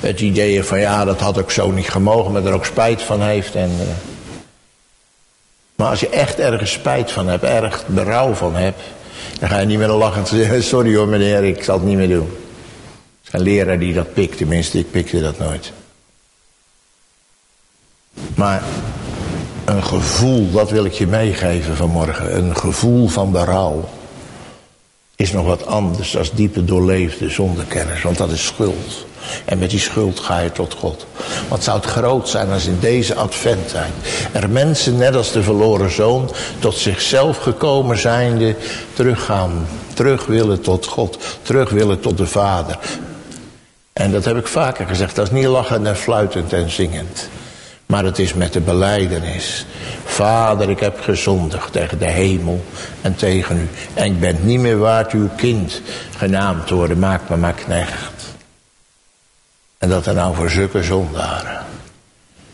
het 0.00 0.20
idee 0.20 0.52
heeft 0.52 0.68
van 0.68 0.80
ja, 0.80 1.04
dat 1.04 1.20
had 1.20 1.38
ik 1.38 1.50
zo 1.50 1.70
niet 1.70 1.90
gemogen, 1.90 2.32
maar 2.32 2.44
er 2.44 2.52
ook 2.52 2.64
spijt 2.64 3.02
van 3.02 3.22
heeft. 3.22 3.54
En, 3.54 3.70
uh, 3.80 3.86
maar 5.74 5.88
als 5.88 6.00
je 6.00 6.08
echt 6.08 6.38
ergens 6.38 6.72
spijt 6.72 7.10
van 7.10 7.28
hebt, 7.28 7.42
erg 7.42 7.86
berouw 7.86 8.34
van 8.34 8.54
hebt, 8.54 8.80
dan 9.38 9.48
ga 9.48 9.58
je 9.58 9.66
niet 9.66 9.78
meer 9.78 9.88
lachen 9.88 10.26
zeggen, 10.26 10.62
sorry 10.62 10.96
hoor 10.96 11.08
meneer, 11.08 11.44
ik 11.44 11.64
zal 11.64 11.78
het 11.78 11.86
niet 11.86 11.96
meer 11.96 12.08
doen. 12.08 12.28
Het 13.22 13.26
is 13.26 13.32
een 13.32 13.40
leraar 13.40 13.78
die 13.78 13.94
dat 13.94 14.12
pikt, 14.12 14.36
tenminste 14.36 14.78
ik 14.78 14.90
pikte 14.90 15.20
dat 15.20 15.38
nooit. 15.38 15.72
Maar 18.34 18.62
een 19.64 19.82
gevoel, 19.82 20.50
dat 20.50 20.70
wil 20.70 20.84
ik 20.84 20.92
je 20.92 21.06
meegeven 21.06 21.76
vanmorgen. 21.76 22.36
Een 22.36 22.56
gevoel 22.56 23.08
van 23.08 23.32
berouw 23.32 23.88
is 25.16 25.32
nog 25.32 25.46
wat 25.46 25.66
anders 25.66 26.10
dan 26.10 26.26
diepe 26.34 26.64
doorleefde 26.64 27.30
zondekennis. 27.30 28.02
Want 28.02 28.16
dat 28.16 28.30
is 28.30 28.46
schuld. 28.46 29.05
En 29.44 29.58
met 29.58 29.70
die 29.70 29.80
schuld 29.80 30.20
ga 30.20 30.38
je 30.38 30.52
tot 30.52 30.74
God. 30.74 31.06
Wat 31.48 31.64
zou 31.64 31.76
het 31.76 31.86
groot 31.86 32.28
zijn 32.28 32.50
als 32.50 32.66
in 32.66 32.78
deze 32.80 33.14
adventtijd 33.14 33.92
er 34.32 34.50
mensen, 34.50 34.96
net 34.96 35.14
als 35.16 35.32
de 35.32 35.42
verloren 35.42 35.90
zoon, 35.90 36.30
tot 36.58 36.74
zichzelf 36.74 37.38
gekomen 37.38 37.98
zijnde, 37.98 38.54
teruggaan. 38.92 39.66
Terug 39.94 40.26
willen 40.26 40.60
tot 40.60 40.86
God. 40.86 41.18
Terug 41.42 41.70
willen 41.70 42.00
tot 42.00 42.16
de 42.16 42.26
Vader. 42.26 42.78
En 43.92 44.12
dat 44.12 44.24
heb 44.24 44.36
ik 44.36 44.46
vaker 44.46 44.86
gezegd. 44.86 45.16
Dat 45.16 45.26
is 45.26 45.32
niet 45.32 45.44
lachend 45.44 45.86
en 45.86 45.96
fluitend 45.96 46.52
en 46.52 46.70
zingend. 46.70 47.28
Maar 47.86 48.04
het 48.04 48.18
is 48.18 48.34
met 48.34 48.52
de 48.52 48.60
beleidenis. 48.60 49.66
Vader, 50.04 50.70
ik 50.70 50.80
heb 50.80 51.00
gezondigd 51.00 51.72
tegen 51.72 51.98
de 51.98 52.10
hemel 52.10 52.64
en 53.02 53.14
tegen 53.14 53.56
u. 53.56 53.68
En 53.94 54.04
ik 54.04 54.20
ben 54.20 54.36
niet 54.40 54.60
meer 54.60 54.78
waard 54.78 55.12
uw 55.12 55.28
kind 55.36 55.82
genaamd 56.16 56.66
te 56.66 56.74
worden. 56.74 56.98
Maak 56.98 57.28
me 57.28 57.36
maar 57.36 57.52
knecht. 57.52 58.15
En 59.78 59.88
dat 59.88 60.06
er 60.06 60.14
nou 60.14 60.34
voor 60.34 60.50
zulke 60.50 60.82
zondaren. 60.82 61.64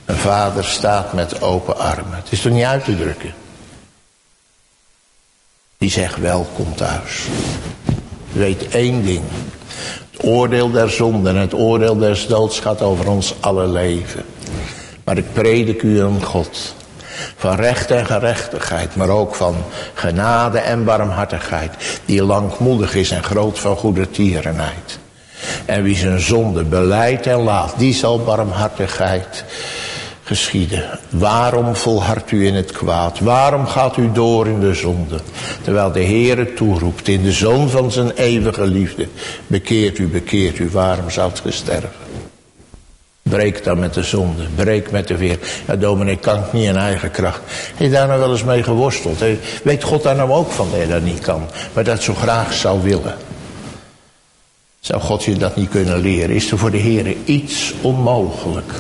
Een 0.04 0.16
vader 0.16 0.64
staat 0.64 1.12
met 1.12 1.42
open 1.42 1.78
armen. 1.78 2.16
Het 2.16 2.32
is 2.32 2.40
toch 2.40 2.52
niet 2.52 2.64
uit 2.64 2.84
te 2.84 2.96
drukken. 2.96 3.34
Die 5.78 5.90
zegt 5.90 6.18
welkom 6.18 6.74
thuis. 6.74 7.26
Weet 8.32 8.68
één 8.68 9.04
ding. 9.04 9.24
Het 10.10 10.24
oordeel 10.24 10.70
der 10.70 10.90
zonde 10.90 11.28
en 11.28 11.36
het 11.36 11.54
oordeel 11.54 11.96
des 11.96 12.26
doods 12.26 12.60
gaat 12.60 12.82
over 12.82 13.08
ons 13.08 13.34
alle 13.40 13.66
leven. 13.66 14.24
Maar 15.04 15.16
ik 15.16 15.32
predik 15.32 15.82
u 15.82 16.00
een 16.00 16.24
God 16.24 16.74
van 17.36 17.56
recht 17.56 17.90
en 17.90 18.06
gerechtigheid, 18.06 18.96
maar 18.96 19.08
ook 19.08 19.34
van 19.34 19.56
genade 19.94 20.58
en 20.58 20.84
barmhartigheid, 20.84 22.00
die 22.04 22.22
langmoedig 22.22 22.94
is 22.94 23.10
en 23.10 23.22
groot 23.22 23.58
van 23.58 23.76
goede 23.76 24.10
tierenheid. 24.10 24.98
En 25.72 25.82
wie 25.82 25.96
zijn 25.96 26.20
zonde 26.20 26.62
beleidt 26.64 27.26
en 27.26 27.42
laat, 27.42 27.74
die 27.78 27.94
zal 27.94 28.18
barmhartigheid 28.18 29.44
geschieden. 30.22 30.98
Waarom 31.10 31.76
volhardt 31.76 32.30
u 32.30 32.46
in 32.46 32.54
het 32.54 32.72
kwaad? 32.72 33.18
Waarom 33.18 33.66
gaat 33.66 33.96
u 33.96 34.12
door 34.12 34.46
in 34.46 34.60
de 34.60 34.74
zonde? 34.74 35.20
Terwijl 35.62 35.92
de 35.92 36.04
Heere 36.04 36.54
toeroept 36.54 37.08
in 37.08 37.22
de 37.22 37.32
zoon 37.32 37.70
van 37.70 37.90
zijn 37.90 38.10
eeuwige 38.10 38.66
liefde. 38.66 39.08
Bekeert 39.46 39.98
u, 39.98 40.06
bekeert 40.06 40.58
u, 40.58 40.68
waarom 40.70 41.10
zou 41.10 41.30
het 41.42 41.54
sterven? 41.54 41.90
Breek 43.22 43.64
dan 43.64 43.78
met 43.78 43.94
de 43.94 44.02
zonde. 44.02 44.42
Breek 44.54 44.90
met 44.90 45.08
de 45.08 45.16
weer. 45.16 45.38
Ja, 45.66 45.76
dominee, 45.76 46.16
kan 46.16 46.44
niet 46.52 46.66
in 46.66 46.76
eigen 46.76 47.10
kracht. 47.10 47.40
Heb 47.74 47.92
daar 47.92 48.06
nou 48.06 48.20
wel 48.20 48.30
eens 48.30 48.44
mee 48.44 48.62
geworsteld? 48.62 49.18
Weet 49.62 49.82
God 49.82 50.02
daar 50.02 50.16
nou 50.16 50.30
ook 50.30 50.50
van 50.50 50.68
dat 50.70 50.80
je 50.80 50.88
dat 50.88 51.02
niet 51.02 51.20
kan? 51.20 51.48
Maar 51.72 51.84
dat 51.84 52.02
zo 52.02 52.14
graag 52.14 52.52
zou 52.52 52.82
willen. 52.82 53.31
Zou 54.82 55.00
God 55.00 55.24
je 55.24 55.36
dat 55.36 55.56
niet 55.56 55.70
kunnen 55.70 56.00
leren? 56.00 56.34
Is 56.34 56.50
er 56.50 56.58
voor 56.58 56.70
de 56.70 56.76
Heer 56.76 57.16
iets 57.24 57.74
onmogelijk? 57.80 58.72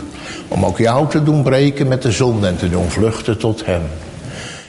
Om 0.48 0.64
ook 0.64 0.78
jou 0.78 1.08
te 1.08 1.22
doen 1.22 1.42
breken 1.42 1.88
met 1.88 2.02
de 2.02 2.12
zonde 2.12 2.46
en 2.46 2.56
te 2.56 2.70
doen 2.70 2.90
vluchten 2.90 3.38
tot 3.38 3.66
Hem. 3.66 3.82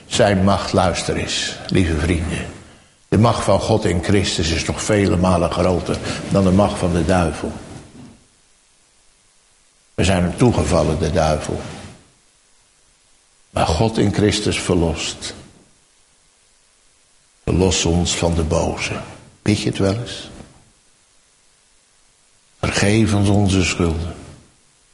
Zijn 0.06 0.44
macht, 0.44 0.74
luister 0.74 1.16
eens, 1.16 1.56
lieve 1.68 1.98
vrienden. 1.98 2.46
De 3.08 3.18
macht 3.18 3.44
van 3.44 3.60
God 3.60 3.86
in 3.86 4.04
Christus 4.04 4.50
is 4.50 4.66
nog 4.66 4.84
vele 4.84 5.18
malen 5.18 5.52
groter 5.52 5.98
dan 6.30 6.44
de 6.44 6.52
macht 6.52 6.80
van 6.80 6.94
de 6.94 7.06
duivel. 7.06 7.52
We 9.94 10.04
zijn 10.04 10.24
hem 10.24 10.38
toegevallen, 10.38 11.00
de 11.00 11.12
duivel. 11.12 11.62
Maar 13.50 13.68
God 13.68 13.98
in 13.98 14.14
Christus 14.14 14.60
verlost. 14.60 15.34
Verlos 17.44 17.86
ons 17.86 18.16
van 18.16 18.34
de 18.34 18.44
boze. 18.44 18.94
Weet 19.42 19.62
je 19.62 19.70
het 19.70 19.78
wel 19.78 19.94
eens? 19.94 20.32
Vergeef 22.64 23.14
ons 23.14 23.30
onze 23.30 23.64
schulden. 23.64 24.14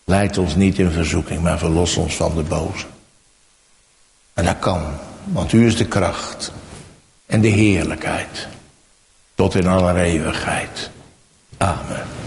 Leid 0.03 0.37
ons 0.37 0.55
niet 0.55 0.79
in 0.79 0.91
verzoeking, 0.91 1.41
maar 1.41 1.57
verlos 1.57 1.95
ons 1.95 2.15
van 2.15 2.35
de 2.35 2.43
boze. 2.43 2.85
En 4.33 4.45
dat 4.45 4.59
kan, 4.59 4.81
want 5.23 5.53
u 5.53 5.65
is 5.65 5.77
de 5.77 5.85
kracht 5.85 6.51
en 7.25 7.41
de 7.41 7.47
heerlijkheid. 7.47 8.47
Tot 9.35 9.55
in 9.55 9.67
alle 9.67 10.01
eeuwigheid. 10.01 10.89
Amen. 11.57 12.18